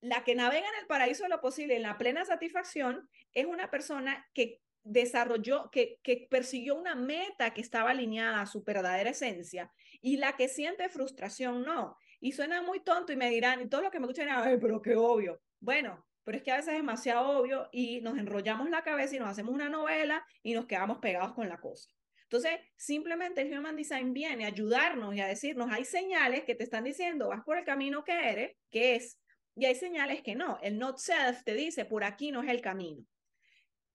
La 0.00 0.24
que 0.24 0.34
navega 0.34 0.66
en 0.66 0.80
el 0.80 0.86
paraíso 0.86 1.24
de 1.24 1.28
lo 1.28 1.40
posible, 1.40 1.76
en 1.76 1.82
la 1.82 1.98
plena 1.98 2.24
satisfacción, 2.24 3.08
es 3.32 3.46
una 3.46 3.70
persona 3.70 4.26
que 4.32 4.60
desarrolló, 4.82 5.70
que, 5.70 5.98
persiguió 6.30 6.74
una 6.74 6.94
meta 6.94 7.52
que 7.52 7.60
estaba 7.60 7.90
alineada 7.90 8.40
a 8.40 8.46
su 8.46 8.62
verdadera 8.62 9.10
esencia 9.10 9.70
y 10.00 10.16
la 10.16 10.36
que 10.36 10.48
siente 10.48 10.88
frustración 10.88 11.62
no. 11.62 11.96
Y 12.20 12.32
suena 12.32 12.62
muy 12.62 12.80
tonto 12.80 13.12
y 13.12 13.16
me 13.16 13.30
dirán, 13.30 13.62
y 13.62 13.68
todo 13.68 13.82
lo 13.82 13.90
que 13.90 13.98
me 13.98 14.06
escuchan, 14.06 14.28
Ay, 14.30 14.58
pero 14.60 14.80
qué 14.80 14.96
obvio. 14.96 15.40
Bueno, 15.58 16.06
pero 16.24 16.38
es 16.38 16.44
que 16.44 16.52
a 16.52 16.56
veces 16.56 16.74
es 16.74 16.80
demasiado 16.80 17.38
obvio 17.38 17.68
y 17.72 18.00
nos 18.00 18.18
enrollamos 18.18 18.70
la 18.70 18.82
cabeza 18.82 19.16
y 19.16 19.18
nos 19.18 19.28
hacemos 19.28 19.54
una 19.54 19.68
novela 19.68 20.24
y 20.42 20.54
nos 20.54 20.66
quedamos 20.66 20.98
pegados 20.98 21.32
con 21.32 21.48
la 21.48 21.58
cosa. 21.58 21.90
Entonces, 22.30 22.60
simplemente 22.76 23.40
el 23.40 23.58
Human 23.58 23.74
Design 23.76 24.12
viene 24.12 24.44
a 24.44 24.48
ayudarnos 24.48 25.14
y 25.14 25.20
a 25.20 25.26
decirnos, 25.26 25.70
hay 25.72 25.84
señales 25.84 26.44
que 26.44 26.54
te 26.54 26.62
están 26.62 26.84
diciendo, 26.84 27.28
vas 27.28 27.42
por 27.44 27.58
el 27.58 27.64
camino 27.64 28.04
que 28.04 28.12
eres, 28.12 28.56
que 28.70 28.94
es, 28.94 29.18
y 29.56 29.64
hay 29.64 29.74
señales 29.74 30.22
que 30.22 30.36
no. 30.36 30.58
El 30.62 30.78
not 30.78 30.98
self 30.98 31.42
te 31.42 31.54
dice, 31.54 31.84
por 31.84 32.04
aquí 32.04 32.30
no 32.30 32.42
es 32.42 32.48
el 32.48 32.60
camino 32.60 33.04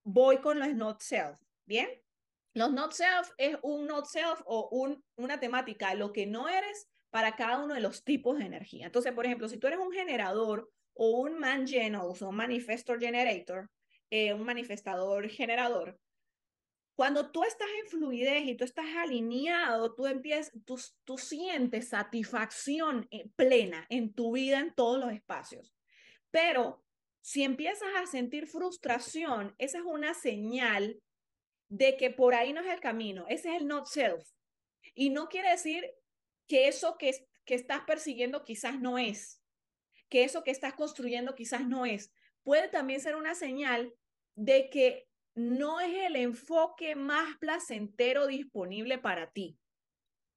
voy 0.06 0.38
con 0.38 0.60
los 0.60 0.74
not 0.74 1.02
self, 1.02 1.38
¿bien? 1.66 1.90
Los 2.54 2.72
not 2.72 2.94
self 2.94 3.32
es 3.38 3.58
un 3.64 3.88
not 3.88 4.06
self 4.06 4.42
o 4.46 4.70
un, 4.72 5.04
una 5.18 5.40
temática, 5.40 5.94
lo 5.96 6.14
que 6.14 6.26
no 6.26 6.48
eres 6.48 6.88
para 7.10 7.36
cada 7.36 7.64
uno 7.64 7.74
de 7.74 7.82
los 7.82 8.04
tipos 8.04 8.38
de 8.38 8.46
energía. 8.46 8.86
Entonces, 8.86 9.12
por 9.14 9.26
ejemplo, 9.26 9.50
si 9.50 9.58
tú 9.58 9.68
eres 9.68 9.80
un 9.80 9.92
generador 9.92 10.72
o 10.94 11.20
un 11.20 11.38
man 11.38 11.66
o 12.00 12.30
un 12.30 12.36
manifestor 12.36 13.00
generator, 13.00 13.70
eh, 14.10 14.34
un 14.34 14.44
manifestador 14.44 15.28
generador, 15.28 16.00
cuando 16.96 17.32
tú 17.32 17.44
estás 17.44 17.68
en 17.82 17.88
fluidez 17.90 18.46
y 18.46 18.56
tú 18.56 18.64
estás 18.64 18.86
alineado, 18.96 19.94
tú 19.94 20.08
empiezas, 20.08 20.54
tú, 20.66 20.80
tú 21.04 21.18
sientes 21.18 21.90
satisfacción 21.90 23.08
eh, 23.12 23.30
plena 23.36 23.86
en 23.90 24.14
tu 24.14 24.32
vida 24.32 24.60
en 24.60 24.74
todos 24.74 25.00
los 25.00 25.12
espacios. 25.12 25.76
Pero 26.32 26.86
si 27.22 27.44
empiezas 27.44 27.90
a 27.98 28.06
sentir 28.06 28.48
frustración, 28.48 29.56
esa 29.58 29.80
es 29.80 29.84
una 29.84 30.14
señal 30.14 31.02
de 31.68 31.98
que 31.98 32.12
por 32.12 32.34
ahí 32.34 32.54
no 32.54 32.62
es 32.62 32.68
el 32.68 32.80
camino, 32.80 33.26
ese 33.28 33.50
es 33.50 33.62
el 33.62 33.68
not 33.68 33.88
self. 33.88 34.24
Y 34.94 35.10
no 35.10 35.28
quiere 35.28 35.50
decir 35.50 35.86
que 36.48 36.70
eso 36.70 36.98
que, 36.98 37.28
que 37.44 37.56
estás 37.56 37.82
persiguiendo 37.82 38.46
quizás 38.46 38.80
no 38.80 38.98
es, 38.98 39.42
que 40.08 40.24
eso 40.24 40.44
que 40.44 40.52
estás 40.52 40.76
construyendo 40.76 41.36
quizás 41.36 41.68
no 41.68 41.86
es. 41.86 42.14
Puede 42.44 42.70
también 42.70 43.02
ser 43.02 43.16
una 43.16 43.36
señal 43.36 43.94
de 44.36 44.70
que 44.70 45.10
no 45.36 45.82
es 45.82 45.94
el 45.94 46.16
enfoque 46.16 46.96
más 46.96 47.38
placentero 47.38 48.28
disponible 48.28 48.98
para 48.98 49.32
ti. 49.32 49.60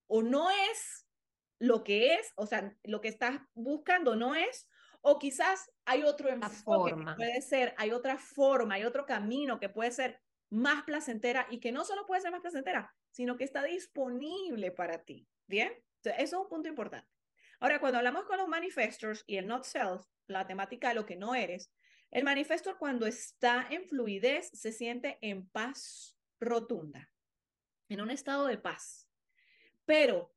O 0.08 0.22
no 0.22 0.50
es 0.50 1.06
lo 1.60 1.84
que 1.84 2.14
es, 2.14 2.32
o 2.36 2.46
sea, 2.46 2.76
lo 2.84 3.00
que 3.00 3.08
estás 3.08 3.40
buscando 3.54 4.16
no 4.16 4.34
es, 4.34 4.68
o 5.00 5.18
quizás 5.18 5.70
hay 5.84 6.02
otro 6.02 6.28
enfoque 6.28 6.94
que 6.94 7.14
puede 7.14 7.40
ser, 7.40 7.74
hay 7.78 7.92
otra 7.92 8.18
forma, 8.18 8.74
hay 8.74 8.84
otro 8.84 9.06
camino 9.06 9.58
que 9.60 9.68
puede 9.68 9.90
ser 9.92 10.20
más 10.50 10.82
placentera 10.84 11.46
y 11.50 11.60
que 11.60 11.72
no 11.72 11.84
solo 11.84 12.06
puede 12.06 12.20
ser 12.20 12.32
más 12.32 12.40
placentera, 12.40 12.92
sino 13.10 13.36
que 13.36 13.44
está 13.44 13.62
disponible 13.62 14.70
para 14.72 15.02
ti. 15.04 15.26
¿Bien? 15.46 15.72
eso 16.02 16.14
es 16.16 16.32
un 16.32 16.48
punto 16.48 16.68
importante. 16.68 17.08
Ahora, 17.60 17.80
cuando 17.80 17.98
hablamos 17.98 18.24
con 18.24 18.38
los 18.38 18.48
manifestors 18.48 19.24
y 19.26 19.36
el 19.36 19.46
not 19.46 19.64
self, 19.64 20.04
la 20.26 20.46
temática 20.46 20.88
de 20.88 20.94
lo 20.94 21.06
que 21.06 21.16
no 21.16 21.34
eres, 21.34 21.70
el 22.10 22.24
manifestor 22.24 22.78
cuando 22.78 23.06
está 23.06 23.66
en 23.70 23.84
fluidez 23.86 24.50
se 24.52 24.72
siente 24.72 25.18
en 25.20 25.48
paz 25.48 26.16
rotunda, 26.40 27.10
en 27.88 28.00
un 28.00 28.10
estado 28.10 28.46
de 28.46 28.58
paz. 28.58 29.08
Pero 29.84 30.34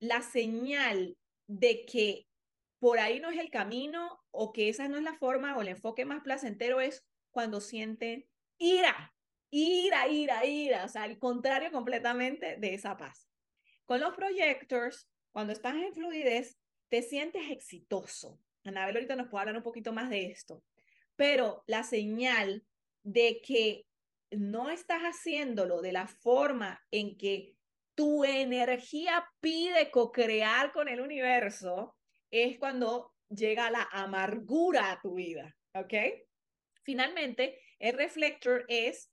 la 0.00 0.22
señal 0.22 1.16
de 1.46 1.84
que 1.86 2.28
por 2.78 2.98
ahí 2.98 3.20
no 3.20 3.30
es 3.30 3.38
el 3.38 3.50
camino 3.50 4.20
o 4.30 4.52
que 4.52 4.68
esa 4.68 4.88
no 4.88 4.98
es 4.98 5.04
la 5.04 5.16
forma 5.16 5.56
o 5.56 5.62
el 5.62 5.68
enfoque 5.68 6.04
más 6.04 6.22
placentero 6.22 6.80
es 6.80 7.06
cuando 7.30 7.60
sienten 7.60 8.26
ira, 8.58 9.14
ira, 9.50 10.08
ira, 10.08 10.44
ira, 10.44 10.84
o 10.84 10.88
sea, 10.88 11.06
el 11.06 11.18
contrario 11.18 11.70
completamente 11.70 12.56
de 12.56 12.74
esa 12.74 12.96
paz. 12.96 13.28
Con 13.84 14.00
los 14.00 14.14
projectors, 14.14 15.08
cuando 15.32 15.52
estás 15.52 15.74
en 15.76 15.94
fluidez, 15.94 16.58
te 16.88 17.02
sientes 17.02 17.50
exitoso. 17.50 18.38
Anabel 18.64 18.96
ahorita 18.96 19.16
nos 19.16 19.28
puede 19.28 19.42
hablar 19.42 19.56
un 19.56 19.62
poquito 19.62 19.92
más 19.92 20.10
de 20.10 20.26
esto, 20.26 20.62
pero 21.16 21.62
la 21.66 21.82
señal 21.82 22.64
de 23.02 23.40
que 23.42 23.86
no 24.30 24.70
estás 24.70 25.02
haciéndolo 25.02 25.80
de 25.80 25.92
la 25.92 26.06
forma 26.06 26.82
en 26.90 27.16
que 27.16 27.54
tu 27.94 28.24
energía 28.24 29.24
pide 29.40 29.90
co-crear 29.90 30.72
con 30.72 30.88
el 30.88 31.00
universo, 31.00 31.94
es 32.30 32.58
cuando 32.58 33.12
llega 33.28 33.70
la 33.70 33.88
amargura 33.92 34.90
a 34.90 35.00
tu 35.00 35.14
vida, 35.14 35.56
¿ok? 35.74 35.94
Finalmente, 36.82 37.60
el 37.78 37.96
reflector 37.96 38.64
es 38.68 39.12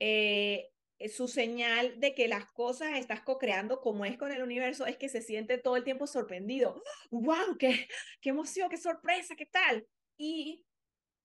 eh, 0.00 0.70
su 1.12 1.28
señal 1.28 1.98
de 1.98 2.14
que 2.14 2.28
las 2.28 2.46
cosas 2.52 2.96
estás 2.96 3.22
co-creando 3.22 3.80
como 3.80 4.04
es 4.04 4.16
con 4.16 4.32
el 4.32 4.42
universo, 4.42 4.86
es 4.86 4.96
que 4.96 5.08
se 5.08 5.22
siente 5.22 5.58
todo 5.58 5.76
el 5.76 5.84
tiempo 5.84 6.06
sorprendido. 6.06 6.80
¡Wow! 7.10 7.56
¡Qué, 7.58 7.88
qué 8.20 8.30
emoción! 8.30 8.70
¡Qué 8.70 8.76
sorpresa! 8.76 9.34
¿Qué 9.36 9.46
tal? 9.46 9.86
Y 10.16 10.64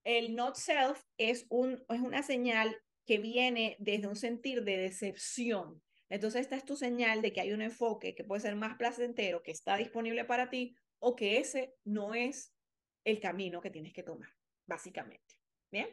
el 0.03 0.35
not 0.35 0.55
self 0.55 1.03
es, 1.17 1.45
un, 1.49 1.83
es 1.89 2.01
una 2.01 2.23
señal 2.23 2.77
que 3.05 3.17
viene 3.17 3.75
desde 3.79 4.07
un 4.07 4.15
sentir 4.15 4.63
de 4.63 4.77
decepción. 4.77 5.81
Entonces, 6.09 6.41
esta 6.41 6.55
es 6.55 6.65
tu 6.65 6.75
señal 6.75 7.21
de 7.21 7.33
que 7.33 7.41
hay 7.41 7.53
un 7.53 7.61
enfoque 7.61 8.13
que 8.15 8.23
puede 8.23 8.41
ser 8.41 8.55
más 8.55 8.77
placentero, 8.77 9.41
que 9.41 9.51
está 9.51 9.77
disponible 9.77 10.25
para 10.25 10.49
ti, 10.49 10.75
o 10.99 11.15
que 11.15 11.39
ese 11.39 11.73
no 11.83 12.13
es 12.13 12.53
el 13.03 13.19
camino 13.19 13.61
que 13.61 13.71
tienes 13.71 13.93
que 13.93 14.03
tomar, 14.03 14.29
básicamente. 14.65 15.35
¿Bien? 15.71 15.89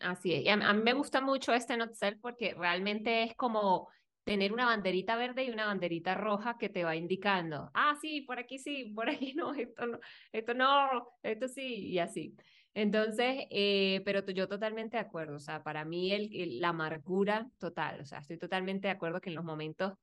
Así 0.00 0.34
es. 0.34 0.44
Y 0.44 0.48
a, 0.48 0.56
mí 0.56 0.82
me 0.82 0.92
gusta 0.92 1.20
mucho 1.20 1.52
este 1.52 1.76
not 1.76 1.94
self 1.94 2.18
porque 2.20 2.54
realmente 2.54 3.22
es 3.22 3.34
como 3.34 3.88
tener 4.24 4.52
una 4.52 4.66
banderita 4.66 5.16
verde 5.16 5.44
y 5.44 5.50
una 5.50 5.66
banderita 5.66 6.14
roja 6.14 6.58
que 6.58 6.68
te 6.68 6.84
va 6.84 6.94
indicando, 6.94 7.70
ah, 7.72 7.96
sí, 7.98 8.20
por 8.20 8.38
aquí 8.38 8.58
sí, 8.58 8.92
por 8.94 9.08
aquí 9.08 9.32
no, 9.36 9.54
esto 9.54 9.86
no, 9.86 9.98
esto 10.32 10.54
no, 10.54 11.08
esto 11.22 11.48
sí, 11.48 11.88
y 11.88 11.98
así. 11.98 12.34
Entonces, 12.74 13.46
eh, 13.50 14.02
pero 14.04 14.24
yo 14.26 14.48
totalmente 14.48 14.96
de 14.96 15.02
acuerdo, 15.02 15.36
o 15.36 15.40
sea, 15.40 15.62
para 15.62 15.84
mí 15.84 16.12
el, 16.12 16.60
la 16.60 16.68
amargura 16.68 17.48
total, 17.58 18.00
o 18.00 18.04
sea, 18.04 18.20
estoy 18.20 18.38
totalmente 18.38 18.88
de 18.88 18.92
acuerdo 18.92 19.20
que 19.20 19.30
en 19.30 19.36
los 19.36 19.44
momentos, 19.44 19.94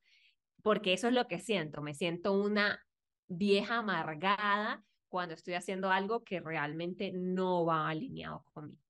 porque 0.61 0.93
eso 0.93 1.07
es 1.07 1.13
lo 1.13 1.27
que 1.27 1.39
siento, 1.39 1.81
me 1.81 1.93
siento 1.93 2.33
una 2.33 2.79
vieja 3.27 3.77
amargada 3.77 4.83
cuando 5.07 5.35
estoy 5.35 5.53
haciendo 5.53 5.89
algo 5.91 6.23
que 6.23 6.41
realmente 6.41 7.11
no 7.13 7.65
va 7.65 7.87
alineado 7.87 8.43
conmigo. 8.53 8.81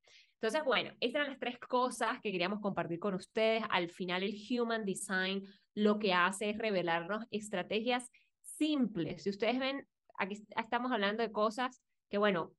Entonces, 0.46 0.64
bueno, 0.64 0.92
estas 1.00 1.22
eran 1.22 1.30
las 1.30 1.40
tres 1.40 1.58
cosas 1.60 2.20
que 2.22 2.32
queríamos 2.32 2.60
compartir 2.60 3.00
con 3.00 3.14
ustedes. 3.14 3.64
Al 3.70 3.90
final, 3.90 4.22
el 4.24 4.36
Human 4.50 4.86
Design 4.86 5.44
lo 5.74 5.98
que 5.98 6.14
hace 6.14 6.50
es 6.50 6.58
revelarnos 6.58 7.26
estrategias 7.32 8.10
simples. 8.42 9.24
Si 9.24 9.30
ustedes 9.30 9.60
ven, 9.60 9.88
aquí 10.18 10.46
estamos 10.56 10.92
hablando 10.92 11.24
de 11.24 11.32
cosas 11.32 11.82
que, 12.10 12.18
bueno, 12.18 12.54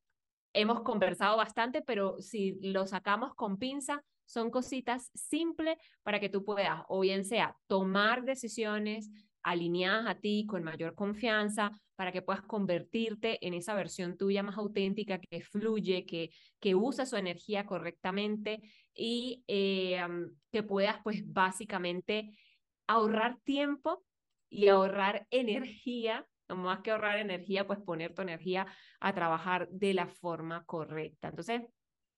hemos 0.53 0.83
conversado 0.83 1.37
bastante, 1.37 1.83
pero 1.83 2.21
si 2.21 2.59
lo 2.61 2.87
sacamos 2.87 3.35
con 3.35 3.59
pinza, 3.59 4.03
son 4.25 4.51
cositas 4.51 5.11
simples 5.15 5.77
para 6.03 6.21
que 6.21 6.29
tú 6.29 6.45
puedas, 6.45 6.83
o 6.89 7.01
bien 7.01 7.25
sea, 7.25 7.57
tomar 7.67 8.25
decisiones 8.25 9.11
alineadas 9.43 10.07
a 10.09 10.17
ti 10.17 10.45
con 10.49 10.65
mayor 10.65 10.95
confianza, 10.95 11.71
para 11.95 12.13
que 12.13 12.21
puedas 12.21 12.43
convertirte 12.43 13.45
en 13.47 13.55
esa 13.55 13.75
versión 13.75 14.17
tuya 14.17 14.43
más 14.43 14.59
auténtica, 14.59 15.19
que 15.19 15.41
fluye, 15.41 16.05
que, 16.05 16.31
que 16.61 16.75
usa 16.75 17.07
su 17.07 17.17
energía 17.17 17.65
correctamente 17.65 18.61
y 18.95 19.45
eh, 19.47 20.05
que 20.53 20.63
puedas, 20.63 20.97
pues, 21.03 21.23
básicamente 21.25 22.37
ahorrar 22.87 23.39
tiempo 23.45 24.05
y 24.51 24.69
ahorrar 24.69 25.27
energía 25.31 26.27
más 26.49 26.81
que 26.81 26.91
ahorrar 26.91 27.19
energía, 27.19 27.67
pues 27.67 27.81
poner 27.81 28.15
tu 28.15 28.23
energía 28.23 28.67
a 29.01 29.15
trabajar 29.15 29.69
de 29.71 29.95
la 29.95 30.07
forma 30.07 30.65
correcta. 30.65 31.29
Entonces, 31.29 31.63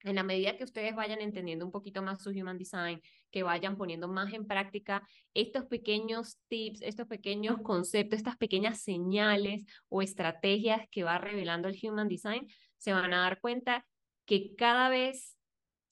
en 0.05 0.15
la 0.15 0.23
medida 0.23 0.57
que 0.57 0.65
ustedes 0.65 0.95
vayan 0.95 1.21
entendiendo 1.21 1.65
un 1.65 1.73
poquito 1.73 2.03
más 2.03 2.23
su 2.23 2.31
Human 2.31 2.59
Design, 2.59 3.03
que 3.31 3.43
vayan 3.43 3.77
poniendo 3.77 4.07
más 4.09 4.33
en 4.33 4.47
práctica 4.47 5.07
estos 5.35 5.65
pequeños 5.67 6.39
tips, 6.49 6.83
estos 6.83 7.07
pequeños 7.09 7.59
conceptos, 7.63 8.19
estas 8.19 8.37
pequeñas 8.37 8.81
señales 8.81 9.65
o 9.89 10.03
estrategias 10.03 10.83
que 10.91 11.03
va 11.03 11.19
revelando 11.19 11.69
el 11.69 11.79
Human 11.83 12.09
Design, 12.09 12.47
se 12.77 12.93
van 12.93 13.13
a 13.13 13.23
dar 13.23 13.41
cuenta 13.41 13.85
que 14.25 14.55
cada 14.57 14.89
vez 14.89 15.37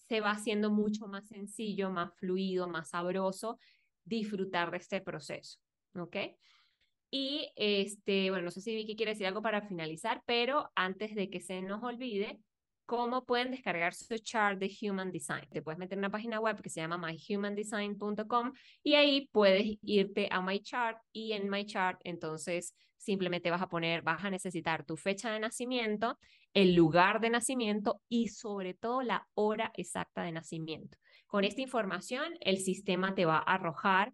se 0.09 0.21
va 0.21 0.31
haciendo 0.31 0.71
mucho 0.71 1.09
más 1.09 1.27
sencillo, 1.27 1.91
más 1.91 2.15
fluido, 2.17 2.69
más 2.69 2.91
sabroso 2.91 3.59
disfrutar 4.05 4.71
de 4.71 4.77
este 4.77 5.01
proceso. 5.01 5.59
¿Ok? 5.95 6.17
Y 7.11 7.53
este, 7.57 8.31
bueno, 8.31 8.47
no 8.47 8.51
sé 8.51 8.61
si 8.61 8.75
Vicky 8.75 8.97
quiere 8.97 9.13
decir 9.13 9.27
algo 9.27 9.43
para 9.43 9.63
finalizar, 9.63 10.23
pero 10.27 10.71
antes 10.75 11.15
de 11.15 11.31
que 11.31 11.41
se 11.41 11.63
nos 11.63 11.83
olvide, 11.83 12.41
¿cómo 12.85 13.25
pueden 13.25 13.51
descargar 13.51 13.95
su 13.95 14.19
chart 14.19 14.59
de 14.59 14.71
Human 14.83 15.13
Design? 15.13 15.49
Te 15.51 15.63
puedes 15.63 15.79
meter 15.79 15.95
en 15.95 16.01
una 16.01 16.11
página 16.11 16.41
web 16.41 16.61
que 16.61 16.71
se 16.71 16.81
llama 16.81 16.99
myhumandesign.com 16.99 18.53
y 18.83 18.95
ahí 18.95 19.29
puedes 19.33 19.79
irte 19.83 20.29
a 20.31 20.41
My 20.41 20.61
Chart 20.61 20.99
y 21.13 21.33
en 21.33 21.49
My 21.49 21.65
Chart 21.65 22.01
entonces 22.05 22.75
simplemente 22.97 23.51
vas 23.51 23.63
a 23.63 23.69
poner, 23.69 24.03
vas 24.03 24.25
a 24.25 24.31
necesitar 24.31 24.85
tu 24.85 24.97
fecha 24.97 25.31
de 25.31 25.41
nacimiento, 25.41 26.19
el 26.55 26.75
lugar 26.75 27.21
de 27.21 27.31
nacimiento 27.31 28.01
y 28.09 28.29
sobre 28.29 28.75
todo 28.75 29.03
la 29.03 29.29
hora 29.35 29.71
exacta 29.75 30.23
de 30.23 30.33
nacimiento. 30.33 30.99
Con 31.27 31.45
esta 31.45 31.61
información, 31.61 32.35
el 32.41 32.59
sistema 32.59 33.15
te 33.15 33.25
va 33.25 33.39
a 33.39 33.55
arrojar 33.55 34.13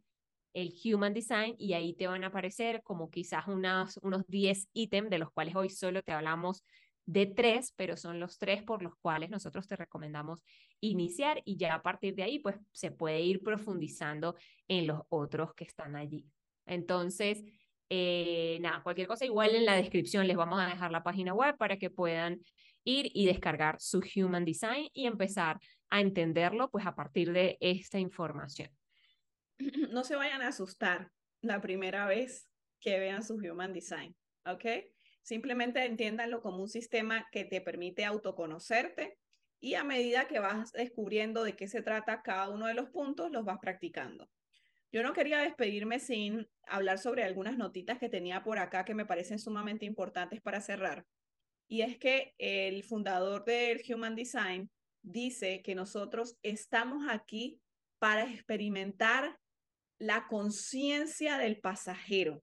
el 0.55 0.73
Human 0.85 1.15
Design 1.15 1.55
y 1.59 1.73
ahí 1.75 1.95
te 1.95 2.07
van 2.07 2.25
a 2.25 2.29
aparecer 2.29 2.83
como 2.83 3.11
quizás 3.11 3.47
unos, 3.47 3.99
unos 4.03 4.27
10 4.27 4.69
ítems 4.73 5.11
de 5.11 5.19
los 5.19 5.31
cuales 5.31 5.57
hoy 5.57 5.71
solo 5.71 6.03
te 6.03 6.13
hablamos 6.13 6.65
de 7.07 7.27
tres, 7.27 7.73
pero 7.77 7.97
son 7.97 8.21
los 8.21 8.39
tres 8.39 8.63
por 8.63 8.83
los 8.83 8.95
cuales 8.97 9.31
nosotros 9.31 9.67
te 9.67 9.77
recomendamos 9.77 10.41
iniciar 10.81 11.43
y 11.45 11.57
ya 11.57 11.75
a 11.75 11.83
partir 11.83 12.15
de 12.15 12.23
ahí 12.23 12.39
pues 12.39 12.57
se 12.73 12.91
puede 12.91 13.21
ir 13.21 13.43
profundizando 13.43 14.37
en 14.69 14.87
los 14.87 15.01
otros 15.09 15.55
que 15.55 15.65
están 15.65 15.97
allí. 15.97 16.27
Entonces, 16.67 17.43
eh, 17.91 18.59
nada, 18.61 18.83
cualquier 18.83 19.09
cosa 19.09 19.25
igual 19.25 19.55
en 19.55 19.67
la 19.67 19.75
descripción 19.75 20.27
les 20.27 20.37
vamos 20.37 20.61
a 20.61 20.67
dejar 20.67 20.91
la 20.91 21.03
página 21.03 21.35
web 21.35 21.57
para 21.57 21.77
que 21.77 21.91
puedan 21.91 22.41
ir 22.85 23.11
y 23.13 23.27
descargar 23.27 23.81
su 23.81 24.03
Human 24.17 24.45
Design 24.45 24.89
y 24.93 25.07
empezar 25.07 25.59
a 25.91 26.01
entenderlo 26.01 26.71
pues 26.71 26.87
a 26.87 26.95
partir 26.95 27.33
de 27.33 27.59
esta 27.61 27.99
información. 27.99 28.71
no 29.91 30.05
se 30.05 30.17
vayan 30.17 30.43
a 30.43 30.49
asustar 30.49 31.11
la 31.41 31.61
primera 31.61 32.07
vez 32.07 32.49
que 32.81 32.99
vean 32.99 33.23
su 33.23 33.35
Human 33.35 33.73
Design, 33.73 34.17
¿ok? 34.47 34.65
Simplemente 35.23 35.85
entiéndanlo 35.85 36.41
como 36.41 36.63
un 36.63 36.69
sistema 36.69 37.29
que 37.31 37.45
te 37.45 37.61
permite 37.61 38.05
autoconocerte 38.05 39.19
y 39.61 39.75
a 39.75 39.85
medida 39.85 40.27
que 40.27 40.41
vas 40.41 40.73
descubriendo 40.73 41.45
de 41.45 41.55
qué 41.55 41.69
se 41.69 41.83
trata 41.83 42.23
cada 42.23 42.49
uno 42.49 42.67
de 42.67 42.75
los 42.75 42.91
puntos, 42.91 43.31
los 43.31 43.45
vas 43.45 43.59
practicando. 43.61 44.29
Yo 44.91 45.03
no 45.03 45.13
quería 45.13 45.39
despedirme 45.39 46.01
sin 46.01 46.49
hablar 46.67 46.99
sobre 46.99 47.23
algunas 47.23 47.57
notitas 47.57 47.99
que 47.99 48.09
tenía 48.09 48.43
por 48.43 48.59
acá 48.59 48.85
que 48.85 48.95
me 48.95 49.07
parecen 49.07 49.39
sumamente 49.39 49.87
importantes 49.87 50.43
para 50.43 50.61
cerrar. 50.61 51.07
Y 51.69 51.81
es 51.81 51.97
que 51.97 52.35
el 52.39 52.83
fundador 52.83 53.45
del 53.45 53.81
Human 53.89 54.17
Design 54.17 54.71
dice 55.01 55.63
que 55.63 55.75
nosotros 55.75 56.37
estamos 56.43 57.07
aquí 57.09 57.61
para 57.99 58.25
experimentar 58.25 59.39
la 59.99 60.27
conciencia 60.29 61.39
del 61.39 61.61
pasajero. 61.61 62.43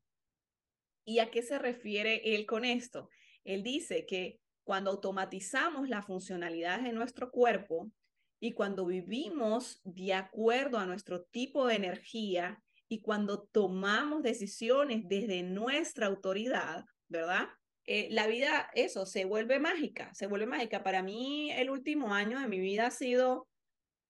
¿Y 1.06 1.20
a 1.20 1.32
qué 1.32 1.41
se 1.41 1.58
refiere 1.58 2.36
él 2.36 2.45
con 2.45 2.66
esto? 2.66 3.10
Él 3.43 3.64
dice 3.64 4.06
que 4.06 4.39
cuando 4.64 4.91
automatizamos 4.91 5.89
las 5.89 6.06
funcionalidades 6.06 6.84
de 6.84 6.93
nuestro 6.93 7.32
cuerpo 7.32 7.91
y 8.39 8.54
cuando 8.54 8.86
vivimos 8.86 9.82
de 9.84 10.14
acuerdo 10.14 10.78
a 10.78 10.86
nuestro 10.86 11.24
tipo 11.24 11.66
de 11.68 11.76
energía 11.76 12.62
y 12.88 13.02
cuando 13.02 13.47
tomamos 13.52 14.24
decisiones 14.24 15.04
desde 15.08 15.43
nuestra 15.43 16.08
autoridad, 16.08 16.86
¿verdad? 17.08 17.47
Eh, 17.86 18.08
la 18.12 18.28
vida, 18.28 18.70
eso, 18.76 19.06
se 19.08 19.26
vuelve 19.26 19.60
mágica, 19.60 20.14
se 20.14 20.28
vuelve 20.28 20.45
mágica. 20.45 20.84
Para 20.84 21.02
mí, 21.02 21.52
el 21.52 21.72
último 21.72 22.14
año 22.14 22.39
de 22.39 22.47
mi 22.47 22.60
vida 22.60 22.88
ha 22.88 22.91
sido 22.91 23.47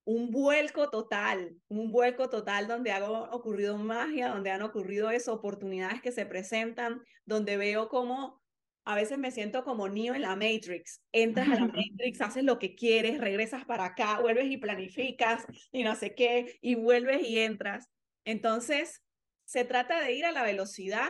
un 0.10 0.32
vuelco 0.32 0.90
total, 0.90 1.56
un 1.68 1.92
vuelco 1.92 2.32
total 2.32 2.68
donde 2.68 2.92
ha 2.92 3.12
ocurrido 3.32 3.78
magia, 3.78 4.30
donde 4.30 4.50
han 4.50 4.64
ocurrido 4.64 5.12
esas 5.12 5.36
oportunidades 5.36 6.02
que 6.02 6.12
se 6.12 6.26
presentan, 6.26 7.04
donde 7.26 7.58
veo 7.58 7.90
como 7.90 8.42
a 8.86 8.96
veces 8.96 9.20
me 9.20 9.30
siento 9.30 9.64
como 9.64 9.88
niño 9.88 10.16
en 10.16 10.24
la 10.24 10.36
Matrix. 10.36 11.04
Entras 11.12 11.48
a 11.50 11.56
la 11.56 11.68
Matrix, 11.68 12.22
haces 12.22 12.44
lo 12.44 12.58
que 12.58 12.74
quieres, 12.74 13.20
regresas 13.20 13.66
para 13.66 13.86
acá, 13.86 14.20
vuelves 14.20 14.50
y 14.50 14.58
planificas 14.58 15.46
y 15.72 15.84
no 15.84 15.96
sé 15.96 16.16
qué, 16.16 16.58
y 16.60 16.74
vuelves 16.74 17.22
y 17.22 17.38
entras. 17.38 17.88
Entonces, 18.26 19.04
se 19.46 19.64
trata 19.64 20.02
de 20.02 20.14
ir 20.14 20.26
a 20.26 20.32
la 20.32 20.42
velocidad 20.42 21.10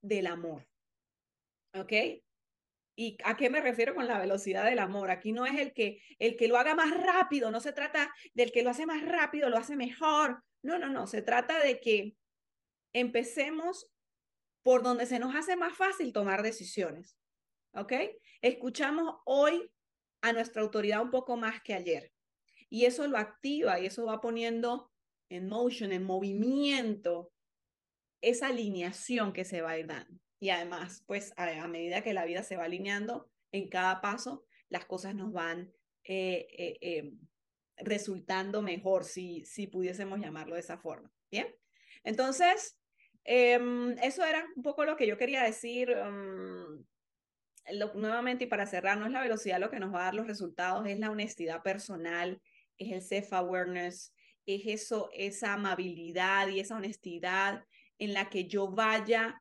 del 0.00 0.28
amor. 0.28 0.68
¿Ok? 1.74 1.92
¿Y 2.94 3.16
a 3.24 3.36
qué 3.36 3.48
me 3.48 3.60
refiero 3.60 3.94
con 3.94 4.06
la 4.06 4.18
velocidad 4.18 4.64
del 4.64 4.78
amor? 4.78 5.10
Aquí 5.10 5.32
no 5.32 5.46
es 5.46 5.58
el 5.58 5.72
que, 5.72 6.02
el 6.18 6.36
que 6.36 6.48
lo 6.48 6.58
haga 6.58 6.74
más 6.74 6.90
rápido, 7.02 7.50
no 7.50 7.60
se 7.60 7.72
trata 7.72 8.12
del 8.34 8.52
que 8.52 8.62
lo 8.62 8.70
hace 8.70 8.86
más 8.86 9.02
rápido, 9.02 9.48
lo 9.48 9.56
hace 9.56 9.76
mejor. 9.76 10.42
No, 10.62 10.78
no, 10.78 10.88
no, 10.88 11.06
se 11.06 11.22
trata 11.22 11.58
de 11.58 11.80
que 11.80 12.14
empecemos 12.92 13.90
por 14.62 14.82
donde 14.82 15.06
se 15.06 15.18
nos 15.18 15.34
hace 15.34 15.56
más 15.56 15.76
fácil 15.76 16.12
tomar 16.12 16.42
decisiones. 16.42 17.16
¿Ok? 17.74 17.92
Escuchamos 18.42 19.16
hoy 19.24 19.70
a 20.20 20.32
nuestra 20.32 20.62
autoridad 20.62 21.02
un 21.02 21.10
poco 21.10 21.36
más 21.36 21.62
que 21.62 21.74
ayer. 21.74 22.12
Y 22.68 22.84
eso 22.84 23.06
lo 23.06 23.18
activa 23.18 23.80
y 23.80 23.86
eso 23.86 24.04
va 24.04 24.20
poniendo 24.20 24.90
en 25.30 25.48
motion, 25.48 25.92
en 25.92 26.04
movimiento, 26.04 27.32
esa 28.20 28.48
alineación 28.48 29.32
que 29.32 29.44
se 29.44 29.62
va 29.62 29.70
a 29.70 29.78
ir 29.78 29.86
dando. 29.86 30.20
Y 30.42 30.50
además, 30.50 31.04
pues 31.06 31.32
a, 31.36 31.68
medida 31.68 32.02
que 32.02 32.12
la 32.12 32.24
vida 32.24 32.42
se 32.42 32.56
va 32.56 32.64
alineando, 32.64 33.30
en 33.52 33.68
cada 33.68 34.00
paso 34.00 34.44
las 34.70 34.84
cosas 34.86 35.14
nos 35.14 35.32
van 35.32 35.72
eh, 36.02 36.48
eh, 36.58 36.78
em, 36.80 37.20
resultando 37.76 38.60
mejor, 38.60 39.04
si, 39.04 39.44
si 39.44 39.68
pudiésemos 39.68 40.18
llamarlo 40.18 40.56
de 40.56 40.60
esa 40.62 40.78
forma. 40.78 41.12
Bien, 41.30 41.46
entonces, 42.02 42.76
em, 43.22 43.96
eso 44.02 44.24
era 44.24 44.44
un 44.56 44.64
poco 44.64 44.84
lo 44.84 44.96
que 44.96 45.06
yo 45.06 45.16
quería 45.16 45.44
decir. 45.44 45.90
Em, 45.90 46.84
nuevamente, 47.94 48.42
y 48.42 48.48
para 48.48 48.66
cerrar, 48.66 48.98
no 48.98 49.06
es 49.06 49.12
la 49.12 49.22
velocidad 49.22 49.60
lo 49.60 49.70
que 49.70 49.78
nos 49.78 49.94
va 49.94 50.00
a 50.00 50.04
dar 50.06 50.14
los 50.14 50.26
resultados, 50.26 50.84
es 50.88 50.98
la 50.98 51.12
honestidad 51.12 51.62
personal, 51.62 52.42
es 52.78 52.90
el 52.90 53.00
self-awareness, 53.00 54.12
es 54.46 54.62
eso, 54.66 55.08
esa 55.12 55.52
amabilidad 55.52 56.48
y 56.48 56.58
esa 56.58 56.74
honestidad 56.74 57.64
en 57.98 58.12
la 58.12 58.28
que 58.28 58.48
yo 58.48 58.72
vaya 58.72 59.40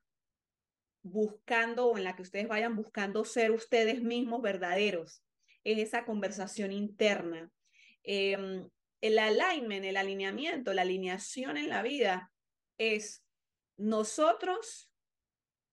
buscando 1.03 1.87
o 1.87 1.97
en 1.97 2.03
la 2.03 2.15
que 2.15 2.21
ustedes 2.21 2.47
vayan 2.47 2.75
buscando 2.75 3.25
ser 3.25 3.51
ustedes 3.51 4.01
mismos 4.01 4.41
verdaderos 4.41 5.23
en 5.63 5.79
esa 5.79 6.05
conversación 6.05 6.71
interna. 6.71 7.51
Em, 8.03 8.69
el 9.01 9.19
alignment, 9.19 9.85
el 9.85 9.97
alineamiento, 9.97 10.73
la 10.73 10.83
alineación 10.83 11.57
en 11.57 11.69
la 11.69 11.81
vida 11.81 12.31
es 12.77 13.23
nosotros 13.77 14.91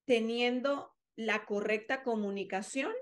teniendo 0.04 0.94
la 1.16 1.44
correcta 1.44 2.02
comunicación 2.02 2.92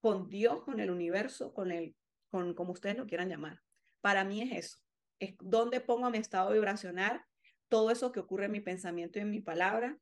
con 0.00 0.28
Dios, 0.28 0.62
con 0.64 0.80
el 0.80 0.90
universo, 0.90 1.52
con 1.52 1.70
el, 1.70 1.94
con 2.30 2.54
como 2.54 2.72
ustedes 2.72 2.96
lo 2.96 3.06
quieran 3.06 3.28
llamar. 3.28 3.60
Para 4.00 4.24
mí 4.24 4.42
es 4.42 4.52
eso, 4.52 4.78
es 5.20 5.34
donde 5.40 5.80
pongo 5.80 6.10
mi 6.10 6.18
estado 6.18 6.52
vibracional, 6.52 7.22
todo 7.68 7.90
eso 7.90 8.12
que 8.12 8.20
ocurre 8.20 8.46
en 8.46 8.52
mi 8.52 8.60
pensamiento 8.60 9.18
y 9.18 9.22
en 9.22 9.30
mi 9.30 9.40
palabra, 9.40 9.98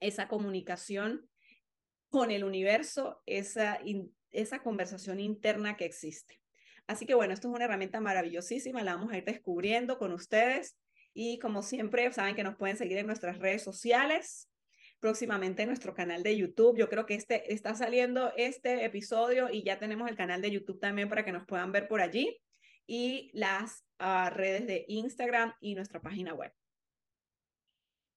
esa 0.00 0.28
comunicación 0.28 1.28
con 2.08 2.30
el 2.30 2.44
universo, 2.44 3.22
esa, 3.26 3.80
esa 4.30 4.62
conversación 4.62 5.20
interna 5.20 5.76
que 5.76 5.84
existe. 5.84 6.40
Así 6.86 7.06
que 7.06 7.14
bueno, 7.14 7.32
esto 7.32 7.48
es 7.48 7.54
una 7.54 7.64
herramienta 7.64 8.00
maravillosísima, 8.00 8.82
la 8.82 8.94
vamos 8.94 9.12
a 9.12 9.18
ir 9.18 9.24
descubriendo 9.24 9.98
con 9.98 10.12
ustedes 10.12 10.76
y 11.14 11.38
como 11.38 11.62
siempre 11.62 12.12
saben 12.12 12.34
que 12.34 12.44
nos 12.44 12.56
pueden 12.56 12.76
seguir 12.76 12.98
en 12.98 13.06
nuestras 13.06 13.38
redes 13.38 13.62
sociales, 13.62 14.50
próximamente 15.00 15.62
en 15.62 15.68
nuestro 15.68 15.94
canal 15.94 16.22
de 16.22 16.36
YouTube. 16.36 16.76
Yo 16.76 16.88
creo 16.88 17.06
que 17.06 17.14
este 17.14 17.52
está 17.52 17.74
saliendo 17.74 18.32
este 18.36 18.84
episodio 18.84 19.50
y 19.50 19.62
ya 19.62 19.78
tenemos 19.78 20.08
el 20.08 20.16
canal 20.16 20.42
de 20.42 20.50
YouTube 20.50 20.80
también 20.80 21.08
para 21.08 21.24
que 21.24 21.32
nos 21.32 21.46
puedan 21.46 21.72
ver 21.72 21.88
por 21.88 22.00
allí 22.00 22.38
y 22.86 23.30
las 23.32 23.84
ah, 23.98 24.30
redes 24.30 24.66
de 24.66 24.84
Instagram 24.88 25.54
y 25.60 25.74
nuestra 25.74 26.00
página 26.00 26.34
web. 26.34 26.52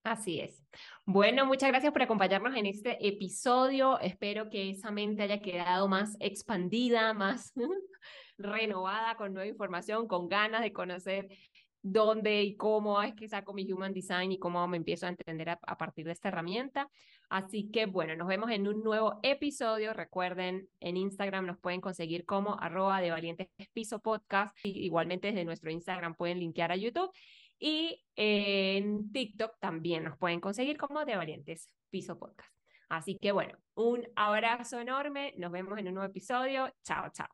Así 0.08 0.40
es. 0.40 0.64
Bueno, 1.06 1.46
muchas 1.46 1.68
gracias 1.68 1.92
por 1.92 2.02
acompañarnos 2.02 2.56
en 2.56 2.66
este 2.66 3.06
episodio. 3.06 4.00
Espero 4.00 4.50
que 4.50 4.70
esa 4.70 4.90
mente 4.90 5.24
haya 5.24 5.42
quedado 5.42 5.90
más 5.90 6.16
expandida, 6.22 7.14
más 7.14 7.54
renovada, 8.38 9.16
con 9.18 9.34
nueva 9.34 9.50
información, 9.50 10.08
con 10.08 10.30
ganas 10.30 10.62
de 10.62 10.72
conocer 10.72 11.28
dónde 11.82 12.42
y 12.44 12.56
cómo 12.56 13.02
es 13.02 13.16
que 13.16 13.28
saco 13.28 13.54
mi 13.54 13.70
Human 13.70 13.94
Design 13.94 14.32
y 14.32 14.40
cómo 14.40 14.66
me 14.70 14.78
empiezo 14.78 15.08
a 15.08 15.10
entender 15.10 15.50
a, 15.50 15.78
partir 15.78 16.06
de 16.06 16.14
esta 16.14 16.30
herramienta. 16.30 16.90
Así 17.30 17.70
que 17.70 17.86
bueno, 17.86 18.16
nos 18.16 18.30
vemos 18.30 18.50
en 18.52 18.66
un 18.70 18.84
nuevo 18.84 19.20
episodio. 19.24 19.92
Recuerden, 19.94 20.70
en 20.80 20.96
Instagram 20.96 21.46
nos 21.46 21.60
pueden 21.60 21.82
conseguir 21.82 22.24
como 22.24 22.58
arroba 22.62 23.02
de 23.02 23.12
valientes 23.12 23.50
piso 23.74 24.00
podcast. 24.00 24.58
Y 24.64 24.86
igualmente 24.86 25.28
desde 25.28 25.44
nuestro 25.44 25.70
Instagram 25.70 26.16
pueden 26.16 26.40
linkear 26.40 26.72
a 26.72 26.78
YouTube. 26.78 27.12
Y 27.60 28.04
en 28.16 29.12
TikTok 29.12 29.60
también 29.60 30.04
nos 30.04 30.18
pueden 30.18 30.40
conseguir 30.40 30.78
como 30.78 31.06
de 31.06 31.16
Valientes 31.16 31.70
Piso 31.90 32.18
Podcast. 32.18 32.54
Así 32.90 33.18
que 33.18 33.32
bueno, 33.32 33.58
un 33.76 34.08
abrazo 34.16 34.80
enorme. 34.80 35.34
Nos 35.38 35.52
vemos 35.52 35.78
en 35.78 35.88
un 35.88 35.96
nuevo 35.96 36.10
episodio. 36.10 36.74
Chao, 36.84 37.12
chao. 37.12 37.28